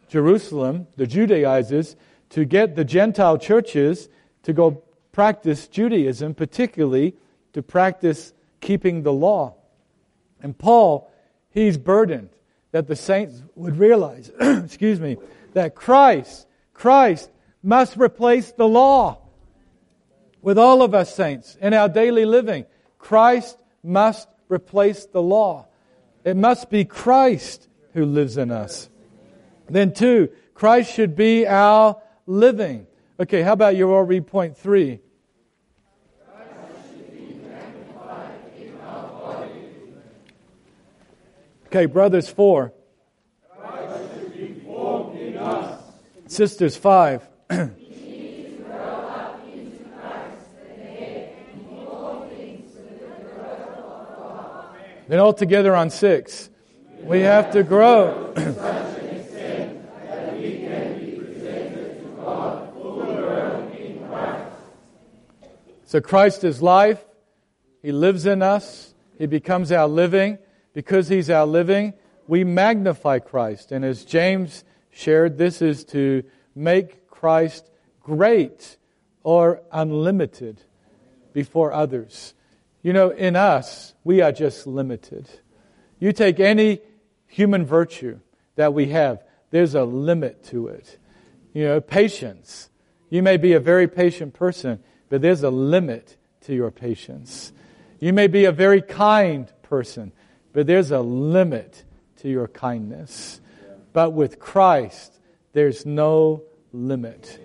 Jerusalem, 0.08 0.88
the 0.96 1.08
Judaizers, 1.08 1.96
to 2.30 2.46
get 2.46 2.76
the 2.76 2.86
Gentile 2.86 3.38
churches 3.38 4.10
to 4.44 4.54
go 4.54 4.84
practice 5.12 5.68
Judaism, 5.68 6.34
particularly 6.34 7.16
to 7.54 7.62
practice 7.62 8.34
keeping 8.62 9.04
the 9.04 9.12
law. 9.12 9.56
And 10.42 10.58
Paul, 10.58 11.12
he's 11.50 11.78
burdened 11.78 12.30
that 12.72 12.88
the 12.88 12.96
saints 12.96 13.42
would 13.56 13.78
realize, 13.78 14.32
excuse 14.40 15.00
me, 15.00 15.18
that 15.54 15.76
Christ, 15.76 16.48
Christ 16.74 17.30
must 17.62 17.98
replace 17.98 18.52
the 18.54 18.68
law 18.68 19.20
with 20.42 20.58
all 20.58 20.82
of 20.82 20.94
us 20.94 21.14
saints 21.14 21.58
in 21.62 21.74
our 21.74 21.90
daily 21.90 22.26
living. 22.26 22.66
Christ 22.98 23.58
must 23.84 24.28
replace 24.48 25.06
the 25.06 25.22
law. 25.22 25.68
It 26.24 26.36
must 26.36 26.70
be 26.70 26.86
Christ 26.86 27.68
who 27.94 28.06
lives 28.06 28.38
in 28.38 28.52
us. 28.52 28.90
Then, 29.70 29.94
two, 29.94 30.30
Christ 30.54 30.94
should 30.94 31.16
be 31.16 31.48
our 31.48 32.02
living. 32.26 32.88
Okay, 33.20 33.42
how 33.42 33.54
about 33.54 33.76
you 33.76 33.94
all 33.94 34.04
read 34.04 34.28
point 34.28 34.58
three? 34.58 35.00
Okay, 41.74 41.86
brothers, 41.86 42.28
four. 42.28 42.74
Sisters, 46.28 46.76
five. 46.76 47.26
then 47.48 47.74
all 55.12 55.32
together 55.32 55.74
on 55.74 55.90
six. 55.90 56.50
We 57.04 57.22
have 57.22 57.54
to 57.54 57.64
grow. 57.64 58.34
so 65.86 66.02
Christ 66.02 66.44
is 66.44 66.62
life. 66.62 67.02
He 67.82 67.94
lives 67.94 68.26
in 68.26 68.42
us. 68.42 68.94
He 69.18 69.26
becomes 69.26 69.72
our 69.72 69.88
living 69.88 70.38
because 70.74 71.08
he's 71.08 71.30
our 71.30 71.46
living, 71.46 71.94
we 72.28 72.44
magnify 72.44 73.20
Christ. 73.20 73.72
And 73.72 73.84
as 73.84 74.06
James 74.06 74.64
shared, 74.92 75.38
this 75.38 75.62
is 75.62 75.84
to 75.86 76.24
make 76.56 77.10
Christ 77.10 77.70
great 78.02 78.78
or 79.24 79.62
unlimited 79.72 80.62
before 81.34 81.72
others. 81.72 82.34
You 82.82 82.94
know, 82.94 83.10
in 83.10 83.36
us, 83.36 83.94
we 84.04 84.22
are 84.22 84.32
just 84.32 84.66
limited. 84.66 85.30
You 86.00 86.14
take 86.14 86.40
any 86.40 86.82
human 87.28 87.66
virtue 87.66 88.20
that 88.56 88.74
we 88.74 88.88
have, 88.88 89.24
there's 89.52 89.76
a 89.76 89.84
limit 89.84 90.44
to 90.46 90.68
it. 90.68 90.98
You 91.54 91.66
know, 91.66 91.82
patience. 91.82 92.70
You 93.10 93.22
may 93.22 93.38
be 93.38 93.54
a 93.54 93.60
very 93.60 93.88
patient 93.88 94.34
person, 94.34 94.80
but 95.10 95.22
there's 95.22 95.44
a 95.44 95.50
limit 95.50 96.18
to 96.42 96.56
your 96.56 96.72
patience. 96.72 97.52
You 98.00 98.14
may 98.14 98.28
be 98.28 98.46
a 98.46 98.52
very 98.52 98.82
kind 98.82 99.52
person, 99.62 100.12
but 100.54 100.68
there's 100.68 100.92
a 100.92 101.00
limit 101.00 101.84
to 102.18 102.30
your 102.30 102.48
kindness. 102.48 103.42
But 103.94 104.12
with 104.12 104.40
Christ, 104.40 105.20
there's 105.54 105.86
no 105.86 106.44
limit. 106.72 107.40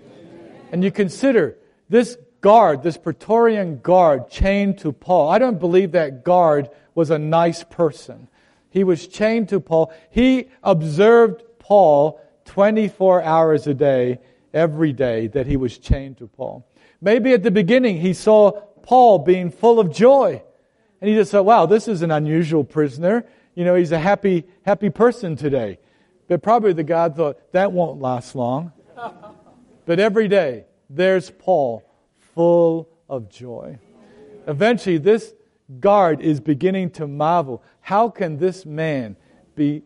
And 0.71 0.83
you 0.83 0.91
consider 0.91 1.57
this 1.89 2.17
guard, 2.41 2.83
this 2.83 2.97
Praetorian 2.97 3.79
guard 3.79 4.29
chained 4.29 4.79
to 4.79 4.91
Paul. 4.91 5.29
I 5.29 5.39
don't 5.39 5.59
believe 5.59 5.93
that 5.93 6.23
guard 6.23 6.69
was 6.95 7.09
a 7.09 7.19
nice 7.19 7.63
person. 7.63 8.27
He 8.69 8.83
was 8.83 9.07
chained 9.07 9.49
to 9.49 9.59
Paul. 9.59 9.93
He 10.09 10.49
observed 10.63 11.43
Paul 11.59 12.21
24 12.45 13.23
hours 13.23 13.67
a 13.67 13.73
day, 13.73 14.19
every 14.53 14.93
day 14.93 15.27
that 15.27 15.47
he 15.47 15.57
was 15.57 15.77
chained 15.77 16.17
to 16.17 16.27
Paul. 16.27 16.65
Maybe 17.01 17.33
at 17.33 17.43
the 17.43 17.51
beginning 17.51 17.97
he 17.97 18.13
saw 18.13 18.51
Paul 18.81 19.19
being 19.19 19.51
full 19.51 19.79
of 19.79 19.93
joy. 19.93 20.41
And 21.01 21.09
he 21.09 21.15
just 21.15 21.31
thought, 21.31 21.45
wow, 21.45 21.65
this 21.65 21.87
is 21.87 22.01
an 22.01 22.11
unusual 22.11 22.63
prisoner. 22.63 23.25
You 23.55 23.65
know, 23.65 23.75
he's 23.75 23.91
a 23.91 23.99
happy, 23.99 24.45
happy 24.63 24.89
person 24.89 25.35
today. 25.35 25.79
But 26.27 26.41
probably 26.41 26.73
the 26.73 26.83
God 26.83 27.15
thought, 27.15 27.39
that 27.53 27.71
won't 27.71 28.01
last 28.01 28.35
long. 28.35 28.71
but 29.85 29.99
every 29.99 30.27
day, 30.27 30.65
there's 30.89 31.29
Paul, 31.29 31.83
full 32.33 32.89
of 33.09 33.29
joy. 33.29 33.79
Eventually, 34.47 34.97
this 34.97 35.33
guard 35.79 36.21
is 36.21 36.39
beginning 36.39 36.91
to 36.91 37.07
marvel. 37.07 37.63
How 37.81 38.09
can 38.09 38.37
this 38.37 38.65
man 38.65 39.15
be 39.55 39.83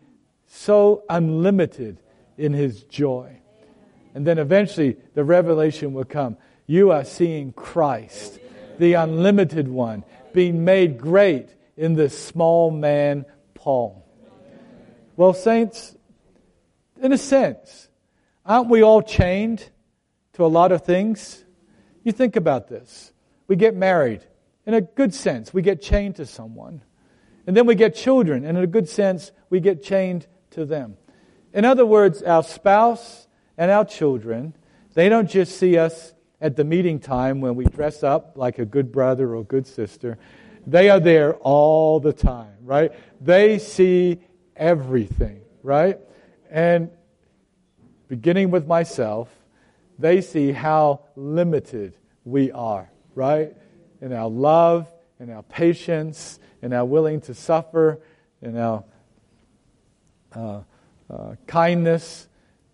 so 0.48 1.04
unlimited 1.10 1.98
in 2.38 2.54
his 2.54 2.84
joy? 2.84 3.38
And 4.14 4.26
then 4.26 4.38
eventually, 4.38 4.98
the 5.14 5.24
revelation 5.24 5.94
will 5.94 6.06
come. 6.06 6.38
You 6.68 6.92
are 6.92 7.04
seeing 7.04 7.54
Christ, 7.54 8.40
the 8.78 8.94
unlimited 8.94 9.68
one 9.68 10.04
being 10.34 10.66
made 10.66 10.98
great 10.98 11.50
in 11.78 11.96
this 11.96 12.18
small 12.18 12.72
man, 12.72 13.26
Paul. 13.54 14.06
Well, 15.16 15.34
saints, 15.34 15.96
in 17.02 17.12
a 17.12 17.18
sense, 17.18 17.90
aren't 18.46 18.70
we 18.70 18.82
all 18.82 19.02
chained 19.02 19.70
to 20.34 20.46
a 20.46 20.48
lot 20.48 20.72
of 20.72 20.84
things? 20.84 21.44
You 22.04 22.12
think 22.12 22.36
about 22.36 22.68
this. 22.68 23.12
We 23.48 23.56
get 23.56 23.76
married. 23.76 24.26
In 24.66 24.74
a 24.74 24.82
good 24.82 25.14
sense, 25.14 25.54
we 25.54 25.62
get 25.62 25.82
chained 25.82 26.16
to 26.18 26.26
someone. 26.26 26.84
And 27.46 27.58
then 27.58 27.66
we 27.66 27.76
get 27.76 27.96
children. 27.96 28.46
And 28.46 28.58
in 28.58 28.64
a 28.64 28.68
good 28.68 28.88
sense, 28.88 29.32
we 29.50 29.60
get 29.60 29.84
chained 29.84 30.28
to 30.52 30.66
them. 30.66 30.98
In 31.54 31.66
other 31.66 31.86
words, 31.86 32.22
our 32.24 32.44
spouse 32.44 33.28
and 33.58 33.70
our 33.70 33.86
children, 33.86 34.56
they 34.94 35.10
don't 35.10 35.30
just 35.30 35.58
see 35.58 35.78
us 35.78 36.14
at 36.42 36.56
the 36.56 36.64
meeting 36.64 37.00
time 37.00 37.40
when 37.40 37.56
we 37.56 37.66
dress 37.66 38.04
up 38.04 38.34
like 38.36 38.60
a 38.60 38.66
good 38.66 38.92
brother 38.92 39.36
or 39.36 39.44
good 39.44 39.68
sister. 39.68 40.18
They 40.66 40.90
are 40.90 41.00
there 41.00 41.36
all 41.36 42.00
the 42.00 42.14
time, 42.14 42.56
right? 42.64 42.92
They 43.22 43.60
see 43.60 44.20
everything, 44.56 45.42
right? 45.64 46.00
And 46.50 46.90
beginning 48.08 48.52
with 48.52 48.68
myself, 48.68 49.30
they 49.98 50.22
see 50.22 50.52
how 50.52 51.02
limited 51.16 51.96
we 52.26 52.52
are, 52.52 52.92
right? 53.16 53.56
In 54.02 54.12
our 54.12 54.30
love, 54.30 54.92
in 55.20 55.30
our 55.30 55.44
patience, 55.44 56.40
in 56.62 56.74
our 56.74 56.86
willing 56.86 57.22
to 57.22 57.34
suffer, 57.34 58.02
in 58.42 58.58
our 58.58 58.84
uh, 60.34 60.62
uh, 61.10 61.36
kindness. 61.46 62.28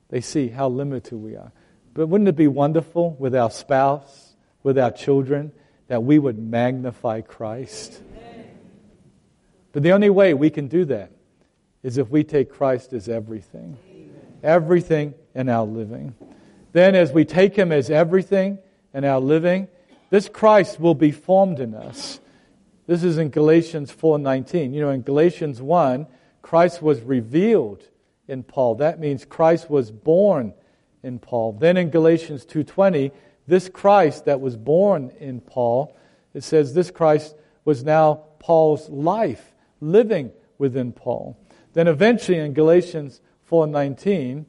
They 0.09 0.21
see 0.21 0.47
how 0.47 0.69
limited 0.69 1.17
we 1.17 1.35
are. 1.35 1.51
But 1.97 2.09
wouldn't 2.09 2.27
it 2.27 2.35
be 2.35 2.47
wonderful 2.47 3.15
with 3.17 3.35
our 3.35 3.49
spouse, 3.49 4.35
with 4.61 4.77
our 4.77 4.91
children, 4.91 5.51
that 5.87 6.03
we 6.03 6.19
would 6.19 6.37
magnify 6.37 7.21
Christ? 7.21 8.03
But 9.71 9.81
the 9.81 9.93
only 9.93 10.11
way 10.11 10.35
we 10.35 10.51
can 10.51 10.67
do 10.67 10.85
that 10.85 11.11
is 11.81 11.97
if 11.97 12.07
we 12.11 12.23
take 12.23 12.51
Christ 12.51 12.93
as 12.93 13.09
everything. 13.09 13.79
everything 14.43 15.15
in 15.33 15.49
our 15.49 15.65
living. 15.65 16.13
Then, 16.71 16.93
as 16.93 17.11
we 17.11 17.25
take 17.25 17.55
Him 17.55 17.71
as 17.71 17.89
everything 17.89 18.59
in 18.93 19.03
our 19.03 19.19
living, 19.19 19.67
this 20.11 20.29
Christ 20.29 20.79
will 20.79 20.93
be 20.93 21.11
formed 21.11 21.59
in 21.59 21.73
us. 21.73 22.19
This 22.85 23.03
is 23.03 23.17
in 23.17 23.29
Galatians 23.29 23.91
4:19. 23.91 24.71
You 24.71 24.81
know, 24.81 24.91
in 24.91 25.01
Galatians 25.01 25.63
1, 25.63 26.05
Christ 26.43 26.79
was 26.79 27.01
revealed 27.01 27.89
in 28.27 28.43
Paul. 28.43 28.75
That 28.75 28.99
means 28.99 29.25
Christ 29.25 29.67
was 29.71 29.89
born 29.89 30.53
in 31.03 31.19
Paul. 31.19 31.53
Then 31.53 31.77
in 31.77 31.89
Galatians 31.89 32.45
2:20, 32.45 33.11
this 33.47 33.69
Christ 33.69 34.25
that 34.25 34.41
was 34.41 34.55
born 34.55 35.11
in 35.19 35.41
Paul, 35.41 35.95
it 36.33 36.43
says 36.43 36.73
this 36.73 36.91
Christ 36.91 37.35
was 37.65 37.83
now 37.83 38.21
Paul's 38.39 38.89
life 38.89 39.53
living 39.81 40.31
within 40.57 40.91
Paul. 40.91 41.37
Then 41.73 41.87
eventually 41.87 42.39
in 42.39 42.53
Galatians 42.53 43.21
4:19, 43.49 44.45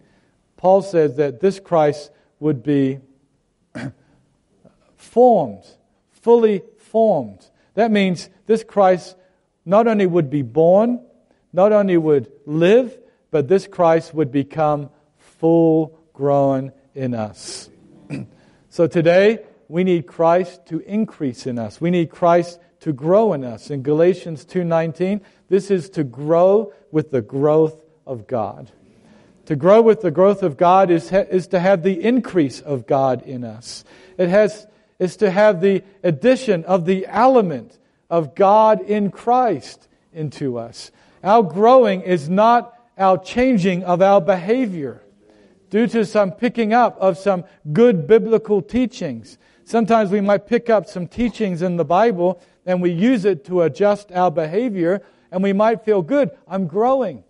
Paul 0.56 0.82
says 0.82 1.16
that 1.16 1.40
this 1.40 1.60
Christ 1.60 2.10
would 2.40 2.62
be 2.62 2.98
formed, 4.96 5.64
fully 6.10 6.62
formed. 6.78 7.46
That 7.74 7.90
means 7.90 8.28
this 8.46 8.64
Christ 8.64 9.16
not 9.64 9.86
only 9.86 10.06
would 10.06 10.30
be 10.30 10.42
born, 10.42 11.00
not 11.52 11.72
only 11.72 11.96
would 11.96 12.30
live, 12.46 12.98
but 13.30 13.48
this 13.48 13.66
Christ 13.66 14.14
would 14.14 14.32
become 14.32 14.90
full 15.18 15.97
grown 16.18 16.72
in 16.96 17.14
us. 17.14 17.70
so 18.68 18.88
today, 18.88 19.38
we 19.68 19.84
need 19.84 20.08
Christ 20.08 20.66
to 20.66 20.80
increase 20.80 21.46
in 21.46 21.60
us. 21.60 21.80
We 21.80 21.92
need 21.92 22.10
Christ 22.10 22.58
to 22.80 22.92
grow 22.92 23.34
in 23.34 23.44
us. 23.44 23.70
In 23.70 23.82
Galatians 23.82 24.44
2:19, 24.44 25.20
this 25.48 25.70
is 25.70 25.88
to 25.90 26.02
grow 26.02 26.72
with 26.90 27.12
the 27.12 27.22
growth 27.22 27.84
of 28.04 28.26
God. 28.26 28.72
To 29.46 29.54
grow 29.54 29.80
with 29.80 30.00
the 30.00 30.10
growth 30.10 30.42
of 30.42 30.56
God 30.56 30.90
is, 30.90 31.12
is 31.12 31.46
to 31.48 31.60
have 31.60 31.84
the 31.84 32.02
increase 32.02 32.60
of 32.60 32.88
God 32.88 33.22
in 33.22 33.44
us. 33.44 33.84
It 34.18 34.28
has, 34.28 34.66
is 34.98 35.16
to 35.18 35.30
have 35.30 35.60
the 35.60 35.84
addition 36.02 36.64
of 36.64 36.84
the 36.84 37.06
element 37.06 37.78
of 38.10 38.34
God 38.34 38.80
in 38.80 39.12
Christ 39.12 39.86
into 40.12 40.58
us. 40.58 40.90
Our 41.22 41.44
growing 41.44 42.02
is 42.02 42.28
not 42.28 42.74
our 42.98 43.18
changing 43.18 43.84
of 43.84 44.02
our 44.02 44.20
behavior 44.20 45.02
due 45.70 45.86
to 45.88 46.04
some 46.04 46.32
picking 46.32 46.72
up 46.72 46.96
of 46.98 47.18
some 47.18 47.44
good 47.72 48.06
biblical 48.06 48.62
teachings. 48.62 49.38
Sometimes 49.64 50.10
we 50.10 50.20
might 50.20 50.46
pick 50.46 50.70
up 50.70 50.86
some 50.86 51.06
teachings 51.06 51.62
in 51.62 51.76
the 51.76 51.84
Bible 51.84 52.40
and 52.64 52.80
we 52.80 52.90
use 52.90 53.24
it 53.24 53.44
to 53.46 53.62
adjust 53.62 54.10
our 54.12 54.30
behavior 54.30 55.02
and 55.30 55.42
we 55.42 55.52
might 55.52 55.84
feel 55.84 56.02
good. 56.02 56.30
I'm 56.46 56.66
growing. 56.66 57.24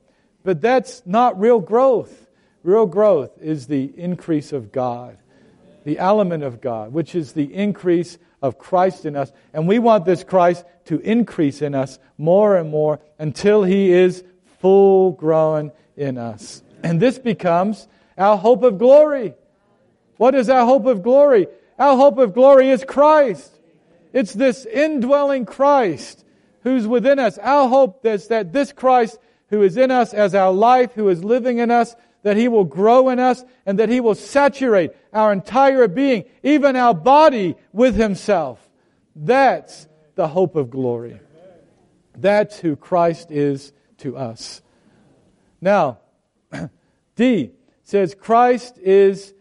But 0.45 0.61
that's 0.61 1.03
not 1.05 1.39
real 1.39 1.61
growth. 1.61 2.29
Real 2.63 2.87
growth 2.87 3.31
is 3.41 3.67
the 3.67 3.93
increase 3.97 4.53
of 4.53 4.73
God, 4.73 5.19
the 5.85 5.99
element 5.99 6.45
of 6.45 6.61
God, 6.61 6.93
which 6.93 7.15
is 7.15 7.33
the 7.33 7.53
increase 7.55 8.19
of 8.41 8.59
Christ 8.59 9.05
in 9.05 9.17
us. 9.17 9.33
And 9.53 9.67
we 9.67 9.79
want 9.79 10.05
this 10.05 10.25
Christ 10.25 10.65
to 10.87 11.01
increase 11.01 11.61
in 11.61 11.75
us 11.75 11.99
more 12.17 12.57
and 12.57 12.71
more 12.71 13.01
until 13.19 13.63
he 13.63 13.91
is 13.91 14.25
full 14.61 15.13
grown 15.13 15.73
in 15.97 16.19
us. 16.19 16.63
And 16.83 17.01
this 17.01 17.19
becomes 17.19 17.89
our 18.19 18.37
hope 18.37 18.63
of 18.63 18.79
glory. 18.79 19.35
What 20.17 20.35
is 20.35 20.51
our 20.51 20.67
hope 20.67 20.87
of 20.87 21.03
glory? 21.03 21.47
Our 21.79 21.97
hope 21.97 22.19
of 22.19 22.35
glory 22.35 22.71
is 22.71 22.85
Christ. 22.85 23.53
It's 24.13 24.35
this 24.35 24.67
indwelling 24.67 25.47
Christ 25.47 26.25
who's 26.63 26.87
within 26.87 27.19
us. 27.19 27.39
Our 27.39 27.69
hope 27.69 28.05
is 28.05 28.29
that 28.29 28.53
this 28.53 28.73
Christ 28.73 29.19
who 29.51 29.63
is 29.63 29.77
in 29.77 29.91
us 29.91 30.13
as 30.13 30.35
our 30.35 30.53
life, 30.53 30.93
who 30.95 31.09
is 31.09 31.23
living 31.23 31.59
in 31.59 31.71
us, 31.71 31.95
that 32.23 32.37
He 32.37 32.49
will 32.49 32.65
grow 32.65 33.09
in 33.11 33.21
us 33.21 33.45
and 33.65 33.79
that 33.79 33.89
He 33.89 34.01
will 34.01 34.17
saturate 34.17 34.91
our 35.13 35.33
entire 35.33 35.87
being, 35.87 36.25
even 36.43 36.75
our 36.75 36.95
body, 36.95 37.55
with 37.73 37.95
Himself. 37.95 38.69
That's 39.15 39.87
the 40.17 40.29
hope 40.29 40.57
of 40.57 40.69
glory. 40.69 41.21
That's 42.17 42.59
who 42.59 42.75
Christ 42.75 43.31
is 43.31 43.73
to 43.99 44.17
us. 44.17 44.61
Now, 45.61 45.99
D 47.17 47.53
says 47.89 48.15
Christ 48.15 48.77
is 48.77 49.33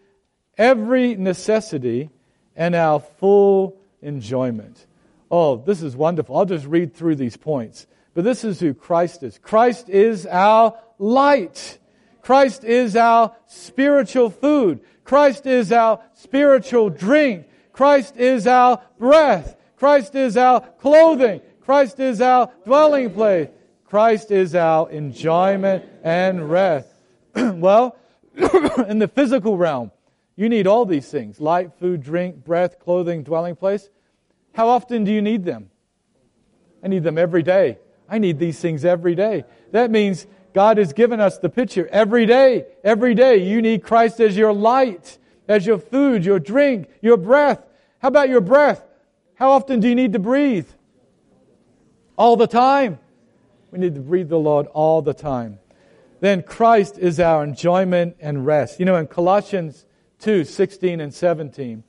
every 0.58 1.18
necessity 1.18 2.10
and 2.56 2.76
our 2.76 3.02
full 3.02 3.76
enjoyment. 4.02 4.86
Oh, 5.30 5.58
this 5.58 5.82
is 5.82 5.98
wonderful. 5.98 6.38
I'll 6.38 6.46
just 6.46 6.66
read 6.66 6.94
through 6.94 7.16
these 7.18 7.36
points. 7.36 7.88
But 8.14 8.24
this 8.24 8.46
is 8.46 8.58
who 8.58 8.74
Christ 8.74 9.22
is. 9.24 9.38
Christ 9.38 9.90
is 9.90 10.26
our 10.26 10.80
light. 10.98 11.78
Christ 12.22 12.64
is 12.64 12.96
our 12.96 13.36
spiritual 13.48 14.30
food. 14.30 14.80
Christ 15.04 15.46
is 15.46 15.74
our 15.74 16.00
spiritual 16.14 16.90
drink. 16.90 17.48
Christ 17.74 18.16
is 18.16 18.48
our 18.48 18.82
breath. 18.98 19.58
Christ 19.76 20.16
is 20.16 20.38
our 20.38 20.62
clothing. 20.62 21.42
Christ 21.60 22.00
is 22.00 22.22
our 22.22 22.50
dwelling 22.64 23.10
place. 23.12 23.50
Christ 23.84 24.32
is 24.32 24.56
our 24.56 24.90
enjoyment 24.90 25.84
and 26.02 26.50
rest. 26.50 26.88
well, 27.36 27.98
in 28.88 29.00
the 29.00 29.08
physical 29.08 29.58
realm, 29.58 29.92
you 30.36 30.50
need 30.50 30.68
all 30.68 30.86
these 30.86 31.10
things 31.10 31.40
light, 31.40 31.72
food, 31.80 32.02
drink, 32.02 32.44
breath, 32.44 32.80
clothing, 32.80 33.24
dwelling 33.24 33.56
place. 33.56 33.90
How 34.54 34.70
often 34.70 35.04
do 35.04 35.12
you 35.12 35.22
need 35.22 35.46
them? 35.46 35.70
I 36.84 36.88
need 36.88 37.04
them 37.04 37.18
every 37.18 37.44
day. 37.44 37.80
I 38.10 38.20
need 38.20 38.40
these 38.40 38.60
things 38.60 38.86
every 38.86 39.16
day. 39.16 39.44
That 39.72 39.92
means 39.92 40.28
God 40.54 40.78
has 40.78 40.94
given 40.94 41.20
us 41.20 41.38
the 41.38 41.50
picture 41.50 41.88
every 41.92 42.26
day. 42.26 42.66
Every 42.84 43.14
day 43.14 43.38
you 43.38 43.62
need 43.62 43.84
Christ 43.84 44.20
as 44.20 44.38
your 44.38 44.54
light, 44.54 45.18
as 45.48 45.66
your 45.66 45.78
food, 45.78 46.24
your 46.24 46.40
drink, 46.40 46.90
your 47.02 47.18
breath. 47.18 47.66
How 48.00 48.08
about 48.08 48.30
your 48.30 48.42
breath? 48.42 48.84
How 49.36 49.52
often 49.52 49.80
do 49.80 49.88
you 49.88 49.96
need 49.96 50.14
to 50.14 50.20
breathe? 50.20 50.68
All 52.16 52.36
the 52.38 52.48
time. 52.48 53.00
We 53.72 53.80
need 53.80 53.96
to 53.96 54.02
breathe 54.02 54.30
the 54.30 54.40
Lord 54.40 54.68
all 54.68 55.02
the 55.02 55.14
time. 55.14 55.60
Then 56.20 56.42
Christ 56.42 56.98
is 56.98 57.20
our 57.20 57.44
enjoyment 57.44 58.18
and 58.20 58.46
rest. 58.46 58.80
You 58.80 58.86
know, 58.86 58.96
in 58.96 59.08
Colossians 59.08 59.86
2 60.20 60.46
16 60.46 61.00
and 61.00 61.14
17, 61.14 61.84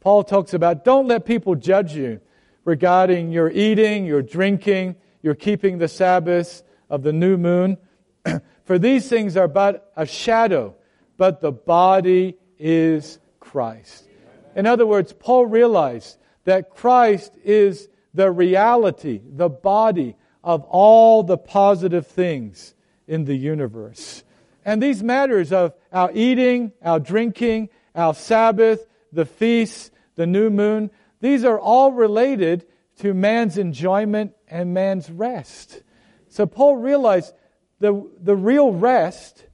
Paul 0.00 0.24
talks 0.24 0.54
about 0.54 0.84
don't 0.84 1.06
let 1.06 1.24
people 1.24 1.54
judge 1.54 1.94
you 1.94 2.20
regarding 2.64 3.30
your 3.30 3.50
eating, 3.50 4.04
your 4.04 4.22
drinking, 4.22 4.96
your 5.22 5.34
keeping 5.34 5.78
the 5.78 5.88
Sabbath 5.88 6.62
of 6.90 7.02
the 7.02 7.12
new 7.12 7.36
moon. 7.36 7.78
For 8.64 8.78
these 8.78 9.08
things 9.08 9.36
are 9.36 9.48
but 9.48 9.92
a 9.96 10.06
shadow, 10.06 10.74
but 11.16 11.40
the 11.40 11.52
body 11.52 12.36
is 12.58 13.18
Christ. 13.40 14.08
In 14.56 14.66
other 14.66 14.86
words, 14.86 15.12
Paul 15.12 15.46
realized 15.46 16.18
that 16.44 16.70
Christ 16.70 17.32
is 17.44 17.88
the 18.12 18.30
reality, 18.30 19.20
the 19.24 19.48
body 19.48 20.16
of 20.42 20.64
all 20.64 21.22
the 21.22 21.38
positive 21.38 22.06
things 22.06 22.74
in 23.08 23.24
the 23.24 23.34
universe. 23.34 24.22
And 24.64 24.82
these 24.82 25.02
matters 25.02 25.52
of 25.52 25.72
our 25.92 26.10
eating, 26.12 26.72
our 26.82 27.00
drinking, 27.00 27.70
our 27.94 28.14
Sabbath, 28.14 28.86
the 29.12 29.24
feasts, 29.24 29.90
the 30.14 30.26
new 30.26 30.50
moon, 30.50 30.90
these 31.20 31.44
are 31.44 31.58
all 31.58 31.90
related 31.92 32.66
to 32.98 33.14
man's 33.14 33.58
enjoyment 33.58 34.34
and 34.46 34.74
man's 34.74 35.10
rest. 35.10 35.82
So 36.28 36.46
Paul 36.46 36.76
realized 36.76 37.34
the, 37.80 38.08
the 38.22 38.36
real 38.36 38.72
rest, 38.72 39.46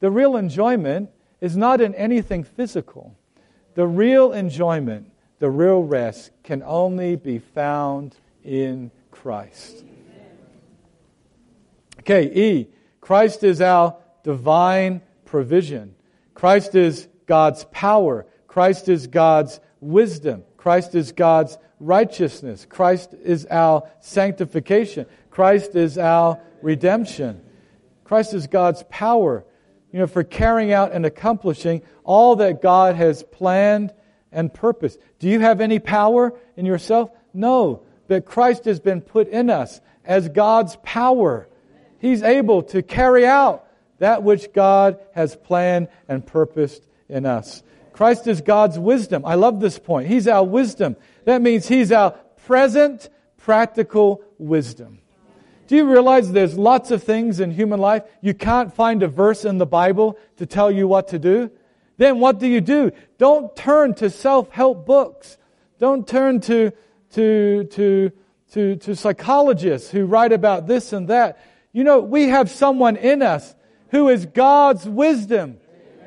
the 0.00 0.10
real 0.10 0.36
enjoyment, 0.36 1.10
is 1.40 1.56
not 1.56 1.80
in 1.80 1.94
anything 1.94 2.44
physical. 2.44 3.16
The 3.74 3.86
real 3.86 4.32
enjoyment, 4.32 5.12
the 5.38 5.50
real 5.50 5.82
rest, 5.82 6.30
can 6.42 6.62
only 6.62 7.16
be 7.16 7.38
found 7.38 8.16
in 8.44 8.90
Christ. 9.10 9.84
Okay, 12.00 12.24
E. 12.24 12.68
Christ 13.12 13.44
is 13.44 13.60
our 13.60 13.96
divine 14.22 15.02
provision. 15.26 15.94
Christ 16.32 16.74
is 16.74 17.08
God's 17.26 17.66
power. 17.70 18.24
Christ 18.46 18.88
is 18.88 19.06
God's 19.06 19.60
wisdom. 19.82 20.44
Christ 20.56 20.94
is 20.94 21.12
God's 21.12 21.58
righteousness. 21.78 22.66
Christ 22.66 23.12
is 23.12 23.44
our 23.50 23.86
sanctification. 24.00 25.04
Christ 25.28 25.74
is 25.74 25.98
our 25.98 26.40
redemption. 26.62 27.42
Christ 28.02 28.32
is 28.32 28.46
God's 28.46 28.82
power, 28.88 29.44
you 29.92 29.98
know, 29.98 30.06
for 30.06 30.24
carrying 30.24 30.72
out 30.72 30.92
and 30.92 31.04
accomplishing 31.04 31.82
all 32.04 32.36
that 32.36 32.62
God 32.62 32.96
has 32.96 33.22
planned 33.24 33.92
and 34.32 34.54
purposed. 34.54 34.98
Do 35.18 35.28
you 35.28 35.40
have 35.40 35.60
any 35.60 35.80
power 35.80 36.32
in 36.56 36.64
yourself? 36.64 37.10
No, 37.34 37.82
but 38.08 38.24
Christ 38.24 38.64
has 38.64 38.80
been 38.80 39.02
put 39.02 39.28
in 39.28 39.50
us 39.50 39.82
as 40.02 40.30
God's 40.30 40.78
power. 40.82 41.46
He's 42.02 42.24
able 42.24 42.64
to 42.64 42.82
carry 42.82 43.24
out 43.24 43.64
that 43.98 44.24
which 44.24 44.52
God 44.52 44.98
has 45.14 45.36
planned 45.36 45.86
and 46.08 46.26
purposed 46.26 46.84
in 47.08 47.24
us. 47.24 47.62
Christ 47.92 48.26
is 48.26 48.40
God's 48.40 48.76
wisdom. 48.76 49.24
I 49.24 49.36
love 49.36 49.60
this 49.60 49.78
point. 49.78 50.08
He's 50.08 50.26
our 50.26 50.44
wisdom. 50.44 50.96
That 51.26 51.40
means 51.40 51.68
He's 51.68 51.92
our 51.92 52.10
present, 52.44 53.08
practical 53.36 54.24
wisdom. 54.36 54.98
Do 55.68 55.76
you 55.76 55.88
realize 55.88 56.32
there's 56.32 56.58
lots 56.58 56.90
of 56.90 57.04
things 57.04 57.38
in 57.38 57.52
human 57.52 57.78
life 57.78 58.02
you 58.20 58.34
can't 58.34 58.74
find 58.74 59.04
a 59.04 59.08
verse 59.08 59.44
in 59.44 59.58
the 59.58 59.64
Bible 59.66 60.18
to 60.38 60.44
tell 60.44 60.72
you 60.72 60.88
what 60.88 61.06
to 61.08 61.20
do? 61.20 61.52
Then 61.98 62.18
what 62.18 62.40
do 62.40 62.48
you 62.48 62.60
do? 62.60 62.90
Don't 63.16 63.54
turn 63.54 63.94
to 63.94 64.10
self-help 64.10 64.84
books. 64.84 65.38
Don't 65.78 66.08
turn 66.08 66.40
to, 66.40 66.72
to, 67.12 67.62
to, 67.70 68.10
to, 68.54 68.74
to 68.74 68.96
psychologists 68.96 69.92
who 69.92 70.04
write 70.04 70.32
about 70.32 70.66
this 70.66 70.92
and 70.92 71.06
that. 71.06 71.38
You 71.72 71.84
know, 71.84 72.00
we 72.00 72.28
have 72.28 72.50
someone 72.50 72.96
in 72.96 73.22
us 73.22 73.54
who 73.90 74.08
is 74.08 74.26
God's 74.26 74.86
wisdom. 74.86 75.58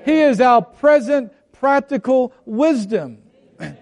He 0.05 0.20
is 0.20 0.39
our 0.39 0.61
present 0.61 1.34
practical 1.53 2.34
wisdom. 2.45 3.20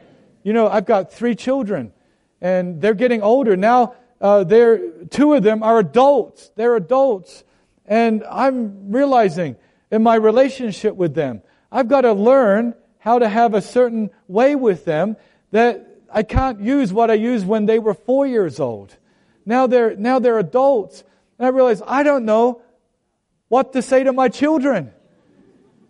You 0.46 0.52
know, 0.52 0.68
I've 0.68 0.86
got 0.86 1.14
three 1.14 1.36
children 1.36 1.94
and 2.42 2.82
they're 2.82 2.94
getting 2.94 3.22
older. 3.22 3.56
Now, 3.56 3.96
uh, 4.20 4.44
they're, 4.44 5.06
two 5.06 5.34
of 5.36 5.42
them 5.42 5.64
are 5.64 5.80
adults. 5.80 6.52
They're 6.58 6.76
adults. 6.76 7.46
And 7.86 8.26
I'm 8.30 8.92
realizing 8.92 9.56
in 9.90 10.04
my 10.04 10.16
relationship 10.16 10.96
with 10.96 11.16
them, 11.16 11.42
I've 11.72 11.88
got 11.88 12.02
to 12.02 12.12
learn 12.12 12.76
how 13.00 13.20
to 13.20 13.30
have 13.30 13.54
a 13.54 13.62
certain 13.62 14.10
way 14.28 14.56
with 14.56 14.84
them 14.84 15.16
that 15.52 15.88
I 16.12 16.24
can't 16.24 16.60
use 16.60 16.92
what 16.92 17.10
I 17.10 17.16
used 17.16 17.48
when 17.48 17.66
they 17.66 17.80
were 17.80 17.94
four 17.94 18.28
years 18.28 18.60
old. 18.60 18.98
Now 19.46 19.66
they're, 19.68 19.96
now 19.96 20.20
they're 20.20 20.40
adults. 20.40 21.06
And 21.38 21.46
I 21.46 21.50
realize 21.50 21.82
I 21.86 22.04
don't 22.04 22.26
know 22.26 22.62
what 23.48 23.74
to 23.74 23.82
say 23.82 24.04
to 24.04 24.14
my 24.14 24.30
children. 24.30 24.92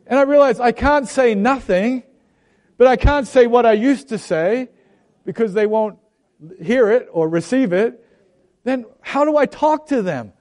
And 0.06 0.20
I 0.20 0.24
realize 0.24 0.60
I 0.60 0.72
can't 0.72 1.08
say 1.08 1.34
nothing, 1.36 2.04
but 2.78 2.88
I 2.88 2.96
can't 2.96 3.28
say 3.28 3.48
what 3.48 3.66
I 3.66 3.74
used 3.74 4.10
to 4.10 4.18
say 4.18 4.70
because 5.26 5.54
they 5.54 5.66
won't 5.66 5.98
hear 6.62 6.92
it 6.92 7.08
or 7.12 7.30
receive 7.30 7.72
it. 7.74 8.06
Then 8.64 8.86
how 9.02 9.26
do 9.26 9.38
I 9.38 9.46
talk 9.46 9.88
to 9.88 10.02
them? 10.02 10.34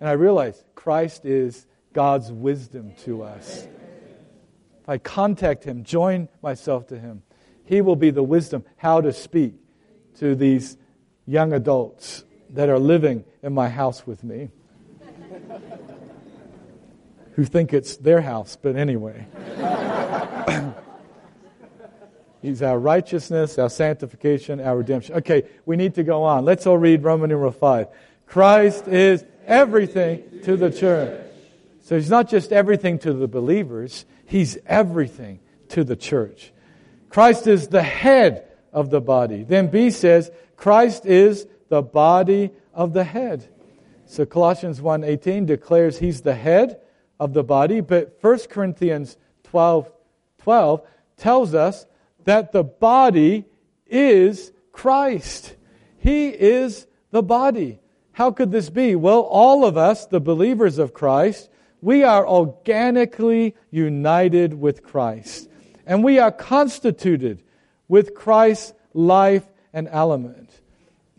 And 0.00 0.08
I 0.08 0.12
realize 0.12 0.64
Christ 0.74 1.24
is 1.24 1.66
God's 1.92 2.32
wisdom 2.32 2.94
to 3.04 3.22
us. 3.22 3.66
If 4.82 4.88
I 4.88 4.98
contact 4.98 5.64
Him, 5.64 5.84
join 5.84 6.28
myself 6.42 6.88
to 6.88 6.98
Him, 6.98 7.22
He 7.64 7.80
will 7.80 7.96
be 7.96 8.10
the 8.10 8.22
wisdom 8.22 8.64
how 8.76 9.00
to 9.00 9.12
speak 9.12 9.54
to 10.16 10.34
these 10.34 10.76
young 11.26 11.52
adults 11.52 12.24
that 12.50 12.68
are 12.68 12.78
living 12.78 13.24
in 13.42 13.52
my 13.52 13.68
house 13.68 14.06
with 14.06 14.22
me 14.22 14.50
who 17.32 17.44
think 17.44 17.72
it's 17.72 17.96
their 17.96 18.20
house, 18.20 18.56
but 18.60 18.76
anyway. 18.76 19.26
He's 22.42 22.60
our 22.60 22.78
righteousness, 22.78 23.58
our 23.58 23.70
sanctification, 23.70 24.60
our 24.60 24.76
redemption. 24.76 25.14
Okay, 25.16 25.44
we 25.64 25.76
need 25.76 25.94
to 25.94 26.02
go 26.02 26.24
on. 26.24 26.44
Let's 26.44 26.66
all 26.66 26.76
read 26.76 27.04
Roman 27.04 27.30
numeral 27.30 27.52
5. 27.52 27.86
Christ 28.26 28.88
is 28.88 29.24
everything 29.46 30.40
to 30.42 30.56
the 30.56 30.70
church. 30.70 31.20
So 31.82 31.96
he's 31.96 32.10
not 32.10 32.28
just 32.28 32.52
everything 32.52 32.98
to 33.00 33.12
the 33.12 33.28
believers, 33.28 34.06
he's 34.26 34.58
everything 34.66 35.40
to 35.70 35.84
the 35.84 35.96
church. 35.96 36.52
Christ 37.10 37.46
is 37.46 37.68
the 37.68 37.82
head 37.82 38.48
of 38.72 38.90
the 38.90 39.00
body. 39.00 39.44
Then 39.44 39.68
B 39.68 39.90
says, 39.90 40.30
Christ 40.56 41.06
is 41.06 41.46
the 41.68 41.82
body 41.82 42.50
of 42.74 42.92
the 42.92 43.04
head. 43.04 43.48
So 44.06 44.26
Colossians 44.26 44.80
1:18 44.80 45.46
declares 45.46 45.98
he's 45.98 46.22
the 46.22 46.34
head 46.34 46.80
of 47.18 47.32
the 47.32 47.44
body, 47.44 47.80
but 47.80 48.18
1 48.20 48.48
Corinthians 48.48 49.16
12, 49.44 49.90
12 50.38 50.82
tells 51.16 51.54
us 51.54 51.86
that 52.24 52.52
the 52.52 52.64
body 52.64 53.44
is 53.86 54.52
Christ. 54.72 55.56
He 55.98 56.28
is 56.28 56.86
the 57.10 57.22
body. 57.22 57.80
How 58.12 58.30
could 58.30 58.50
this 58.50 58.70
be? 58.70 58.94
Well, 58.94 59.20
all 59.20 59.64
of 59.64 59.76
us, 59.76 60.06
the 60.06 60.20
believers 60.20 60.78
of 60.78 60.92
Christ, 60.92 61.48
we 61.80 62.04
are 62.04 62.26
organically 62.26 63.54
united 63.70 64.54
with 64.54 64.82
Christ. 64.82 65.48
And 65.86 66.04
we 66.04 66.18
are 66.18 66.30
constituted 66.30 67.42
with 67.88 68.14
Christ's 68.14 68.74
life 68.94 69.48
and 69.72 69.88
element. 69.90 70.60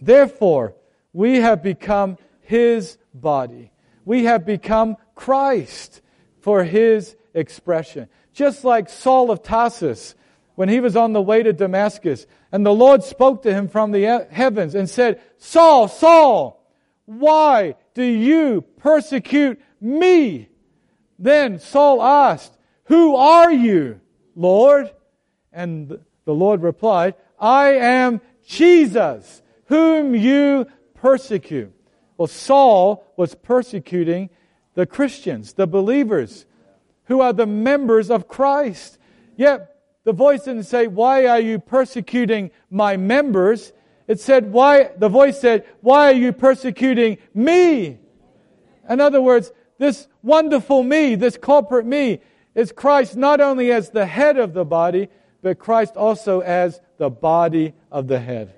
Therefore, 0.01 0.75
we 1.13 1.37
have 1.37 1.63
become 1.63 2.17
His 2.41 2.97
body. 3.13 3.71
We 4.05 4.25
have 4.25 4.45
become 4.45 4.97
Christ 5.15 6.01
for 6.41 6.63
his 6.63 7.15
expression. 7.33 8.09
Just 8.33 8.63
like 8.63 8.89
Saul 8.89 9.31
of 9.31 9.43
Tarsus, 9.43 10.15
when 10.55 10.69
he 10.69 10.79
was 10.79 10.95
on 10.95 11.13
the 11.13 11.21
way 11.21 11.41
to 11.41 11.53
Damascus, 11.53 12.27
and 12.51 12.65
the 12.65 12.73
Lord 12.73 13.03
spoke 13.03 13.43
to 13.43 13.53
him 13.53 13.67
from 13.67 13.91
the 13.91 14.27
heavens 14.29 14.75
and 14.75 14.89
said, 14.89 15.21
Saul, 15.37 15.87
Saul, 15.87 16.63
why 17.05 17.75
do 17.93 18.03
you 18.03 18.61
persecute 18.77 19.59
me? 19.79 20.49
Then 21.17 21.59
Saul 21.59 22.01
asked, 22.01 22.57
Who 22.85 23.15
are 23.15 23.51
you, 23.51 24.01
Lord? 24.35 24.91
And 25.51 25.99
the 26.25 26.33
Lord 26.33 26.61
replied, 26.61 27.15
I 27.39 27.69
am 27.73 28.21
Jesus, 28.45 29.41
whom 29.65 30.13
you 30.15 30.67
persecute. 31.03 31.69
Well, 32.15 32.27
Saul 32.27 33.05
was 33.17 33.35
persecuting 33.35 34.29
the 34.73 34.85
Christians, 34.85 35.51
the 35.51 35.67
believers, 35.67 36.45
who 37.05 37.19
are 37.19 37.33
the 37.33 37.45
members 37.45 38.09
of 38.09 38.29
Christ. 38.29 38.97
Yet, 39.35 39.81
the 40.05 40.13
voice 40.13 40.43
didn't 40.43 40.63
say, 40.63 40.87
Why 40.87 41.27
are 41.27 41.41
you 41.41 41.59
persecuting 41.59 42.51
my 42.69 42.95
members? 42.95 43.73
It 44.07 44.21
said, 44.21 44.53
Why, 44.53 44.91
the 44.97 45.09
voice 45.09 45.41
said, 45.41 45.65
Why 45.81 46.07
are 46.07 46.15
you 46.15 46.31
persecuting 46.31 47.17
me? 47.33 47.99
In 48.89 49.01
other 49.01 49.21
words, 49.21 49.51
this 49.79 50.07
wonderful 50.21 50.83
me, 50.83 51.15
this 51.15 51.35
corporate 51.35 51.85
me, 51.85 52.21
is 52.55 52.71
Christ 52.71 53.17
not 53.17 53.41
only 53.41 53.73
as 53.73 53.89
the 53.89 54.05
head 54.05 54.37
of 54.37 54.53
the 54.53 54.63
body, 54.63 55.09
but 55.41 55.59
Christ 55.59 55.97
also 55.97 56.39
as 56.39 56.79
the 56.97 57.09
body 57.09 57.73
of 57.91 58.07
the 58.07 58.21
head. 58.21 58.53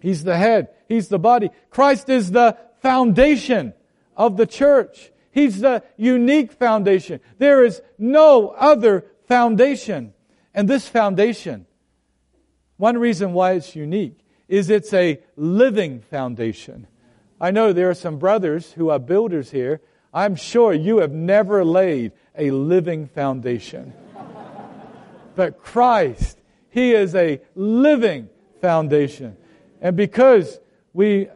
He's 0.00 0.24
the 0.24 0.36
head. 0.36 0.68
He's 0.88 1.08
the 1.08 1.18
body. 1.18 1.50
Christ 1.70 2.08
is 2.08 2.30
the 2.30 2.56
foundation 2.80 3.74
of 4.16 4.36
the 4.36 4.46
church. 4.46 5.10
He's 5.32 5.60
the 5.60 5.82
unique 5.96 6.52
foundation. 6.52 7.20
There 7.38 7.64
is 7.64 7.80
no 7.98 8.48
other 8.48 9.06
foundation. 9.28 10.12
And 10.52 10.68
this 10.68 10.88
foundation, 10.88 11.66
one 12.76 12.98
reason 12.98 13.32
why 13.32 13.52
it's 13.52 13.76
unique 13.76 14.18
is 14.48 14.68
it's 14.68 14.92
a 14.92 15.20
living 15.36 16.00
foundation. 16.00 16.88
I 17.40 17.52
know 17.52 17.72
there 17.72 17.88
are 17.88 17.94
some 17.94 18.18
brothers 18.18 18.72
who 18.72 18.90
are 18.90 18.98
builders 18.98 19.50
here. 19.50 19.80
I'm 20.12 20.34
sure 20.34 20.72
you 20.72 20.98
have 20.98 21.12
never 21.12 21.64
laid 21.64 22.12
a 22.36 22.50
living 22.50 23.06
foundation. 23.06 23.92
but 25.36 25.62
Christ, 25.62 26.36
He 26.70 26.92
is 26.92 27.14
a 27.14 27.40
living 27.54 28.28
foundation. 28.60 29.36
And 29.80 29.96
because 29.96 30.60
we 30.92 31.28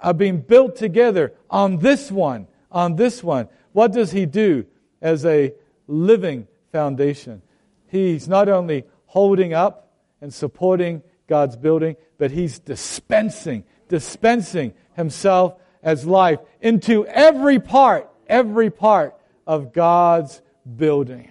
are 0.00 0.14
being 0.14 0.40
built 0.40 0.76
together 0.76 1.32
on 1.50 1.78
this 1.78 2.10
one, 2.10 2.46
on 2.70 2.96
this 2.96 3.22
one. 3.22 3.48
What 3.72 3.92
does 3.92 4.12
he 4.12 4.26
do 4.26 4.66
as 5.00 5.24
a 5.24 5.54
living 5.86 6.46
foundation? 6.72 7.42
He's 7.88 8.28
not 8.28 8.48
only 8.48 8.84
holding 9.06 9.54
up 9.54 9.90
and 10.20 10.32
supporting 10.32 11.02
God's 11.26 11.56
building, 11.56 11.96
but 12.18 12.30
he's 12.30 12.58
dispensing, 12.58 13.64
dispensing 13.88 14.74
himself 14.94 15.54
as 15.82 16.06
life 16.06 16.38
into 16.60 17.06
every 17.06 17.58
part, 17.58 18.10
every 18.26 18.70
part 18.70 19.14
of 19.46 19.72
God's 19.72 20.42
building. 20.76 21.30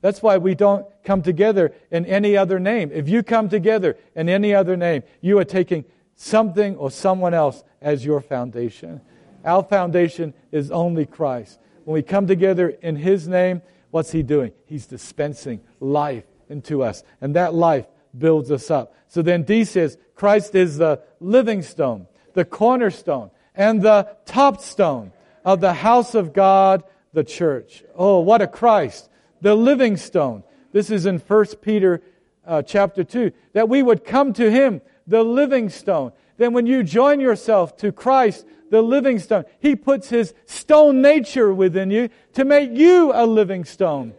That's 0.00 0.22
why 0.22 0.38
we 0.38 0.54
don't 0.54 0.86
come 1.04 1.22
together 1.22 1.74
in 1.90 2.06
any 2.06 2.36
other 2.36 2.58
name. 2.58 2.90
If 2.92 3.08
you 3.08 3.22
come 3.22 3.48
together 3.48 3.98
in 4.14 4.28
any 4.28 4.54
other 4.54 4.76
name, 4.76 5.02
you 5.20 5.38
are 5.38 5.44
taking 5.44 5.84
something 6.14 6.76
or 6.76 6.90
someone 6.90 7.34
else 7.34 7.62
as 7.80 8.04
your 8.04 8.20
foundation. 8.20 9.00
Our 9.44 9.62
foundation 9.62 10.34
is 10.52 10.70
only 10.70 11.06
Christ. 11.06 11.58
When 11.84 11.94
we 11.94 12.02
come 12.02 12.26
together 12.26 12.68
in 12.68 12.96
His 12.96 13.28
name, 13.28 13.62
what's 13.90 14.12
He 14.12 14.22
doing? 14.22 14.52
He's 14.66 14.86
dispensing 14.86 15.60
life 15.80 16.24
into 16.48 16.82
us. 16.82 17.02
And 17.20 17.36
that 17.36 17.54
life 17.54 17.86
builds 18.16 18.50
us 18.50 18.70
up. 18.70 18.94
So 19.08 19.22
then 19.22 19.42
D 19.42 19.64
says, 19.64 19.98
Christ 20.14 20.54
is 20.54 20.78
the 20.78 21.02
living 21.20 21.62
stone, 21.62 22.06
the 22.34 22.44
cornerstone, 22.44 23.30
and 23.54 23.82
the 23.82 24.08
top 24.26 24.60
stone 24.60 25.12
of 25.44 25.60
the 25.60 25.72
house 25.72 26.14
of 26.14 26.32
God, 26.32 26.84
the 27.12 27.24
church. 27.24 27.82
Oh, 27.94 28.20
what 28.20 28.42
a 28.42 28.46
Christ 28.46 29.08
the 29.40 29.54
living 29.54 29.96
stone. 29.96 30.42
This 30.72 30.90
is 30.90 31.06
in 31.06 31.18
1 31.18 31.46
Peter 31.60 32.02
uh, 32.46 32.62
chapter 32.62 33.04
2. 33.04 33.32
That 33.52 33.68
we 33.68 33.82
would 33.82 34.04
come 34.04 34.32
to 34.34 34.50
Him, 34.50 34.80
the 35.06 35.22
living 35.22 35.68
stone. 35.68 36.12
Then 36.36 36.52
when 36.52 36.66
you 36.66 36.82
join 36.82 37.20
yourself 37.20 37.76
to 37.78 37.92
Christ, 37.92 38.46
the 38.70 38.82
living 38.82 39.18
stone, 39.18 39.44
He 39.58 39.76
puts 39.76 40.08
His 40.08 40.34
stone 40.46 41.02
nature 41.02 41.52
within 41.52 41.90
you 41.90 42.08
to 42.34 42.44
make 42.44 42.70
you 42.72 43.12
a 43.14 43.26
living 43.26 43.64
stone. 43.64 44.14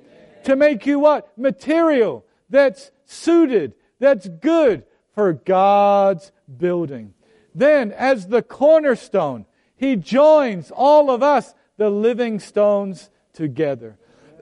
To 0.45 0.55
make 0.55 0.85
you 0.85 0.99
what? 0.99 1.37
Material 1.37 2.25
that's 2.49 2.91
suited, 3.05 3.73
that's 3.99 4.27
good 4.27 4.83
for 5.15 5.33
God's 5.33 6.31
building. 6.57 7.13
Then, 7.53 7.91
as 7.91 8.27
the 8.27 8.41
cornerstone, 8.41 9.45
he 9.75 9.95
joins 9.95 10.71
all 10.71 11.09
of 11.09 11.23
us, 11.23 11.53
the 11.77 11.89
living 11.89 12.39
stones, 12.39 13.09
together. 13.33 13.97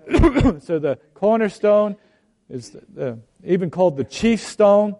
so 0.59 0.79
the 0.79 0.99
cornerstone 1.13 1.95
is 2.49 2.71
the, 2.71 2.81
the, 2.93 3.19
even 3.43 3.69
called 3.69 3.97
the 3.97 4.03
chief 4.03 4.41
stone, 4.41 4.95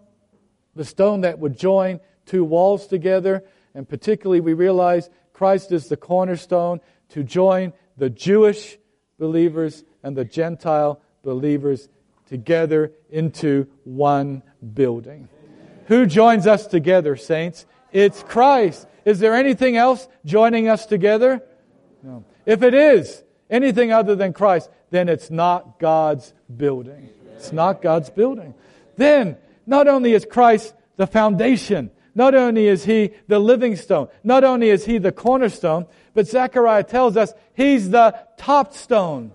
the 0.75 0.85
stone 0.85 1.21
that 1.21 1.39
would 1.39 1.57
join 1.57 1.99
two 2.25 2.43
walls 2.43 2.87
together. 2.87 3.43
And 3.73 3.87
particularly, 3.87 4.39
we 4.39 4.53
realize 4.53 5.09
Christ 5.33 5.71
is 5.71 5.87
the 5.87 5.97
cornerstone 5.97 6.79
to 7.09 7.23
join 7.23 7.73
the 7.97 8.09
Jewish 8.09 8.77
believers 9.17 9.83
and 10.03 10.15
the 10.15 10.25
Gentile 10.25 11.01
believers 11.23 11.89
together 12.27 12.93
into 13.09 13.67
one 13.83 14.43
building. 14.73 15.27
Who 15.87 16.05
joins 16.05 16.45
us 16.45 16.67
together, 16.67 17.15
saints? 17.15 17.65
It's 17.91 18.21
Christ. 18.23 18.87
Is 19.05 19.19
there 19.19 19.33
anything 19.33 19.75
else 19.75 20.07
joining 20.23 20.67
us 20.67 20.85
together? 20.85 21.41
No. 22.03 22.23
If 22.45 22.61
it 22.61 22.73
is 22.73 23.23
anything 23.49 23.91
other 23.91 24.15
than 24.15 24.33
Christ, 24.33 24.69
then 24.89 25.09
it's 25.09 25.29
not 25.29 25.79
God's 25.79 26.33
building. 26.55 27.09
It's 27.35 27.51
not 27.51 27.81
God's 27.81 28.09
building. 28.09 28.53
Then, 28.97 29.37
not 29.65 29.87
only 29.87 30.13
is 30.13 30.25
Christ 30.25 30.73
the 30.97 31.07
foundation, 31.07 31.91
not 32.15 32.35
only 32.35 32.67
is 32.67 32.83
he 32.83 33.11
the 33.27 33.39
living 33.39 33.75
stone, 33.75 34.09
not 34.23 34.43
only 34.43 34.69
is 34.69 34.85
he 34.85 34.97
the 34.97 35.11
cornerstone, 35.11 35.85
but 36.13 36.27
Zechariah 36.27 36.83
tells 36.83 37.15
us 37.15 37.33
he's 37.53 37.89
the 37.89 38.13
top 38.37 38.73
stone. 38.73 39.31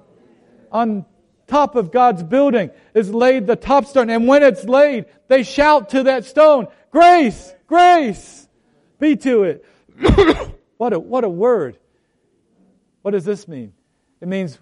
On 0.70 1.06
top 1.46 1.76
of 1.76 1.92
God's 1.92 2.22
building 2.22 2.70
is 2.94 3.12
laid 3.12 3.46
the 3.46 3.56
top 3.56 3.86
stone. 3.86 4.10
And 4.10 4.26
when 4.26 4.42
it's 4.42 4.64
laid, 4.64 5.06
they 5.28 5.44
shout 5.44 5.90
to 5.90 6.04
that 6.04 6.24
stone, 6.24 6.66
Grace, 6.90 7.52
grace, 7.66 8.48
be 8.98 9.16
to 9.16 9.42
it. 9.44 9.64
what, 10.76 10.92
a, 10.92 10.98
what 10.98 11.24
a 11.24 11.28
word. 11.28 11.78
What 13.02 13.12
does 13.12 13.24
this 13.24 13.48
mean? 13.48 13.72
It 14.20 14.28
means 14.28 14.58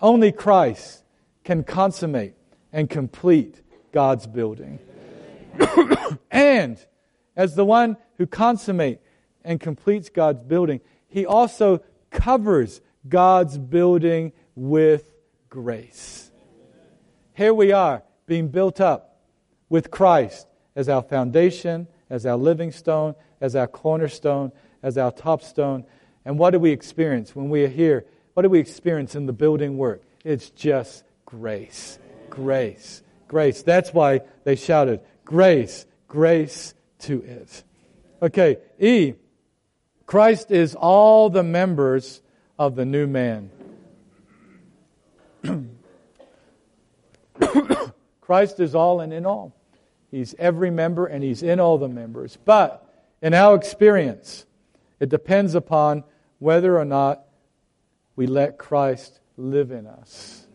only 0.00 0.32
Christ 0.32 1.04
can 1.44 1.64
consummate 1.64 2.34
and 2.72 2.88
complete 2.88 3.62
God's 3.92 4.26
building. 4.26 4.78
and 6.30 6.78
as 7.36 7.54
the 7.54 7.64
one 7.64 7.96
who 8.18 8.26
consummates 8.26 9.02
and 9.44 9.58
completes 9.58 10.08
God's 10.08 10.42
building, 10.42 10.80
he 11.08 11.26
also 11.26 11.82
covers 12.10 12.80
God's 13.08 13.58
building 13.58 14.32
with 14.54 15.12
grace. 15.48 16.30
Here 17.34 17.54
we 17.54 17.72
are 17.72 18.02
being 18.26 18.48
built 18.48 18.80
up 18.80 19.18
with 19.68 19.90
Christ 19.90 20.46
as 20.76 20.88
our 20.88 21.02
foundation, 21.02 21.88
as 22.10 22.26
our 22.26 22.36
living 22.36 22.70
stone, 22.70 23.14
as 23.40 23.56
our 23.56 23.66
cornerstone, 23.66 24.52
as 24.82 24.98
our 24.98 25.10
top 25.10 25.42
stone. 25.42 25.84
And 26.24 26.38
what 26.38 26.50
do 26.50 26.58
we 26.58 26.70
experience 26.70 27.34
when 27.34 27.48
we 27.48 27.64
are 27.64 27.68
here? 27.68 28.04
What 28.40 28.44
do 28.44 28.48
we 28.48 28.60
experience 28.60 29.14
in 29.14 29.26
the 29.26 29.34
building 29.34 29.76
work? 29.76 30.02
It's 30.24 30.48
just 30.48 31.04
grace. 31.26 31.98
Grace. 32.30 33.02
Grace. 33.28 33.62
That's 33.62 33.92
why 33.92 34.22
they 34.44 34.56
shouted, 34.56 35.02
Grace, 35.26 35.84
grace 36.08 36.72
to 37.00 37.20
it. 37.20 37.62
Okay, 38.22 38.56
E. 38.78 39.12
Christ 40.06 40.50
is 40.50 40.74
all 40.74 41.28
the 41.28 41.42
members 41.42 42.22
of 42.58 42.76
the 42.76 42.86
new 42.86 43.06
man. 43.06 43.50
Christ 48.22 48.58
is 48.58 48.74
all 48.74 49.00
and 49.00 49.12
in 49.12 49.26
all. 49.26 49.54
He's 50.10 50.34
every 50.38 50.70
member 50.70 51.04
and 51.04 51.22
He's 51.22 51.42
in 51.42 51.60
all 51.60 51.76
the 51.76 51.88
members. 51.88 52.38
But 52.42 52.90
in 53.20 53.34
our 53.34 53.54
experience, 53.54 54.46
it 54.98 55.10
depends 55.10 55.54
upon 55.54 56.04
whether 56.38 56.78
or 56.78 56.86
not 56.86 57.26
we 58.20 58.26
let 58.26 58.58
Christ 58.58 59.18
live 59.38 59.70
in 59.70 59.86
us. 59.86 60.46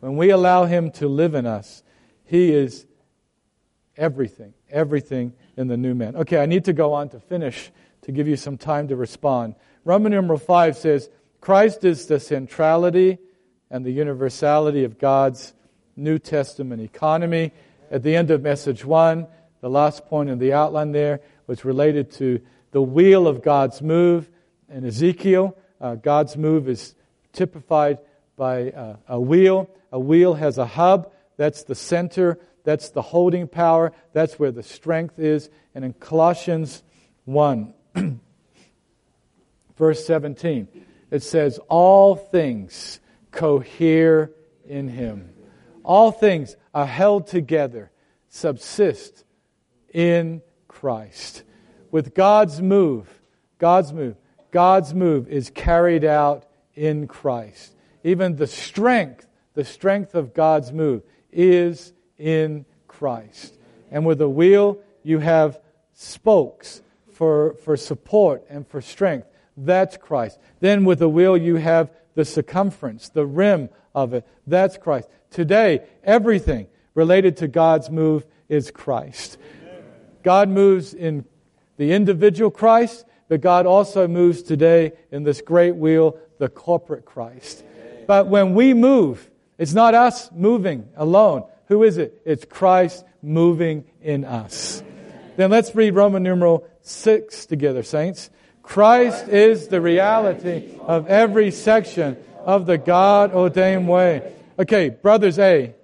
When 0.00 0.16
we 0.16 0.30
allow 0.30 0.64
Him 0.64 0.90
to 0.92 1.08
live 1.08 1.34
in 1.34 1.44
us, 1.44 1.82
He 2.24 2.54
is 2.54 2.86
everything, 3.98 4.54
everything 4.70 5.34
in 5.58 5.68
the 5.68 5.76
new 5.76 5.94
man. 5.94 6.16
Okay, 6.16 6.38
I 6.38 6.46
need 6.46 6.64
to 6.64 6.72
go 6.72 6.94
on 6.94 7.10
to 7.10 7.20
finish 7.20 7.70
to 8.00 8.12
give 8.12 8.28
you 8.28 8.36
some 8.36 8.56
time 8.56 8.88
to 8.88 8.96
respond. 8.96 9.56
Roman 9.84 10.12
numeral 10.12 10.38
5 10.38 10.74
says, 10.74 11.10
Christ 11.42 11.84
is 11.84 12.06
the 12.06 12.18
centrality 12.18 13.18
and 13.70 13.84
the 13.84 13.92
universality 13.92 14.84
of 14.84 14.98
God's 14.98 15.52
New 15.94 16.18
Testament 16.18 16.80
economy. 16.80 17.52
At 17.90 18.02
the 18.02 18.16
end 18.16 18.30
of 18.30 18.40
message 18.40 18.86
1, 18.86 19.26
the 19.60 19.68
last 19.68 20.06
point 20.06 20.30
in 20.30 20.38
the 20.38 20.54
outline 20.54 20.92
there 20.92 21.20
was 21.46 21.62
related 21.62 22.10
to 22.12 22.40
the 22.70 22.80
wheel 22.80 23.26
of 23.26 23.42
God's 23.42 23.82
move. 23.82 24.30
In 24.70 24.86
Ezekiel, 24.86 25.58
uh, 25.78 25.96
God's 25.96 26.38
move 26.38 26.70
is 26.70 26.94
typified 27.32 27.98
by 28.36 28.70
uh, 28.70 28.96
a 29.08 29.20
wheel. 29.20 29.70
A 29.90 29.98
wheel 30.00 30.34
has 30.34 30.58
a 30.58 30.66
hub, 30.66 31.12
that's 31.36 31.64
the 31.64 31.74
center, 31.74 32.38
that's 32.64 32.90
the 32.90 33.02
holding 33.02 33.48
power, 33.48 33.92
that's 34.12 34.38
where 34.38 34.52
the 34.52 34.62
strength 34.62 35.18
is. 35.18 35.50
And 35.74 35.84
in 35.84 35.92
Colossians 35.92 36.82
1, 37.24 37.74
verse 39.76 40.06
17, 40.06 40.68
it 41.10 41.22
says, 41.22 41.58
All 41.68 42.16
things 42.16 43.00
cohere 43.30 44.30
in 44.66 44.88
him. 44.88 45.30
All 45.84 46.12
things 46.12 46.56
are 46.72 46.86
held 46.86 47.26
together, 47.26 47.90
subsist 48.28 49.24
in 49.92 50.42
Christ. 50.68 51.42
With 51.90 52.14
God's 52.14 52.62
move, 52.62 53.08
God's 53.58 53.92
move, 53.92 54.16
God's 54.50 54.94
move 54.94 55.28
is 55.28 55.50
carried 55.50 56.04
out 56.04 56.46
in 56.74 57.06
Christ. 57.06 57.74
Even 58.04 58.36
the 58.36 58.46
strength, 58.46 59.26
the 59.54 59.64
strength 59.64 60.14
of 60.14 60.34
God's 60.34 60.72
move 60.72 61.02
is 61.32 61.92
in 62.18 62.64
Christ. 62.88 63.56
And 63.90 64.06
with 64.06 64.20
a 64.20 64.28
wheel, 64.28 64.78
you 65.02 65.18
have 65.18 65.60
spokes 65.94 66.82
for, 67.12 67.54
for 67.64 67.76
support 67.76 68.44
and 68.48 68.66
for 68.66 68.80
strength. 68.80 69.26
That's 69.56 69.96
Christ. 69.96 70.38
Then 70.60 70.84
with 70.84 70.98
the 70.98 71.08
wheel, 71.08 71.36
you 71.36 71.56
have 71.56 71.90
the 72.14 72.24
circumference, 72.24 73.08
the 73.08 73.26
rim 73.26 73.68
of 73.94 74.14
it. 74.14 74.26
That's 74.46 74.78
Christ. 74.78 75.08
Today, 75.30 75.82
everything 76.02 76.66
related 76.94 77.38
to 77.38 77.48
God's 77.48 77.90
move 77.90 78.26
is 78.48 78.70
Christ. 78.70 79.38
God 80.22 80.48
moves 80.48 80.94
in 80.94 81.24
the 81.76 81.92
individual 81.92 82.50
Christ, 82.50 83.04
but 83.32 83.40
God 83.40 83.64
also 83.64 84.06
moves 84.06 84.42
today 84.42 84.92
in 85.10 85.22
this 85.22 85.40
great 85.40 85.74
wheel, 85.74 86.18
the 86.36 86.50
corporate 86.50 87.06
Christ. 87.06 87.64
But 88.06 88.26
when 88.26 88.52
we 88.52 88.74
move, 88.74 89.30
it's 89.56 89.72
not 89.72 89.94
us 89.94 90.30
moving 90.32 90.86
alone. 90.96 91.44
Who 91.68 91.82
is 91.82 91.96
it? 91.96 92.20
It's 92.26 92.44
Christ 92.44 93.06
moving 93.22 93.86
in 94.02 94.26
us. 94.26 94.82
Then 95.36 95.50
let's 95.50 95.74
read 95.74 95.94
Roman 95.94 96.22
numeral 96.22 96.68
6 96.82 97.46
together, 97.46 97.82
saints. 97.82 98.28
Christ 98.62 99.28
is 99.28 99.68
the 99.68 99.80
reality 99.80 100.78
of 100.82 101.06
every 101.06 101.52
section 101.52 102.18
of 102.44 102.66
the 102.66 102.76
God 102.76 103.32
ordained 103.32 103.88
way. 103.88 104.30
Okay, 104.58 104.90
brothers 104.90 105.38
A. 105.38 105.74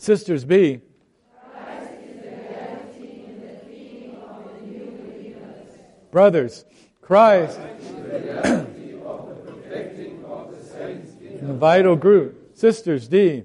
Sisters 0.00 0.46
B. 0.46 0.80
Brothers, 6.10 6.64
Christ 7.02 7.60
the 11.42 11.52
vital 11.52 11.96
group. 11.96 12.56
Sisters 12.56 13.08
D. 13.08 13.44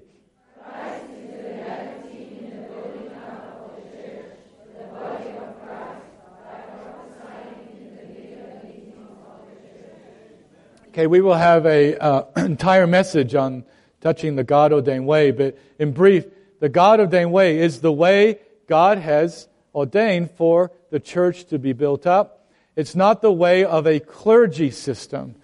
Okay, 10.88 11.06
we 11.06 11.20
will 11.20 11.34
have 11.34 11.66
an 11.66 11.98
uh, 12.00 12.22
entire 12.38 12.86
message 12.86 13.34
on 13.34 13.66
touching 14.00 14.36
the 14.36 14.44
God 14.44 14.72
ordained 14.72 15.06
way, 15.06 15.30
but 15.32 15.58
in 15.78 15.92
brief, 15.92 16.24
the 16.60 16.68
God 16.68 17.00
ordained 17.00 17.32
way 17.32 17.58
is 17.58 17.80
the 17.80 17.92
way 17.92 18.38
God 18.66 18.98
has 18.98 19.48
ordained 19.74 20.30
for 20.30 20.72
the 20.90 21.00
church 21.00 21.44
to 21.46 21.58
be 21.58 21.72
built 21.72 22.06
up. 22.06 22.48
It's 22.74 22.94
not 22.94 23.22
the 23.22 23.32
way 23.32 23.64
of 23.64 23.86
a 23.86 24.00
clergy 24.00 24.70
system, 24.70 25.34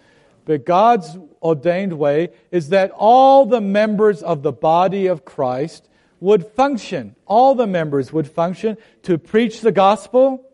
but 0.45 0.65
God's 0.65 1.17
ordained 1.43 1.95
way 1.95 2.31
is 2.51 2.71
that 2.71 2.91
all 2.91 3.47
the 3.47 3.61
members 3.61 4.23
of 4.23 4.43
the 4.43 4.53
body 4.53 5.07
of 5.07 5.25
Christ 5.25 5.89
would 6.21 6.47
function. 6.47 7.17
All 7.27 7.55
the 7.55 7.67
members 7.67 8.13
would 8.13 8.31
function 8.31 8.77
to 9.03 9.19
preach 9.19 9.61
the 9.61 9.73
gospel, 9.73 10.45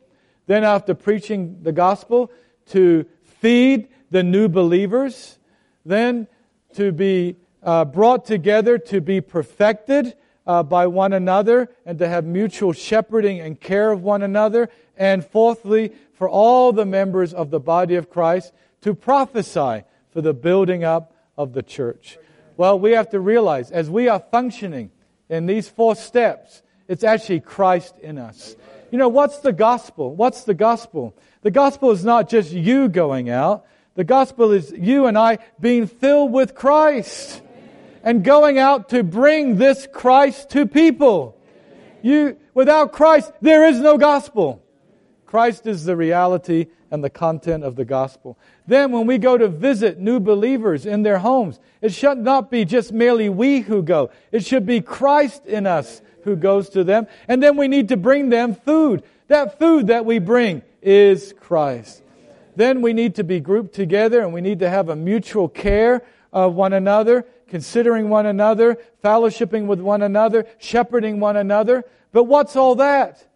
then 0.46 0.64
after 0.64 0.94
preaching 0.94 1.62
the 1.62 1.72
gospel, 1.72 2.30
to 2.70 3.06
feed 3.22 3.88
the 4.10 4.22
new 4.22 4.48
believers, 4.48 5.38
then 5.84 6.26
to 6.74 6.92
be 6.92 7.36
uh, 7.62 7.84
brought 7.84 8.24
together 8.24 8.78
to 8.78 9.00
be 9.00 9.20
perfected 9.20 10.14
uh, 10.48 10.62
by 10.62 10.86
one 10.86 11.12
another 11.12 11.68
and 11.84 11.98
to 11.98 12.08
have 12.08 12.24
mutual 12.24 12.72
shepherding 12.72 13.38
and 13.38 13.60
care 13.60 13.92
of 13.92 14.02
one 14.02 14.22
another. 14.22 14.70
And 14.96 15.24
fourthly, 15.24 15.92
for 16.14 16.28
all 16.28 16.72
the 16.72 16.86
members 16.86 17.32
of 17.32 17.50
the 17.50 17.60
body 17.60 17.94
of 17.94 18.10
Christ 18.10 18.52
to 18.80 18.94
prophesy 18.94 19.84
for 20.10 20.22
the 20.22 20.32
building 20.32 20.82
up 20.82 21.14
of 21.36 21.52
the 21.52 21.62
church. 21.62 22.18
Well, 22.56 22.80
we 22.80 22.92
have 22.92 23.10
to 23.10 23.20
realize 23.20 23.70
as 23.70 23.88
we 23.88 24.08
are 24.08 24.18
functioning 24.18 24.90
in 25.28 25.46
these 25.46 25.68
four 25.68 25.94
steps, 25.94 26.62
it's 26.88 27.04
actually 27.04 27.40
Christ 27.40 27.94
in 28.00 28.18
us. 28.18 28.56
You 28.90 28.98
know, 28.98 29.08
what's 29.08 29.38
the 29.38 29.52
gospel? 29.52 30.14
What's 30.14 30.44
the 30.44 30.54
gospel? 30.54 31.14
The 31.42 31.50
gospel 31.50 31.90
is 31.90 32.04
not 32.04 32.28
just 32.28 32.50
you 32.50 32.88
going 32.88 33.28
out. 33.28 33.66
The 33.94 34.04
gospel 34.04 34.50
is 34.52 34.72
you 34.72 35.06
and 35.06 35.18
I 35.18 35.38
being 35.60 35.86
filled 35.86 36.32
with 36.32 36.54
Christ 36.54 37.42
and 38.02 38.24
going 38.24 38.58
out 38.58 38.90
to 38.90 39.02
bring 39.02 39.56
this 39.56 39.86
Christ 39.92 40.50
to 40.50 40.66
people. 40.66 41.36
You, 42.02 42.36
without 42.54 42.92
Christ, 42.92 43.32
there 43.40 43.66
is 43.66 43.80
no 43.80 43.98
gospel. 43.98 44.62
Christ 45.26 45.66
is 45.66 45.84
the 45.84 45.96
reality 45.96 46.66
and 46.90 47.04
the 47.04 47.10
content 47.10 47.64
of 47.64 47.76
the 47.76 47.84
gospel. 47.84 48.38
Then 48.66 48.92
when 48.92 49.06
we 49.06 49.18
go 49.18 49.36
to 49.36 49.48
visit 49.48 49.98
new 49.98 50.20
believers 50.20 50.86
in 50.86 51.02
their 51.02 51.18
homes, 51.18 51.60
it 51.82 51.92
should 51.92 52.18
not 52.18 52.50
be 52.50 52.64
just 52.64 52.92
merely 52.92 53.28
we 53.28 53.60
who 53.60 53.82
go. 53.82 54.10
It 54.32 54.44
should 54.44 54.64
be 54.64 54.80
Christ 54.80 55.44
in 55.44 55.66
us 55.66 56.00
who 56.24 56.36
goes 56.36 56.70
to 56.70 56.84
them. 56.84 57.06
And 57.26 57.42
then 57.42 57.56
we 57.56 57.68
need 57.68 57.88
to 57.88 57.96
bring 57.96 58.30
them 58.30 58.54
food. 58.54 59.02
That 59.28 59.58
food 59.58 59.88
that 59.88 60.04
we 60.04 60.18
bring 60.18 60.62
is 60.80 61.34
Christ. 61.38 62.02
Then 62.56 62.80
we 62.80 62.92
need 62.92 63.16
to 63.16 63.24
be 63.24 63.40
grouped 63.40 63.74
together 63.74 64.20
and 64.20 64.32
we 64.32 64.40
need 64.40 64.60
to 64.60 64.70
have 64.70 64.88
a 64.88 64.96
mutual 64.96 65.48
care 65.48 66.02
of 66.32 66.54
one 66.54 66.72
another, 66.72 67.26
considering 67.48 68.08
one 68.08 68.26
another, 68.26 68.78
fellowshipping 69.02 69.66
with 69.66 69.80
one 69.80 70.02
another, 70.02 70.46
shepherding 70.58 71.20
one 71.20 71.36
another. 71.36 71.84
But 72.12 72.24
what's 72.24 72.56
all 72.56 72.76
that? 72.76 73.26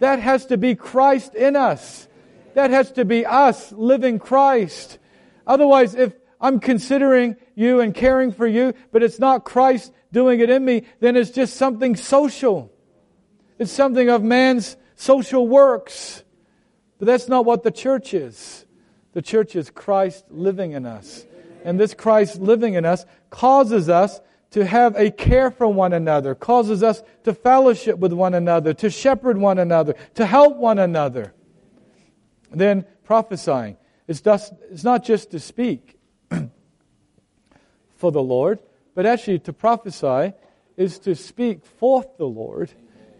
That 0.00 0.18
has 0.18 0.46
to 0.46 0.56
be 0.56 0.74
Christ 0.74 1.34
in 1.34 1.56
us. 1.56 2.08
That 2.54 2.70
has 2.70 2.92
to 2.92 3.04
be 3.04 3.24
us 3.26 3.72
living 3.72 4.18
Christ. 4.18 4.98
Otherwise, 5.46 5.94
if 5.94 6.14
I'm 6.40 6.60
considering 6.60 7.36
you 7.54 7.80
and 7.80 7.94
caring 7.94 8.32
for 8.32 8.46
you, 8.46 8.74
but 8.92 9.02
it's 9.02 9.18
not 9.18 9.44
Christ 9.44 9.92
doing 10.12 10.40
it 10.40 10.50
in 10.50 10.64
me, 10.64 10.84
then 11.00 11.16
it's 11.16 11.30
just 11.30 11.56
something 11.56 11.96
social. 11.96 12.72
It's 13.58 13.72
something 13.72 14.08
of 14.08 14.22
man's 14.22 14.76
social 14.94 15.46
works. 15.46 16.22
But 16.98 17.06
that's 17.06 17.28
not 17.28 17.44
what 17.44 17.62
the 17.62 17.70
church 17.70 18.14
is. 18.14 18.66
The 19.12 19.22
church 19.22 19.56
is 19.56 19.70
Christ 19.70 20.24
living 20.30 20.72
in 20.72 20.86
us. 20.86 21.24
And 21.64 21.80
this 21.80 21.94
Christ 21.94 22.40
living 22.40 22.74
in 22.74 22.84
us 22.84 23.06
causes 23.34 23.88
us 23.88 24.20
to 24.52 24.64
have 24.64 24.94
a 24.94 25.10
care 25.10 25.50
for 25.50 25.66
one 25.66 25.92
another, 25.92 26.36
causes 26.36 26.84
us 26.84 27.02
to 27.24 27.34
fellowship 27.34 27.98
with 27.98 28.12
one 28.12 28.32
another, 28.32 28.72
to 28.72 28.88
shepherd 28.88 29.36
one 29.36 29.58
another, 29.58 29.96
to 30.14 30.24
help 30.24 30.56
one 30.56 30.78
another. 30.78 31.34
Then 32.52 32.84
prophesying. 33.02 33.76
It's, 34.06 34.20
just, 34.20 34.52
it's 34.70 34.84
not 34.84 35.02
just 35.02 35.32
to 35.32 35.40
speak 35.40 35.98
for 37.96 38.12
the 38.12 38.22
Lord, 38.22 38.60
but 38.94 39.04
actually 39.04 39.40
to 39.40 39.52
prophesy 39.52 40.32
is 40.76 41.00
to 41.00 41.16
speak 41.16 41.66
forth 41.66 42.16
the 42.16 42.28
Lord 42.28 42.70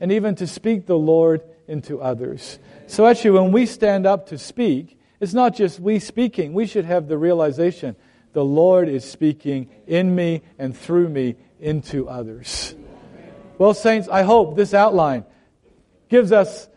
and 0.01 0.13
even 0.13 0.37
to 0.37 0.47
speak 0.47 0.87
the 0.87 0.97
Lord 0.97 1.43
into 1.67 2.01
others. 2.01 2.61
So 2.87 3.05
actually, 3.05 3.33
when 3.33 3.51
we 3.51 3.67
stand 3.67 4.07
up 4.07 4.29
to 4.29 4.39
speak, 4.39 4.97
it's 5.19 5.35
not 5.35 5.57
just 5.57 5.81
we 5.81 5.99
speaking. 5.99 6.53
We 6.53 6.69
should 6.69 6.85
have 6.85 7.09
the 7.09 7.19
realization 7.19 7.97
the 8.35 8.45
Lord 8.45 8.89
is 8.89 9.05
speaking 9.05 9.71
in 9.87 10.15
me 10.15 10.43
and 10.59 10.77
through 10.77 11.09
me 11.09 11.37
into 11.59 12.09
others. 12.09 12.75
Well, 13.57 13.73
saints, 13.73 14.09
I 14.09 14.23
hope 14.23 14.57
this 14.57 14.75
outline 14.75 15.25
gives 16.09 16.33
us 16.33 16.69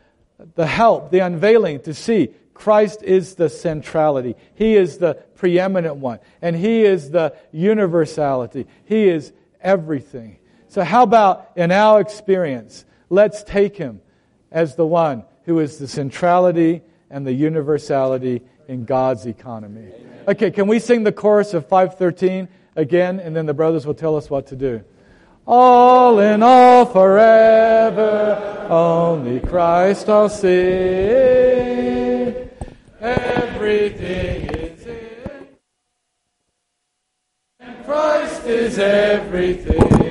the 0.55 0.67
help, 0.67 1.11
the 1.11 1.19
unveiling 1.19 1.81
to 1.81 1.93
see 1.93 2.29
Christ 2.57 3.03
is 3.03 3.35
the 3.35 3.49
centrality. 3.49 4.35
He 4.55 4.75
is 4.75 4.97
the 4.97 5.15
preeminent 5.35 5.97
one. 5.97 6.19
And 6.41 6.55
He 6.55 6.83
is 6.83 7.11
the 7.11 7.35
universality. 7.51 8.65
He 8.85 9.07
is 9.07 9.31
everything. 9.61 10.39
So, 10.67 10.83
how 10.83 11.03
about 11.03 11.51
in 11.55 11.71
our 11.71 12.01
experience, 12.01 12.83
let's 13.09 13.43
take 13.43 13.77
Him 13.77 14.01
as 14.51 14.75
the 14.75 14.87
one 14.87 15.23
who 15.43 15.59
is 15.59 15.77
the 15.77 15.87
centrality 15.87 16.81
and 17.11 17.27
the 17.27 17.33
universality 17.33 18.41
in 18.68 18.86
God's 18.86 19.26
economy. 19.26 19.91
Okay, 20.28 20.51
can 20.51 20.68
we 20.68 20.80
sing 20.80 21.03
the 21.03 21.11
chorus 21.11 21.53
of 21.53 21.68
513 21.68 22.47
again, 22.76 23.20
and 23.20 23.36
then 23.36 23.45
the 23.45 23.53
brothers 23.53 23.86
will 23.86 23.93
tell 23.93 24.15
us 24.15 24.30
what 24.30 24.47
to 24.47 24.55
do? 24.55 24.84
All 25.45 26.20
in 26.20 26.43
all 26.43 26.86
forever, 26.86 28.68
only 28.70 29.39
Christ 29.39 30.09
I'll 30.09 30.28
sing. 30.28 30.49
Everything 32.99 34.49
is 34.49 34.86
in. 34.86 35.47
Christ 37.86 38.45
is 38.45 38.78
everything. 38.80 40.06